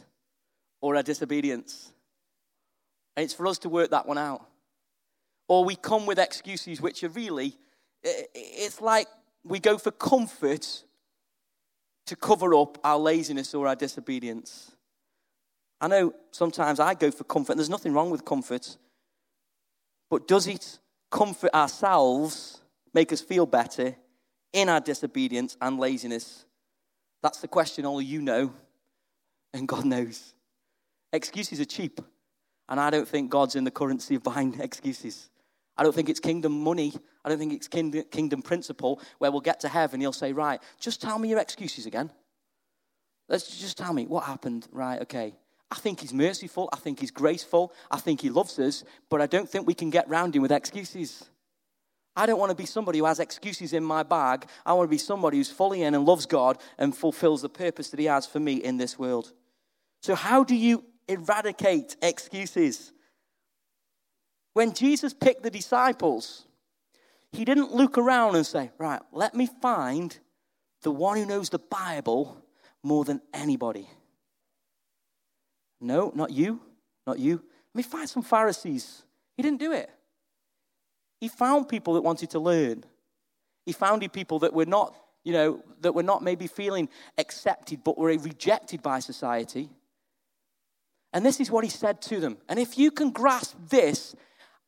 or 0.81 0.97
our 0.97 1.03
disobedience. 1.03 1.93
And 3.17 3.25
it's 3.25 3.35
for 3.35 3.47
us 3.47 3.59
to 3.61 3.69
work 3.69 3.91
that 3.91 4.07
one 4.07 4.19
out. 4.19 4.47
Or 5.49 5.65
we 5.65 5.77
come 5.77 6.07
with 6.07 6.19
excuses 6.19 6.81
which 6.81 7.03
are 7.05 7.09
really, 7.09 7.57
it's 8.03 8.81
like 8.81 9.07
we 9.45 9.59
go 9.59 9.77
for 9.77 9.91
comfort 9.91 10.85
to 12.07 12.17
cover 12.17 12.55
up 12.55 12.79
our 12.85 12.99
laziness 12.99 13.55
or 13.55 13.67
our 13.67 13.77
disobedience. 13.77 14.73
I 15.81 15.89
know 15.89 16.15
sometimes 16.31 16.79
I 16.79 16.95
go 16.95 17.11
for 17.11 17.25
comfort, 17.25 17.53
and 17.53 17.59
there's 17.59 17.69
nothing 17.69 17.93
wrong 17.93 18.11
with 18.11 18.25
comfort, 18.25 18.77
but 20.09 20.29
does 20.29 20.47
it 20.47 20.79
comfort 21.13 21.55
ourselves, 21.55 22.61
make 22.93 23.13
us 23.13 23.21
feel 23.21 23.47
better 23.47 23.95
in 24.53 24.69
our 24.69 24.81
disobedience 24.81 25.57
and 25.61 25.79
laziness? 25.79 26.45
That's 27.23 27.41
the 27.41 27.49
question 27.49 27.87
only 27.87 28.05
you 28.05 28.21
know 28.21 28.53
and 29.55 29.69
God 29.69 29.85
knows. 29.85 30.35
Excuses 31.13 31.61
are 31.61 31.67
cheap, 31.67 32.01
and 32.69 32.81
I 32.81 32.91
don't 32.91 33.07
think 33.07 33.31
God's 33.31 33.55
in 33.55 33.65
the 33.65 33.71
currency 33.71 34.15
of 34.15 34.23
buying 34.23 34.59
excuses. 34.61 35.29
I 35.77 35.83
don't 35.83 35.95
think 35.95 36.09
it's 36.09 36.21
kingdom 36.21 36.63
money. 36.65 36.93
I 37.25 37.29
don't 37.29 37.39
think 37.39 37.53
it's 37.53 37.69
kingdom 37.69 38.43
principle 38.43 39.01
where 39.19 39.31
we'll 39.31 39.41
get 39.41 39.61
to 39.61 39.69
heaven. 39.69 40.01
He'll 40.01 40.13
say, 40.13 40.33
Right, 40.33 40.61
just 40.81 41.01
tell 41.01 41.19
me 41.19 41.29
your 41.29 41.39
excuses 41.39 41.87
again. 41.87 42.11
Let's 43.29 43.59
just 43.59 43.79
tell 43.79 43.93
me 43.93 44.07
what 44.07 44.25
happened. 44.25 44.67
Right, 44.73 45.01
okay. 45.03 45.35
I 45.73 45.75
think 45.77 46.01
he's 46.01 46.13
merciful. 46.13 46.69
I 46.71 46.77
think 46.77 47.01
he's 47.01 47.11
graceful. 47.11 47.73
I 47.91 47.97
think 47.97 48.21
he 48.21 48.29
loves 48.29 48.59
us, 48.59 48.85
but 49.09 49.23
I 49.23 49.27
don't 49.27 49.49
think 49.49 49.67
we 49.67 49.73
can 49.73 49.89
get 49.89 50.07
round 50.07 50.37
him 50.37 50.43
with 50.43 50.53
excuses. 50.53 51.31
I 52.15 52.27
don't 52.27 52.39
want 52.39 52.51
to 52.51 52.55
be 52.55 52.67
somebody 52.67 52.99
who 52.99 53.07
has 53.07 53.21
excuses 53.21 53.73
in 53.73 53.83
my 53.83 54.03
bag. 54.03 54.45
I 54.67 54.75
want 54.75 54.89
to 54.89 54.91
be 54.91 54.99
somebody 54.99 55.39
who's 55.39 55.51
fully 55.51 55.83
in 55.83 55.95
and 55.95 56.05
loves 56.05 56.27
God 56.27 56.59
and 56.77 56.95
fulfills 56.95 57.41
the 57.41 57.49
purpose 57.49 57.89
that 57.89 57.99
he 57.99 58.05
has 58.05 58.27
for 58.27 58.39
me 58.39 58.57
in 58.57 58.77
this 58.77 58.99
world. 58.99 59.33
So, 60.03 60.15
how 60.15 60.45
do 60.45 60.55
you 60.55 60.85
eradicate 61.09 61.97
excuses? 62.03 62.93
When 64.53 64.75
Jesus 64.75 65.15
picked 65.15 65.43
the 65.43 65.51
disciples, 65.51 66.45
he 67.33 67.47
didn't 67.47 67.73
look 67.73 67.97
around 67.97 68.37
and 68.37 68.45
say, 68.45 68.73
Right, 68.77 69.01
let 69.11 69.35
me 69.35 69.49
find 69.63 70.15
the 70.83 70.91
one 70.91 71.17
who 71.17 71.25
knows 71.25 71.49
the 71.49 71.59
Bible 71.59 72.45
more 72.83 73.07
than 73.07 73.23
anybody. 73.33 73.89
No, 75.83 76.13
not 76.15 76.31
you. 76.31 76.61
Not 77.07 77.19
you. 77.19 77.43
Let 77.75 77.75
me 77.75 77.83
find 77.83 78.09
some 78.09 78.23
Pharisees. 78.23 79.03
He 79.37 79.43
didn't 79.43 79.61
do 79.61 79.73
it. 79.73 79.91
He 81.21 81.29
found 81.29 81.69
people 81.69 81.95
that 81.95 82.03
wanted 82.03 82.31
to 82.31 82.39
learn. 82.39 82.85
He 83.67 83.73
found 83.73 84.11
people 84.13 84.39
that 84.41 84.53
were 84.53 84.67
not, 84.67 84.97
you 85.25 85.33
know, 85.33 85.63
that 85.81 85.95
were 85.95 86.03
not 86.03 86.23
maybe 86.23 86.47
feeling 86.47 86.89
accepted 87.19 87.85
but 87.85 87.99
were 87.99 88.09
rejected 88.09 88.83
by 88.83 89.01
society. 89.01 89.69
And 91.13 91.27
this 91.27 91.41
is 91.41 91.51
what 91.51 91.65
he 91.65 91.71
said 91.71 92.01
to 92.03 92.21
them. 92.21 92.39
And 92.49 92.59
if 92.59 92.79
you 92.79 92.91
can 92.91 93.11
grasp 93.11 93.57
this, 93.69 94.15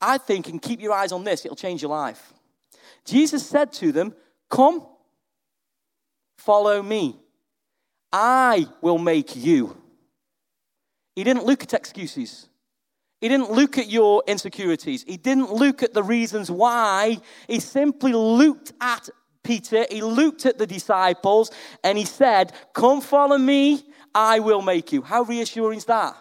I 0.00 0.18
think, 0.18 0.48
and 0.48 0.60
keep 0.60 0.80
your 0.80 0.92
eyes 0.92 1.12
on 1.12 1.24
this, 1.24 1.44
it'll 1.44 1.56
change 1.56 1.82
your 1.82 1.90
life. 1.90 2.32
Jesus 3.04 3.46
said 3.46 3.72
to 3.74 3.92
them, 3.92 4.14
Come, 4.50 4.86
follow 6.38 6.82
me. 6.82 7.16
I 8.12 8.66
will 8.80 8.98
make 8.98 9.34
you. 9.34 9.76
He 11.14 11.24
didn't 11.24 11.44
look 11.44 11.62
at 11.62 11.74
excuses. 11.74 12.48
He 13.20 13.28
didn't 13.28 13.50
look 13.50 13.78
at 13.78 13.88
your 13.88 14.22
insecurities. 14.26 15.04
He 15.04 15.16
didn't 15.16 15.52
look 15.52 15.82
at 15.82 15.94
the 15.94 16.02
reasons 16.02 16.50
why. 16.50 17.18
He 17.48 17.60
simply 17.60 18.12
looked 18.12 18.72
at 18.80 19.08
Peter, 19.44 19.86
he 19.90 20.02
looked 20.02 20.46
at 20.46 20.58
the 20.58 20.66
disciples, 20.66 21.50
and 21.84 21.96
he 21.96 22.04
said, 22.04 22.52
Come 22.72 23.00
follow 23.00 23.38
me, 23.38 23.84
I 24.14 24.40
will 24.40 24.62
make 24.62 24.90
you. 24.90 25.02
How 25.02 25.22
reassuring 25.22 25.78
is 25.78 25.84
that? 25.84 26.16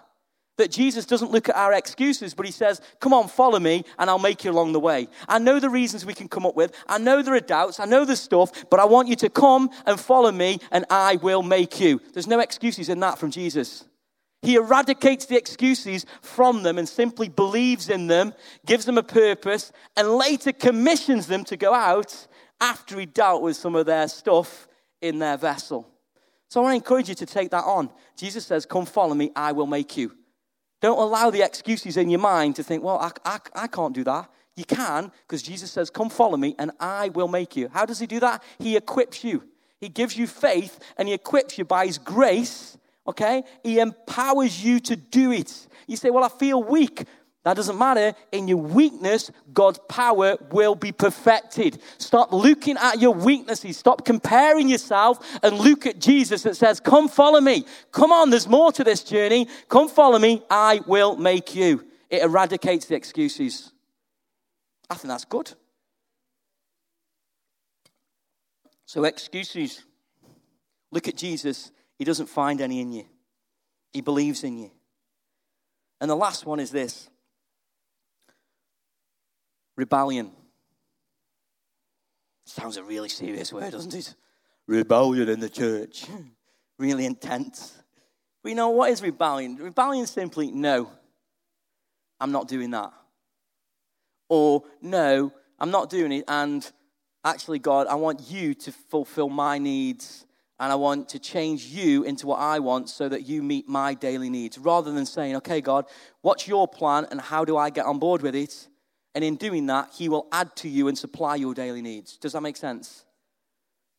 That 0.57 0.69
Jesus 0.69 1.05
doesn't 1.05 1.31
look 1.31 1.49
at 1.49 1.55
our 1.55 1.73
excuses, 1.73 2.33
but 2.33 2.45
he 2.45 2.51
says, 2.51 2.79
Come 2.99 3.13
on, 3.13 3.27
follow 3.27 3.59
me, 3.59 3.85
and 3.97 4.09
I'll 4.09 4.19
make 4.19 4.43
you 4.43 4.51
along 4.51 4.73
the 4.73 4.79
way. 4.79 5.07
I 5.27 5.39
know 5.39 5.59
the 5.59 5.69
reasons 5.69 6.05
we 6.05 6.13
can 6.13 6.27
come 6.27 6.45
up 6.45 6.55
with. 6.55 6.75
I 6.85 6.99
know 6.99 7.21
there 7.21 7.33
are 7.33 7.39
doubts. 7.39 7.79
I 7.79 7.85
know 7.85 8.05
there's 8.05 8.19
stuff, 8.19 8.65
but 8.69 8.79
I 8.79 8.85
want 8.85 9.07
you 9.07 9.15
to 9.15 9.29
come 9.29 9.69
and 9.85 9.99
follow 9.99 10.31
me, 10.31 10.59
and 10.69 10.85
I 10.89 11.15
will 11.15 11.43
make 11.43 11.79
you. 11.79 12.01
There's 12.13 12.27
no 12.27 12.39
excuses 12.39 12.89
in 12.89 12.99
that 12.99 13.17
from 13.17 13.31
Jesus. 13.31 13.85
He 14.43 14.55
eradicates 14.55 15.25
the 15.25 15.37
excuses 15.37 16.05
from 16.21 16.63
them 16.63 16.77
and 16.77 16.87
simply 16.87 17.29
believes 17.29 17.89
in 17.89 18.07
them, 18.07 18.33
gives 18.65 18.83
them 18.85 18.97
a 18.97 19.03
purpose, 19.03 19.71
and 19.95 20.09
later 20.09 20.51
commissions 20.51 21.27
them 21.27 21.45
to 21.45 21.55
go 21.55 21.73
out 21.73 22.27
after 22.59 22.99
he 22.99 23.05
dealt 23.05 23.41
with 23.41 23.55
some 23.55 23.73
of 23.73 23.85
their 23.85 24.07
stuff 24.09 24.67
in 25.01 25.19
their 25.19 25.37
vessel. 25.37 25.89
So 26.49 26.59
I 26.59 26.63
want 26.63 26.73
to 26.73 26.75
encourage 26.75 27.09
you 27.09 27.15
to 27.15 27.25
take 27.25 27.51
that 27.51 27.63
on. 27.63 27.89
Jesus 28.17 28.45
says, 28.45 28.65
Come 28.65 28.85
follow 28.85 29.15
me, 29.15 29.31
I 29.35 29.53
will 29.53 29.65
make 29.65 29.95
you. 29.97 30.11
Don't 30.81 30.99
allow 30.99 31.29
the 31.29 31.41
excuses 31.41 31.95
in 31.95 32.09
your 32.09 32.19
mind 32.19 32.57
to 32.57 32.63
think, 32.63 32.83
Well, 32.83 32.99
I, 32.99 33.11
I, 33.25 33.39
I 33.55 33.67
can't 33.67 33.95
do 33.95 34.03
that. 34.03 34.29
You 34.55 34.65
can, 34.65 35.11
because 35.25 35.41
Jesus 35.41 35.71
says, 35.71 35.89
Come 35.89 36.09
follow 36.09 36.37
me, 36.37 36.53
and 36.59 36.71
I 36.81 37.09
will 37.09 37.29
make 37.29 37.55
you. 37.55 37.69
How 37.71 37.85
does 37.85 37.99
he 37.99 38.07
do 38.07 38.19
that? 38.19 38.43
He 38.59 38.75
equips 38.75 39.23
you. 39.23 39.43
He 39.79 39.89
gives 39.89 40.15
you 40.17 40.27
faith, 40.27 40.79
and 40.97 41.07
he 41.07 41.13
equips 41.13 41.57
you 41.57 41.65
by 41.65 41.85
his 41.85 41.97
grace, 41.97 42.77
okay? 43.07 43.43
He 43.63 43.79
empowers 43.79 44.63
you 44.63 44.79
to 44.81 44.95
do 44.95 45.31
it. 45.31 45.67
You 45.87 45.97
say, 45.97 46.09
Well, 46.09 46.23
I 46.23 46.29
feel 46.29 46.63
weak. 46.63 47.05
That 47.43 47.57
doesn't 47.57 47.77
matter. 47.77 48.13
In 48.31 48.47
your 48.47 48.57
weakness, 48.57 49.29
God's 49.53 49.79
power 49.89 50.37
will 50.51 50.75
be 50.75 50.93
perfected. 50.93 51.81
Stop 51.97 52.31
looking 52.31 52.77
at 52.77 53.01
your 53.01 53.13
weaknesses. 53.13 53.75
Stop 53.75 54.05
comparing 54.05 54.69
yourself 54.69 55.19
and 55.43 55.57
look 55.57 55.85
at 55.85 55.99
Jesus 55.99 56.43
that 56.43 56.55
says, 56.55 56.79
Come 56.79 57.09
follow 57.09 57.41
me. 57.41 57.65
Come 57.91 58.13
on, 58.13 58.29
there's 58.29 58.47
more 58.47 58.71
to 58.71 58.83
this 58.83 59.03
journey. 59.03 59.47
Come 59.67 59.89
follow 59.89 60.19
me. 60.19 60.41
I 60.49 60.79
will 60.87 61.17
make 61.17 61.53
you. 61.53 61.85
It 62.09 62.21
eradicates 62.21 62.85
the 62.85 62.95
excuses. 62.95 63.71
I 64.89 64.95
think 64.95 65.09
that's 65.09 65.25
good. 65.25 65.51
So, 68.85 69.03
excuses. 69.03 69.83
Look 70.91 71.07
at 71.07 71.17
Jesus. 71.17 71.71
He 72.03 72.05
doesn't 72.05 72.27
find 72.27 72.59
any 72.59 72.81
in 72.81 72.91
you, 72.91 73.05
He 73.93 74.01
believes 74.01 74.43
in 74.43 74.57
you. 74.57 74.71
And 76.01 76.11
the 76.11 76.17
last 76.17 76.45
one 76.45 76.59
is 76.59 76.69
this 76.69 77.09
rebellion. 79.77 80.31
Sounds 82.45 82.75
a 82.75 82.83
really 82.83 83.07
serious 83.07 83.53
word, 83.53 83.71
doesn't 83.71 83.95
it? 83.95 84.15
Rebellion 84.67 85.29
in 85.29 85.39
the 85.39 85.47
church. 85.47 86.05
really 86.77 87.05
intense. 87.05 87.73
We 88.43 88.53
know 88.53 88.71
what 88.71 88.91
is 88.91 89.01
rebellion? 89.01 89.55
Rebellion 89.55 90.05
simply 90.05 90.51
no, 90.51 90.91
I'm 92.19 92.33
not 92.33 92.49
doing 92.49 92.71
that. 92.71 92.91
Or 94.27 94.63
no, 94.81 95.31
I'm 95.57 95.71
not 95.71 95.89
doing 95.89 96.11
it. 96.11 96.25
And 96.27 96.69
actually, 97.23 97.59
God, 97.59 97.87
I 97.87 97.95
want 97.95 98.29
you 98.29 98.53
to 98.55 98.73
fulfill 98.73 99.29
my 99.29 99.57
needs 99.57 100.25
and 100.59 100.71
I 100.71 100.75
want 100.75 101.09
to 101.09 101.19
change 101.19 101.65
you 101.65 102.03
into 102.03 102.27
what 102.27 102.39
I 102.39 102.59
want 102.59 102.89
so 102.89 103.09
that 103.09 103.27
you 103.27 103.41
meet 103.41 103.67
my 103.67 103.93
daily 103.93 104.29
needs. 104.29 104.57
Rather 104.57 104.91
than 104.91 105.05
saying, 105.05 105.35
okay, 105.37 105.61
God, 105.61 105.85
what's 106.21 106.47
your 106.47 106.67
plan 106.67 107.07
and 107.11 107.19
how 107.19 107.43
do 107.43 107.57
I 107.57 107.69
get 107.69 107.85
on 107.85 107.99
board 107.99 108.21
with 108.21 108.35
it? 108.35 108.67
And 109.15 109.23
in 109.23 109.35
doing 109.35 109.65
that, 109.67 109.89
He 109.93 110.09
will 110.09 110.27
add 110.31 110.55
to 110.57 110.69
you 110.69 110.87
and 110.87 110.97
supply 110.97 111.35
your 111.35 111.53
daily 111.53 111.81
needs. 111.81 112.17
Does 112.17 112.33
that 112.33 112.41
make 112.41 112.57
sense? 112.57 113.05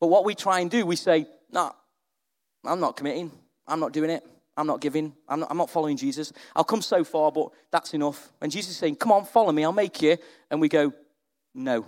But 0.00 0.08
what 0.08 0.24
we 0.24 0.34
try 0.34 0.60
and 0.60 0.70
do, 0.70 0.86
we 0.86 0.96
say, 0.96 1.26
no, 1.50 1.72
I'm 2.64 2.80
not 2.80 2.96
committing. 2.96 3.30
I'm 3.66 3.80
not 3.80 3.92
doing 3.92 4.10
it. 4.10 4.24
I'm 4.56 4.66
not 4.66 4.80
giving. 4.80 5.12
I'm 5.28 5.40
not, 5.40 5.50
I'm 5.50 5.56
not 5.56 5.70
following 5.70 5.96
Jesus. 5.96 6.32
I'll 6.54 6.64
come 6.64 6.82
so 6.82 7.02
far, 7.04 7.32
but 7.32 7.48
that's 7.70 7.94
enough. 7.94 8.32
And 8.40 8.52
Jesus 8.52 8.72
is 8.72 8.76
saying, 8.76 8.96
come 8.96 9.12
on, 9.12 9.24
follow 9.24 9.52
me, 9.52 9.64
I'll 9.64 9.72
make 9.72 10.00
you. 10.02 10.16
And 10.50 10.60
we 10.60 10.68
go, 10.68 10.92
no. 11.54 11.84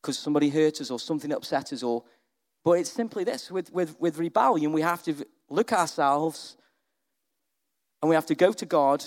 Because 0.00 0.18
somebody 0.18 0.48
hurt 0.50 0.80
us 0.80 0.90
or 0.90 1.00
something 1.00 1.32
upset 1.32 1.72
us 1.72 1.82
or 1.82 2.04
but 2.68 2.80
it's 2.80 2.92
simply 2.92 3.24
this 3.24 3.50
with, 3.50 3.72
with, 3.72 3.98
with 3.98 4.18
rebellion, 4.18 4.74
we 4.74 4.82
have 4.82 5.02
to 5.02 5.14
look 5.48 5.72
ourselves 5.72 6.58
and 8.02 8.10
we 8.10 8.14
have 8.14 8.26
to 8.26 8.34
go 8.34 8.52
to 8.52 8.66
God 8.66 9.02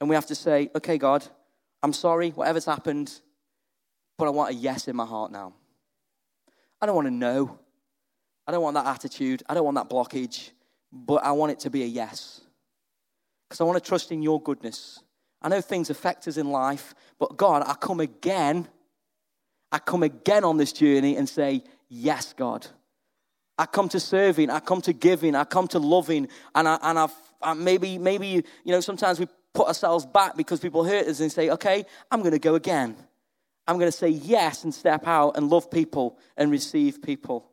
and 0.00 0.10
we 0.10 0.16
have 0.16 0.26
to 0.26 0.34
say, 0.34 0.68
okay, 0.74 0.98
God, 0.98 1.24
I'm 1.84 1.92
sorry, 1.92 2.30
whatever's 2.30 2.64
happened, 2.64 3.20
but 4.18 4.26
I 4.26 4.30
want 4.30 4.50
a 4.50 4.54
yes 4.54 4.88
in 4.88 4.96
my 4.96 5.06
heart 5.06 5.30
now. 5.30 5.54
I 6.80 6.86
don't 6.86 6.96
want 6.96 7.06
to 7.06 7.14
know. 7.14 7.60
I 8.44 8.50
don't 8.50 8.62
want 8.64 8.74
that 8.74 8.86
attitude. 8.86 9.44
I 9.48 9.54
don't 9.54 9.64
want 9.64 9.76
that 9.76 9.88
blockage, 9.88 10.50
but 10.90 11.22
I 11.24 11.30
want 11.30 11.52
it 11.52 11.60
to 11.60 11.70
be 11.70 11.84
a 11.84 11.86
yes. 11.86 12.40
Because 13.48 13.60
I 13.60 13.64
want 13.64 13.80
to 13.80 13.88
trust 13.88 14.10
in 14.10 14.20
your 14.20 14.42
goodness. 14.42 14.98
I 15.40 15.48
know 15.48 15.60
things 15.60 15.90
affect 15.90 16.26
us 16.26 16.38
in 16.38 16.50
life, 16.50 16.92
but 17.20 17.36
God, 17.36 17.62
I 17.64 17.74
come 17.74 18.00
again. 18.00 18.66
I 19.70 19.78
come 19.78 20.02
again 20.02 20.42
on 20.42 20.56
this 20.56 20.72
journey 20.72 21.16
and 21.16 21.28
say, 21.28 21.62
Yes, 21.88 22.32
God. 22.32 22.66
I 23.56 23.66
come 23.66 23.88
to 23.90 24.00
serving, 24.00 24.50
I 24.50 24.60
come 24.60 24.80
to 24.82 24.92
giving, 24.92 25.36
I 25.36 25.44
come 25.44 25.68
to 25.68 25.78
loving, 25.78 26.28
and 26.54 26.66
I, 26.66 26.78
and 26.82 26.98
I've, 26.98 27.14
I 27.40 27.54
maybe 27.54 27.98
maybe 27.98 28.26
you 28.26 28.72
know 28.72 28.80
sometimes 28.80 29.20
we 29.20 29.28
put 29.52 29.68
ourselves 29.68 30.04
back 30.04 30.36
because 30.36 30.60
people 30.60 30.84
hurt 30.84 31.06
us 31.06 31.20
and 31.20 31.30
say, 31.30 31.50
okay, 31.50 31.84
I'm 32.10 32.20
going 32.20 32.32
to 32.32 32.38
go 32.40 32.56
again. 32.56 32.96
I'm 33.66 33.78
going 33.78 33.90
to 33.90 33.96
say 33.96 34.08
yes 34.08 34.64
and 34.64 34.74
step 34.74 35.06
out 35.06 35.36
and 35.36 35.48
love 35.48 35.70
people 35.70 36.18
and 36.36 36.50
receive 36.50 37.00
people. 37.00 37.50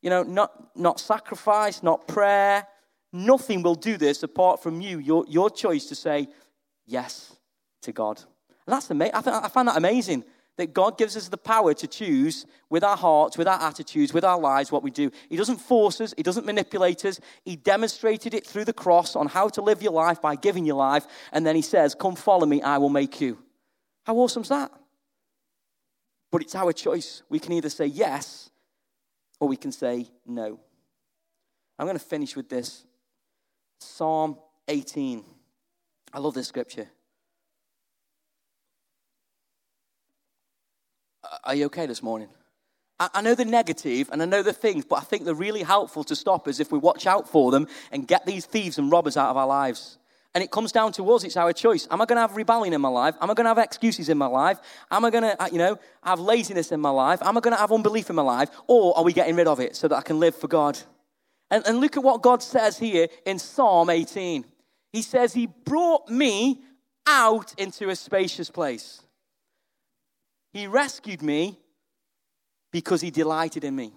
You 0.00 0.10
know, 0.10 0.22
not, 0.22 0.76
not 0.76 1.00
sacrifice, 1.00 1.82
not 1.82 2.06
prayer. 2.06 2.66
Nothing 3.12 3.62
will 3.62 3.74
do 3.74 3.96
this 3.96 4.22
apart 4.22 4.62
from 4.62 4.80
you, 4.80 4.98
your, 4.98 5.24
your 5.28 5.50
choice 5.50 5.86
to 5.86 5.94
say 5.94 6.28
yes 6.86 7.34
to 7.82 7.92
God. 7.92 8.18
And 8.66 8.74
that's 8.74 8.90
amazing. 8.90 9.14
I, 9.14 9.40
I 9.44 9.48
find 9.48 9.68
that 9.68 9.76
amazing 9.76 10.24
that 10.56 10.72
God 10.72 10.98
gives 10.98 11.16
us 11.16 11.28
the 11.28 11.36
power 11.36 11.74
to 11.74 11.86
choose 11.86 12.46
with 12.70 12.84
our 12.84 12.96
hearts, 12.96 13.36
with 13.36 13.48
our 13.48 13.60
attitudes, 13.60 14.14
with 14.14 14.24
our 14.24 14.38
lives 14.38 14.70
what 14.70 14.82
we 14.82 14.90
do. 14.90 15.10
He 15.28 15.36
doesn't 15.36 15.58
force 15.58 16.00
us, 16.00 16.14
He 16.16 16.22
doesn't 16.22 16.46
manipulate 16.46 17.04
us. 17.04 17.20
He 17.44 17.56
demonstrated 17.56 18.34
it 18.34 18.46
through 18.46 18.64
the 18.64 18.72
cross 18.72 19.16
on 19.16 19.26
how 19.26 19.48
to 19.48 19.62
live 19.62 19.82
your 19.82 19.92
life 19.92 20.22
by 20.22 20.36
giving 20.36 20.64
your 20.64 20.76
life. 20.76 21.06
And 21.32 21.46
then 21.46 21.56
He 21.56 21.62
says, 21.62 21.94
Come 21.94 22.14
follow 22.14 22.46
me, 22.46 22.62
I 22.62 22.78
will 22.78 22.88
make 22.88 23.20
you. 23.20 23.38
How 24.04 24.16
awesome 24.16 24.42
is 24.42 24.48
that? 24.48 24.70
But 26.30 26.42
it's 26.42 26.54
our 26.54 26.72
choice. 26.72 27.22
We 27.28 27.38
can 27.38 27.52
either 27.52 27.70
say 27.70 27.86
yes 27.86 28.50
or 29.40 29.48
we 29.48 29.56
can 29.56 29.72
say 29.72 30.08
no. 30.26 30.60
I'm 31.78 31.86
going 31.86 31.98
to 31.98 32.04
finish 32.04 32.36
with 32.36 32.48
this 32.48 32.84
Psalm 33.80 34.38
18. 34.68 35.24
I 36.12 36.18
love 36.18 36.34
this 36.34 36.48
scripture. 36.48 36.88
Are 41.44 41.54
you 41.54 41.66
okay 41.66 41.86
this 41.86 42.02
morning? 42.02 42.28
I 43.00 43.22
know 43.22 43.34
the 43.34 43.44
negative 43.44 44.08
and 44.12 44.22
I 44.22 44.24
know 44.24 44.42
the 44.42 44.52
things, 44.52 44.84
but 44.84 44.96
I 44.96 45.00
think 45.00 45.24
they're 45.24 45.34
really 45.34 45.64
helpful 45.64 46.04
to 46.04 46.14
stop 46.14 46.46
us 46.46 46.60
if 46.60 46.70
we 46.70 46.78
watch 46.78 47.06
out 47.06 47.28
for 47.28 47.50
them 47.50 47.66
and 47.90 48.06
get 48.06 48.24
these 48.24 48.46
thieves 48.46 48.78
and 48.78 48.90
robbers 48.90 49.16
out 49.16 49.30
of 49.30 49.36
our 49.36 49.48
lives. 49.48 49.98
And 50.32 50.42
it 50.42 50.50
comes 50.50 50.72
down 50.72 50.92
to 50.92 51.12
us, 51.12 51.22
it's 51.22 51.36
our 51.36 51.52
choice. 51.52 51.86
Am 51.90 52.00
I 52.00 52.06
going 52.06 52.16
to 52.16 52.22
have 52.22 52.36
rebellion 52.36 52.72
in 52.74 52.80
my 52.80 52.88
life? 52.88 53.14
Am 53.20 53.30
I 53.30 53.34
going 53.34 53.44
to 53.44 53.50
have 53.50 53.58
excuses 53.58 54.08
in 54.08 54.18
my 54.18 54.26
life? 54.26 54.58
Am 54.90 55.04
I 55.04 55.10
going 55.10 55.22
to, 55.22 55.40
uh, 55.40 55.48
you 55.50 55.58
know, 55.58 55.78
have 56.02 56.18
laziness 56.18 56.72
in 56.72 56.80
my 56.80 56.90
life? 56.90 57.20
Am 57.22 57.36
I 57.36 57.40
going 57.40 57.54
to 57.54 57.60
have 57.60 57.70
unbelief 57.70 58.10
in 58.10 58.16
my 58.16 58.22
life? 58.22 58.50
Or 58.66 58.96
are 58.98 59.04
we 59.04 59.12
getting 59.12 59.36
rid 59.36 59.46
of 59.46 59.60
it 59.60 59.76
so 59.76 59.86
that 59.86 59.96
I 59.96 60.02
can 60.02 60.18
live 60.18 60.34
for 60.34 60.48
God? 60.48 60.78
And, 61.50 61.64
and 61.66 61.80
look 61.80 61.96
at 61.96 62.02
what 62.02 62.22
God 62.22 62.42
says 62.42 62.78
here 62.78 63.06
in 63.24 63.38
Psalm 63.38 63.90
18. 63.90 64.44
He 64.92 65.02
says, 65.02 65.32
He 65.32 65.46
brought 65.46 66.08
me 66.08 66.62
out 67.06 67.54
into 67.56 67.88
a 67.90 67.96
spacious 67.96 68.50
place. 68.50 69.03
He 70.54 70.68
rescued 70.68 71.20
me 71.20 71.58
because 72.70 73.00
he 73.00 73.10
delighted 73.10 73.64
in 73.64 73.74
me. 73.74 73.92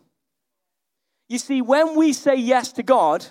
You 1.29 1.37
see, 1.37 1.61
when 1.61 1.95
we 1.95 2.13
say 2.13 2.35
yes 2.35 2.71
to 2.73 2.83
God, 2.83 3.23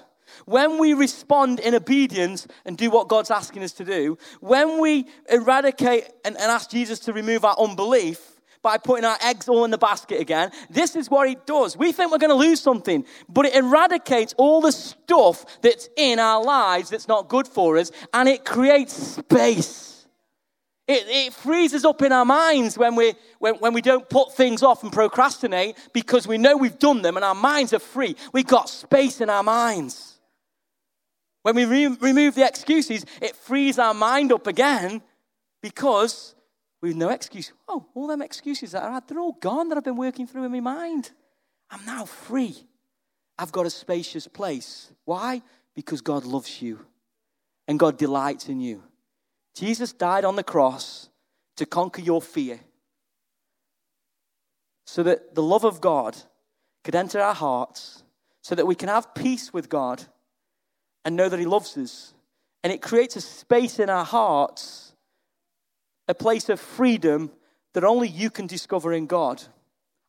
when 0.45 0.79
we 0.79 0.95
respond 0.95 1.59
in 1.59 1.75
obedience 1.75 2.47
and 2.65 2.79
do 2.79 2.89
what 2.89 3.09
God's 3.09 3.33
asking 3.33 3.65
us 3.65 3.73
to 3.73 3.85
do, 3.85 4.17
when 4.39 4.81
we 4.81 5.07
eradicate 5.29 6.09
and, 6.25 6.37
and, 6.37 6.53
ask 6.53 6.71
Jesus 6.71 7.01
to 7.01 7.13
remove 7.13 7.45
our 7.45 7.59
unbelief 7.59 8.41
by 8.63 8.79
putting 8.79 9.05
our 9.05 9.19
eggs 9.25 9.49
all 9.49 9.65
in 9.65 9.73
the 9.73 9.79
basket 9.79 10.21
again, 10.21 10.53
this 10.71 10.95
is 10.95 11.11
what 11.11 11.29
He 11.29 11.37
does. 11.47 11.77
We 11.77 11.91
think 11.91 12.13
we're 12.13 12.19
going 12.19 12.31
to 12.31 12.37
lose 12.37 12.61
something, 12.61 13.05
but 13.29 13.47
it 13.47 13.57
eradicates 13.57 14.35
all 14.39 14.61
the 14.61 14.73
stuff 14.73 15.61
that's 15.63 15.89
in 15.97 16.21
our 16.21 16.45
lives 16.45 16.91
that's 16.91 17.09
not 17.09 17.29
good 17.29 17.49
for 17.49 17.77
us 17.77 17.91
and 18.13 18.29
it 18.29 18.45
creates 18.45 18.93
space 18.93 19.96
it, 20.89 21.05
it 21.09 21.33
frees 21.33 21.75
us 21.75 21.85
up 21.85 22.01
in 22.03 22.13
our 22.13 22.25
minds 22.25 22.79
when 22.79 22.95
we, 22.95 23.15
when, 23.39 23.55
when 23.57 23.75
we 23.75 23.83
don't 23.83 24.09
put 24.09 24.35
things 24.35 24.63
off 24.63 24.85
and 24.85 24.93
procrastinate 24.93 25.77
because 25.93 26.29
we 26.29 26.39
know 26.39 26.57
we've 26.57 26.79
done 26.79 27.03
them 27.03 27.17
and 27.17 27.25
our 27.25 27.35
minds 27.35 27.73
are 27.73 27.81
free. 27.81 28.15
We've 28.33 28.47
got 28.47 28.69
space 28.69 29.21
in 29.21 29.29
our 29.29 29.43
minds. 29.43 30.21
When 31.43 31.57
we 31.57 31.65
re- 31.65 31.97
remove 32.01 32.37
the 32.37 32.47
excuses, 32.47 33.05
it 33.21 33.35
frees 33.35 33.79
our 33.79 33.95
mind 33.95 34.33
up 34.33 34.47
again 34.47 35.03
because 35.61 36.37
we've 36.81 36.97
no 36.97 37.09
excuse. 37.09 37.53
Oh, 37.67 37.87
all 37.95 38.07
them 38.07 38.23
excuses 38.23 38.73
that 38.73 38.85
I 38.85 38.93
had, 38.93 39.09
they're 39.09 39.19
all 39.19 39.37
gone 39.41 39.69
that 39.69 39.79
I've 39.79 39.85
been 39.85 39.97
working 39.97 40.29
through 40.29 40.45
in 40.45 40.53
my 40.53 40.61
mind. 40.61 41.11
I'm 41.69 41.85
now 41.85 42.05
free. 42.05 42.57
I've 43.39 43.53
got 43.53 43.67
a 43.67 43.71
spacious 43.71 44.29
place. 44.29 44.93
Why? 45.05 45.43
Because 45.75 46.01
God 46.01 46.25
loves 46.25 46.63
you 46.63 46.79
and 47.67 47.79
God 47.79 47.99
delights 47.99 48.49
in 48.49 48.61
you. 48.61 48.83
Jesus 49.57 49.93
died 49.93 50.27
on 50.27 50.37
the 50.37 50.45
cross 50.45 51.09
to 51.57 51.65
conquer 51.65 52.03
your 52.03 52.21
fear 52.21 52.61
so 54.85 55.03
that 55.03 55.35
the 55.35 55.43
love 55.43 55.65
of 55.65 55.81
God 55.81 56.17
could 56.85 56.95
enter 56.95 57.21
our 57.21 57.35
hearts, 57.35 58.05
so 58.43 58.55
that 58.55 58.67
we 58.67 58.77
can 58.77 58.89
have 58.89 59.15
peace 59.15 59.53
with 59.53 59.69
God 59.69 60.05
and 61.05 61.17
know 61.17 61.29
that 61.29 61.41
He 61.41 61.47
loves 61.47 61.77
us. 61.77 62.15
And 62.63 62.73
it 62.73 62.83
creates 62.83 63.17
a 63.17 63.21
space 63.21 63.79
in 63.79 63.91
our 63.91 64.05
hearts, 64.05 64.93
a 66.07 66.15
place 66.15 66.49
of 66.49 66.61
freedom 66.61 67.33
that 67.73 67.83
only 67.83 68.09
you 68.09 68.31
can 68.31 68.47
discover 68.47 68.93
in 68.93 69.07
God. 69.07 69.43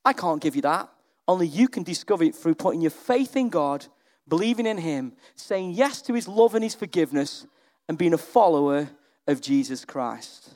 I 0.05 0.13
can't 0.13 0.41
give 0.41 0.55
you 0.55 0.61
that. 0.63 0.89
Only 1.27 1.47
you 1.47 1.67
can 1.67 1.83
discover 1.83 2.23
it 2.23 2.35
through 2.35 2.55
putting 2.55 2.81
your 2.81 2.91
faith 2.91 3.35
in 3.35 3.49
God, 3.49 3.87
believing 4.27 4.67
in 4.67 4.77
Him, 4.77 5.13
saying 5.35 5.71
yes 5.71 6.01
to 6.03 6.13
His 6.13 6.27
love 6.27 6.53
and 6.53 6.63
His 6.63 6.75
forgiveness, 6.75 7.47
and 7.87 7.97
being 7.97 8.13
a 8.13 8.17
follower 8.17 8.89
of 9.27 9.41
Jesus 9.41 9.85
Christ. 9.85 10.49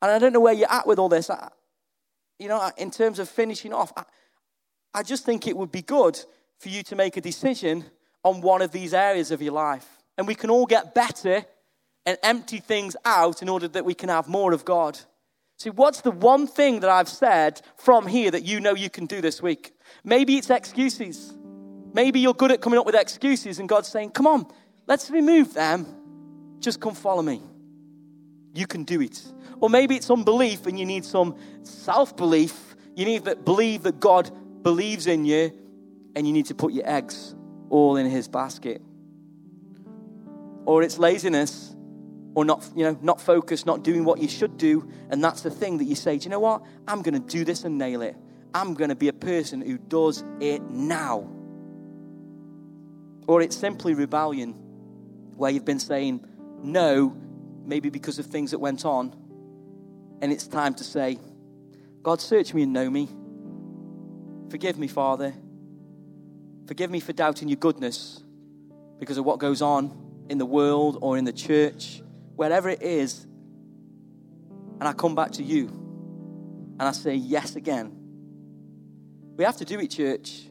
And 0.00 0.10
I 0.10 0.18
don't 0.18 0.32
know 0.32 0.40
where 0.40 0.54
you're 0.54 0.70
at 0.70 0.86
with 0.86 0.98
all 0.98 1.08
this. 1.08 1.30
I, 1.30 1.48
you 2.38 2.48
know, 2.48 2.70
in 2.76 2.90
terms 2.90 3.18
of 3.18 3.28
finishing 3.28 3.72
off, 3.72 3.92
I, 3.96 4.04
I 4.94 5.02
just 5.02 5.24
think 5.24 5.46
it 5.46 5.56
would 5.56 5.72
be 5.72 5.82
good 5.82 6.18
for 6.58 6.68
you 6.68 6.82
to 6.84 6.96
make 6.96 7.16
a 7.16 7.20
decision 7.20 7.84
on 8.24 8.40
one 8.40 8.62
of 8.62 8.72
these 8.72 8.94
areas 8.94 9.30
of 9.30 9.42
your 9.42 9.52
life. 9.52 9.86
And 10.16 10.26
we 10.26 10.34
can 10.34 10.50
all 10.50 10.66
get 10.66 10.94
better 10.94 11.44
and 12.06 12.18
empty 12.22 12.58
things 12.58 12.96
out 13.04 13.42
in 13.42 13.48
order 13.48 13.68
that 13.68 13.84
we 13.84 13.94
can 13.94 14.08
have 14.08 14.28
more 14.28 14.52
of 14.52 14.64
God. 14.64 14.98
See, 15.58 15.70
what's 15.70 16.00
the 16.02 16.10
one 16.10 16.46
thing 16.46 16.80
that 16.80 16.90
I've 16.90 17.08
said 17.08 17.60
from 17.76 18.06
here 18.06 18.30
that 18.30 18.44
you 18.44 18.60
know 18.60 18.74
you 18.74 18.88
can 18.88 19.06
do 19.06 19.20
this 19.20 19.42
week? 19.42 19.72
Maybe 20.04 20.36
it's 20.36 20.50
excuses. 20.50 21.36
Maybe 21.92 22.20
you're 22.20 22.34
good 22.34 22.52
at 22.52 22.60
coming 22.60 22.78
up 22.78 22.86
with 22.86 22.94
excuses, 22.94 23.58
and 23.58 23.68
God's 23.68 23.88
saying, 23.88 24.10
Come 24.10 24.26
on, 24.26 24.46
let's 24.86 25.10
remove 25.10 25.54
them. 25.54 25.86
Just 26.60 26.80
come 26.80 26.94
follow 26.94 27.22
me. 27.22 27.42
You 28.58 28.66
can 28.66 28.82
do 28.82 29.00
it. 29.00 29.22
Or 29.60 29.70
maybe 29.70 29.94
it's 29.94 30.10
unbelief 30.10 30.66
and 30.66 30.76
you 30.76 30.84
need 30.84 31.04
some 31.04 31.36
self 31.62 32.16
belief. 32.16 32.74
You 32.96 33.04
need 33.04 33.24
to 33.24 33.36
believe 33.36 33.84
that 33.84 34.00
God 34.00 34.32
believes 34.64 35.06
in 35.06 35.24
you, 35.24 35.52
and 36.16 36.26
you 36.26 36.32
need 36.32 36.46
to 36.46 36.56
put 36.56 36.72
your 36.72 36.88
eggs 36.88 37.36
all 37.70 37.96
in 37.96 38.10
His 38.10 38.26
basket. 38.26 38.82
Or 40.64 40.82
it's 40.82 40.98
laziness 40.98 41.76
or 42.34 42.44
not, 42.44 42.68
you 42.74 42.82
know, 42.82 42.98
not 43.00 43.20
focused, 43.20 43.64
not 43.64 43.84
doing 43.84 44.04
what 44.04 44.18
you 44.18 44.28
should 44.28 44.58
do. 44.58 44.90
And 45.08 45.22
that's 45.22 45.42
the 45.42 45.50
thing 45.50 45.78
that 45.78 45.84
you 45.84 45.94
say, 45.94 46.18
do 46.18 46.24
you 46.24 46.30
know 46.30 46.40
what? 46.40 46.62
I'm 46.88 47.02
going 47.02 47.14
to 47.14 47.36
do 47.36 47.44
this 47.44 47.62
and 47.62 47.78
nail 47.78 48.02
it. 48.02 48.16
I'm 48.52 48.74
going 48.74 48.90
to 48.90 48.96
be 48.96 49.06
a 49.06 49.12
person 49.12 49.60
who 49.60 49.78
does 49.78 50.24
it 50.40 50.62
now. 50.62 51.30
Or 53.28 53.40
it's 53.40 53.56
simply 53.56 53.94
rebellion, 53.94 54.54
where 55.36 55.52
you've 55.52 55.64
been 55.64 55.78
saying 55.78 56.26
no, 56.60 57.16
maybe 57.68 57.90
because 57.90 58.18
of 58.18 58.26
things 58.26 58.50
that 58.50 58.58
went 58.58 58.84
on. 58.84 59.14
And 60.20 60.32
it's 60.32 60.48
time 60.48 60.74
to 60.74 60.84
say, 60.84 61.18
God, 62.02 62.20
search 62.20 62.52
me 62.54 62.62
and 62.62 62.72
know 62.72 62.88
me. 62.90 63.08
Forgive 64.50 64.78
me, 64.78 64.88
Father. 64.88 65.34
Forgive 66.66 66.90
me 66.90 66.98
for 66.98 67.12
doubting 67.12 67.48
your 67.48 67.56
goodness 67.56 68.22
because 68.98 69.18
of 69.18 69.24
what 69.24 69.38
goes 69.38 69.62
on 69.62 70.26
in 70.28 70.38
the 70.38 70.46
world 70.46 70.98
or 71.00 71.16
in 71.16 71.24
the 71.24 71.32
church 71.32 72.02
wherever 72.38 72.68
it 72.68 72.82
is, 72.82 73.26
and 74.78 74.84
I 74.84 74.92
come 74.92 75.16
back 75.16 75.32
to 75.32 75.42
you 75.42 75.66
and 76.78 76.82
I 76.82 76.92
say 76.92 77.14
yes 77.14 77.56
again. 77.56 77.92
We 79.36 79.42
have 79.42 79.56
to 79.56 79.64
do 79.64 79.80
it, 79.80 79.88
church. 79.88 80.48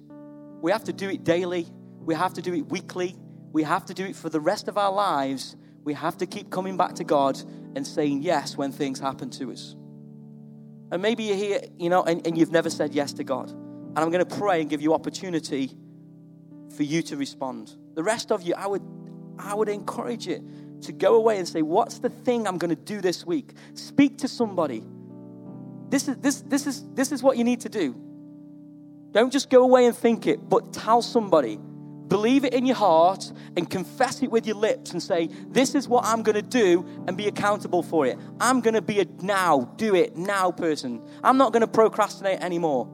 We 0.61 0.71
have 0.71 0.83
to 0.83 0.93
do 0.93 1.09
it 1.09 1.23
daily. 1.23 1.65
We 2.01 2.13
have 2.13 2.33
to 2.33 2.41
do 2.41 2.53
it 2.53 2.67
weekly. 2.67 3.15
We 3.53 3.63
have 3.63 3.85
to 3.85 3.93
do 3.93 4.05
it 4.05 4.17
for 4.17 4.29
the 4.29 4.41
rest 4.41 4.67
of 4.67 4.77
our 4.77 4.91
lives. 4.91 5.55
We 5.87 5.93
have 5.93 6.17
to 6.17 6.25
keep 6.25 6.49
coming 6.49 6.75
back 6.75 6.95
to 6.95 7.05
God 7.05 7.41
and 7.73 7.87
saying 7.87 8.21
yes 8.21 8.57
when 8.57 8.73
things 8.73 8.99
happen 8.99 9.29
to 9.29 9.53
us. 9.53 9.73
And 10.91 11.01
maybe 11.01 11.23
you're 11.23 11.37
here, 11.37 11.61
you 11.77 11.89
know, 11.89 12.03
and, 12.03 12.27
and 12.27 12.37
you've 12.37 12.51
never 12.51 12.69
said 12.69 12.93
yes 12.93 13.13
to 13.13 13.23
God. 13.23 13.49
And 13.51 13.97
I'm 13.97 14.11
going 14.11 14.25
to 14.27 14.35
pray 14.35 14.59
and 14.59 14.69
give 14.69 14.81
you 14.81 14.93
opportunity 14.93 15.71
for 16.75 16.83
you 16.83 17.01
to 17.03 17.15
respond. 17.15 17.73
The 17.93 18.03
rest 18.03 18.33
of 18.33 18.43
you, 18.43 18.53
I 18.55 18.67
would, 18.67 18.81
I 19.39 19.55
would 19.55 19.69
encourage 19.69 20.27
it 20.27 20.41
to 20.81 20.91
go 20.91 21.15
away 21.15 21.37
and 21.37 21.47
say, 21.47 21.61
What's 21.61 21.99
the 21.99 22.09
thing 22.09 22.49
I'm 22.49 22.57
going 22.57 22.75
to 22.75 22.83
do 22.83 22.99
this 22.99 23.25
week? 23.25 23.53
Speak 23.73 24.17
to 24.17 24.27
somebody. 24.27 24.83
This 25.87 26.09
is, 26.09 26.17
this, 26.17 26.41
this, 26.41 26.67
is, 26.67 26.83
this 26.95 27.13
is 27.13 27.23
what 27.23 27.37
you 27.37 27.45
need 27.45 27.61
to 27.61 27.69
do. 27.69 27.95
Don't 29.11 29.31
just 29.31 29.49
go 29.49 29.63
away 29.63 29.85
and 29.85 29.95
think 29.95 30.27
it, 30.27 30.49
but 30.49 30.73
tell 30.73 31.01
somebody. 31.01 31.57
Believe 32.07 32.45
it 32.45 32.53
in 32.53 32.65
your 32.65 32.75
heart 32.75 33.31
and 33.57 33.69
confess 33.69 34.23
it 34.23 34.31
with 34.31 34.47
your 34.47 34.55
lips 34.55 34.91
and 34.91 35.03
say, 35.03 35.29
This 35.49 35.75
is 35.75 35.87
what 35.87 36.05
I'm 36.05 36.23
going 36.23 36.35
to 36.35 36.41
do 36.41 36.85
and 37.07 37.17
be 37.17 37.27
accountable 37.27 37.83
for 37.83 38.05
it. 38.05 38.17
I'm 38.39 38.61
going 38.61 38.75
to 38.75 38.81
be 38.81 38.99
a 38.99 39.05
now, 39.21 39.73
do 39.75 39.95
it 39.95 40.15
now 40.15 40.51
person. 40.51 41.05
I'm 41.23 41.37
not 41.37 41.51
going 41.51 41.61
to 41.61 41.67
procrastinate 41.67 42.39
anymore. 42.39 42.89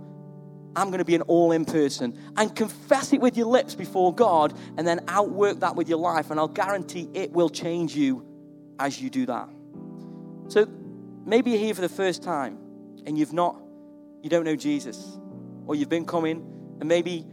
I'm 0.75 0.87
going 0.87 0.99
to 0.99 1.05
be 1.05 1.15
an 1.15 1.21
all 1.23 1.51
in 1.51 1.65
person. 1.65 2.17
And 2.35 2.55
confess 2.55 3.13
it 3.13 3.21
with 3.21 3.37
your 3.37 3.45
lips 3.45 3.75
before 3.75 4.13
God 4.13 4.57
and 4.77 4.87
then 4.87 5.01
outwork 5.07 5.59
that 5.59 5.75
with 5.75 5.87
your 5.87 5.99
life. 5.99 6.31
And 6.31 6.39
I'll 6.39 6.47
guarantee 6.47 7.09
it 7.13 7.31
will 7.31 7.49
change 7.49 7.95
you 7.95 8.25
as 8.79 8.99
you 8.99 9.09
do 9.09 9.27
that. 9.27 9.49
So 10.47 10.67
maybe 11.25 11.51
you're 11.51 11.59
here 11.59 11.75
for 11.75 11.81
the 11.81 11.89
first 11.89 12.23
time 12.23 12.57
and 13.05 13.17
you've 13.17 13.33
not, 13.33 13.61
you 14.23 14.29
don't 14.29 14.45
know 14.45 14.55
Jesus. 14.55 15.17
Or 15.67 15.75
you've 15.75 15.89
been 15.89 16.05
coming 16.05 16.77
and 16.79 16.89
maybe 16.89 17.27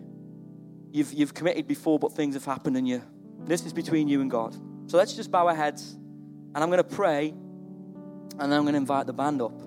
you've, 0.93 1.13
you've 1.13 1.35
committed 1.35 1.67
before, 1.67 1.99
but 1.99 2.13
things 2.13 2.35
have 2.35 2.45
happened 2.45 2.77
and 2.77 2.87
you, 2.87 3.03
this 3.45 3.65
is 3.65 3.73
between 3.73 4.09
you 4.09 4.21
and 4.21 4.31
God. 4.31 4.55
So 4.87 4.97
let's 4.97 5.15
just 5.15 5.31
bow 5.31 5.47
our 5.47 5.55
heads 5.55 5.93
and 5.93 6.57
I'm 6.57 6.71
going 6.71 6.79
to 6.79 6.85
pray 6.85 7.29
and 7.29 8.41
then 8.41 8.53
I'm 8.53 8.63
going 8.63 8.73
to 8.73 8.79
invite 8.79 9.07
the 9.07 9.13
band 9.13 9.43
up. 9.43 9.59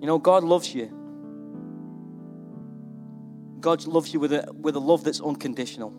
You 0.00 0.06
know, 0.06 0.18
God 0.18 0.44
loves 0.44 0.74
you. 0.74 0.86
God 3.60 3.86
loves 3.86 4.12
you 4.12 4.20
with 4.20 4.32
a, 4.32 4.52
with 4.52 4.76
a 4.76 4.80
love 4.80 5.04
that's 5.04 5.20
unconditional. 5.20 5.94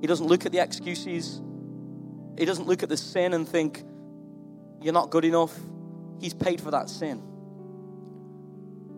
He 0.00 0.06
doesn't 0.06 0.26
look 0.26 0.46
at 0.46 0.52
the 0.52 0.58
excuses, 0.60 1.42
He 2.38 2.44
doesn't 2.44 2.68
look 2.68 2.82
at 2.82 2.88
the 2.88 2.96
sin 2.96 3.34
and 3.34 3.48
think, 3.48 3.82
you're 4.80 4.92
not 4.92 5.10
good 5.10 5.24
enough. 5.24 5.58
He's 6.20 6.34
paid 6.34 6.60
for 6.60 6.70
that 6.70 6.88
sin. 6.88 7.22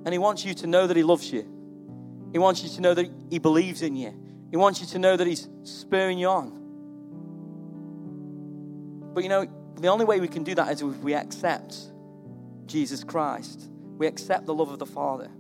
And 0.05 0.13
He 0.13 0.19
wants 0.19 0.45
you 0.45 0.53
to 0.55 0.67
know 0.67 0.87
that 0.87 0.97
He 0.97 1.03
loves 1.03 1.33
you. 1.33 1.56
He 2.37 2.39
wants 2.39 2.63
you 2.63 2.69
to 2.69 2.83
know 2.83 2.93
that 2.93 3.11
He 3.31 3.39
believes 3.39 3.81
in 3.81 3.97
you. 3.97 4.13
He 4.51 4.59
wants 4.59 4.83
you 4.83 4.87
to 4.89 4.99
know 4.99 5.17
that 5.17 5.27
He's 5.27 5.49
spurring 5.63 6.19
you 6.19 6.29
on. 6.29 6.53
But 9.15 9.23
you 9.23 9.31
know, 9.31 9.47
the 9.81 9.89
only 9.89 10.05
way 10.05 10.21
we 10.21 10.29
can 10.29 10.45
do 10.45 10.55
that 10.55 10.71
is 10.71 10.83
if 10.83 10.99
we 10.99 11.15
accept 11.15 11.75
Jesus 12.67 13.03
Christ 13.05 13.71
we 13.97 14.07
accept 14.07 14.45
the 14.45 14.53
love 14.55 14.71
of 14.71 14.79
the 14.79 14.85
Father. 14.87 15.31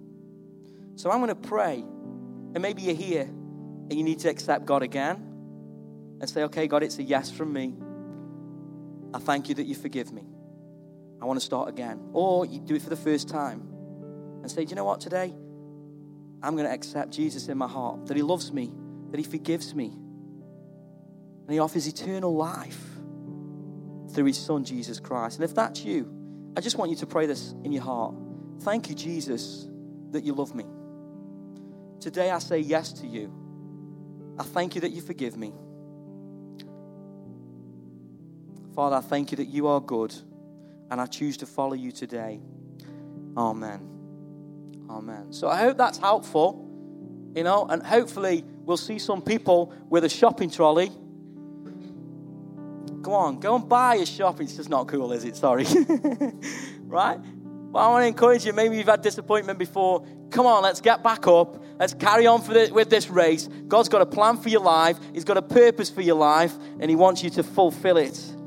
So 0.94 1.10
I'm 1.10 1.18
going 1.18 1.28
to 1.28 1.34
pray. 1.34 1.80
And 1.80 2.60
maybe 2.60 2.80
you're 2.82 2.94
here 2.94 3.24
and 3.24 3.92
you 3.92 4.02
need 4.02 4.20
to 4.20 4.30
accept 4.30 4.64
God 4.64 4.82
again 4.82 5.16
and 6.20 6.30
say, 6.30 6.44
okay, 6.44 6.66
God, 6.66 6.82
it's 6.82 6.98
a 6.98 7.02
yes 7.02 7.30
from 7.30 7.52
me. 7.52 7.74
I 9.12 9.18
thank 9.18 9.50
you 9.50 9.56
that 9.56 9.66
you 9.66 9.74
forgive 9.74 10.10
me. 10.12 10.24
I 11.20 11.26
want 11.26 11.38
to 11.38 11.44
start 11.44 11.68
again. 11.68 12.00
Or 12.14 12.46
you 12.46 12.60
do 12.60 12.76
it 12.76 12.82
for 12.82 12.88
the 12.88 12.96
first 12.96 13.28
time 13.28 13.60
and 14.40 14.50
say, 14.50 14.64
do 14.64 14.70
you 14.70 14.76
know 14.76 14.84
what, 14.84 15.02
today? 15.02 15.34
I'm 16.46 16.54
going 16.54 16.68
to 16.68 16.72
accept 16.72 17.10
Jesus 17.10 17.48
in 17.48 17.58
my 17.58 17.66
heart, 17.66 18.06
that 18.06 18.16
He 18.16 18.22
loves 18.22 18.52
me, 18.52 18.72
that 19.10 19.18
He 19.18 19.24
forgives 19.24 19.74
me, 19.74 19.86
and 19.86 21.50
He 21.50 21.58
offers 21.58 21.88
eternal 21.88 22.36
life 22.36 22.80
through 24.12 24.26
His 24.26 24.38
Son, 24.38 24.64
Jesus 24.64 25.00
Christ. 25.00 25.38
And 25.38 25.44
if 25.44 25.54
that's 25.56 25.84
you, 25.84 26.08
I 26.56 26.60
just 26.60 26.78
want 26.78 26.92
you 26.92 26.96
to 26.98 27.06
pray 27.06 27.26
this 27.26 27.52
in 27.64 27.72
your 27.72 27.82
heart. 27.82 28.14
Thank 28.60 28.88
you, 28.88 28.94
Jesus, 28.94 29.66
that 30.12 30.22
you 30.22 30.34
love 30.34 30.54
me. 30.54 30.66
Today 32.00 32.30
I 32.30 32.38
say 32.38 32.60
yes 32.60 32.92
to 32.94 33.06
you. 33.06 33.32
I 34.38 34.44
thank 34.44 34.76
you 34.76 34.80
that 34.82 34.92
you 34.92 35.02
forgive 35.02 35.36
me. 35.36 35.52
Father, 38.74 38.96
I 38.96 39.00
thank 39.00 39.32
you 39.32 39.36
that 39.38 39.48
you 39.48 39.66
are 39.66 39.80
good 39.80 40.14
and 40.90 41.00
I 41.00 41.06
choose 41.06 41.38
to 41.38 41.46
follow 41.46 41.74
you 41.74 41.90
today. 41.90 42.40
Amen. 43.36 43.95
Amen. 44.88 45.32
So 45.32 45.48
I 45.48 45.58
hope 45.58 45.76
that's 45.76 45.98
helpful, 45.98 46.68
you 47.34 47.42
know, 47.42 47.66
and 47.66 47.82
hopefully 47.82 48.44
we'll 48.64 48.76
see 48.76 48.98
some 48.98 49.22
people 49.22 49.72
with 49.88 50.04
a 50.04 50.08
shopping 50.08 50.50
trolley. 50.50 50.90
Go 53.02 53.12
on, 53.12 53.38
go 53.38 53.54
and 53.54 53.68
buy 53.68 53.96
a 53.96 54.06
shopping. 54.06 54.46
It's 54.46 54.56
just 54.56 54.68
not 54.68 54.88
cool, 54.88 55.12
is 55.12 55.24
it? 55.24 55.36
Sorry. 55.36 55.64
right? 56.80 57.18
But 57.72 57.78
I 57.78 57.88
want 57.88 58.02
to 58.02 58.06
encourage 58.08 58.44
you. 58.44 58.52
Maybe 58.52 58.76
you've 58.76 58.86
had 58.86 59.02
disappointment 59.02 59.58
before. 59.58 60.04
Come 60.30 60.46
on, 60.46 60.62
let's 60.62 60.80
get 60.80 61.02
back 61.02 61.26
up. 61.26 61.62
Let's 61.78 61.94
carry 61.94 62.26
on 62.26 62.42
the, 62.46 62.70
with 62.72 62.90
this 62.90 63.08
race. 63.08 63.48
God's 63.68 63.88
got 63.88 64.02
a 64.02 64.06
plan 64.06 64.38
for 64.38 64.48
your 64.48 64.62
life, 64.62 64.98
He's 65.12 65.24
got 65.24 65.36
a 65.36 65.42
purpose 65.42 65.90
for 65.90 66.00
your 66.00 66.16
life, 66.16 66.54
and 66.80 66.88
He 66.90 66.96
wants 66.96 67.22
you 67.22 67.30
to 67.30 67.42
fulfill 67.42 67.96
it. 67.96 68.18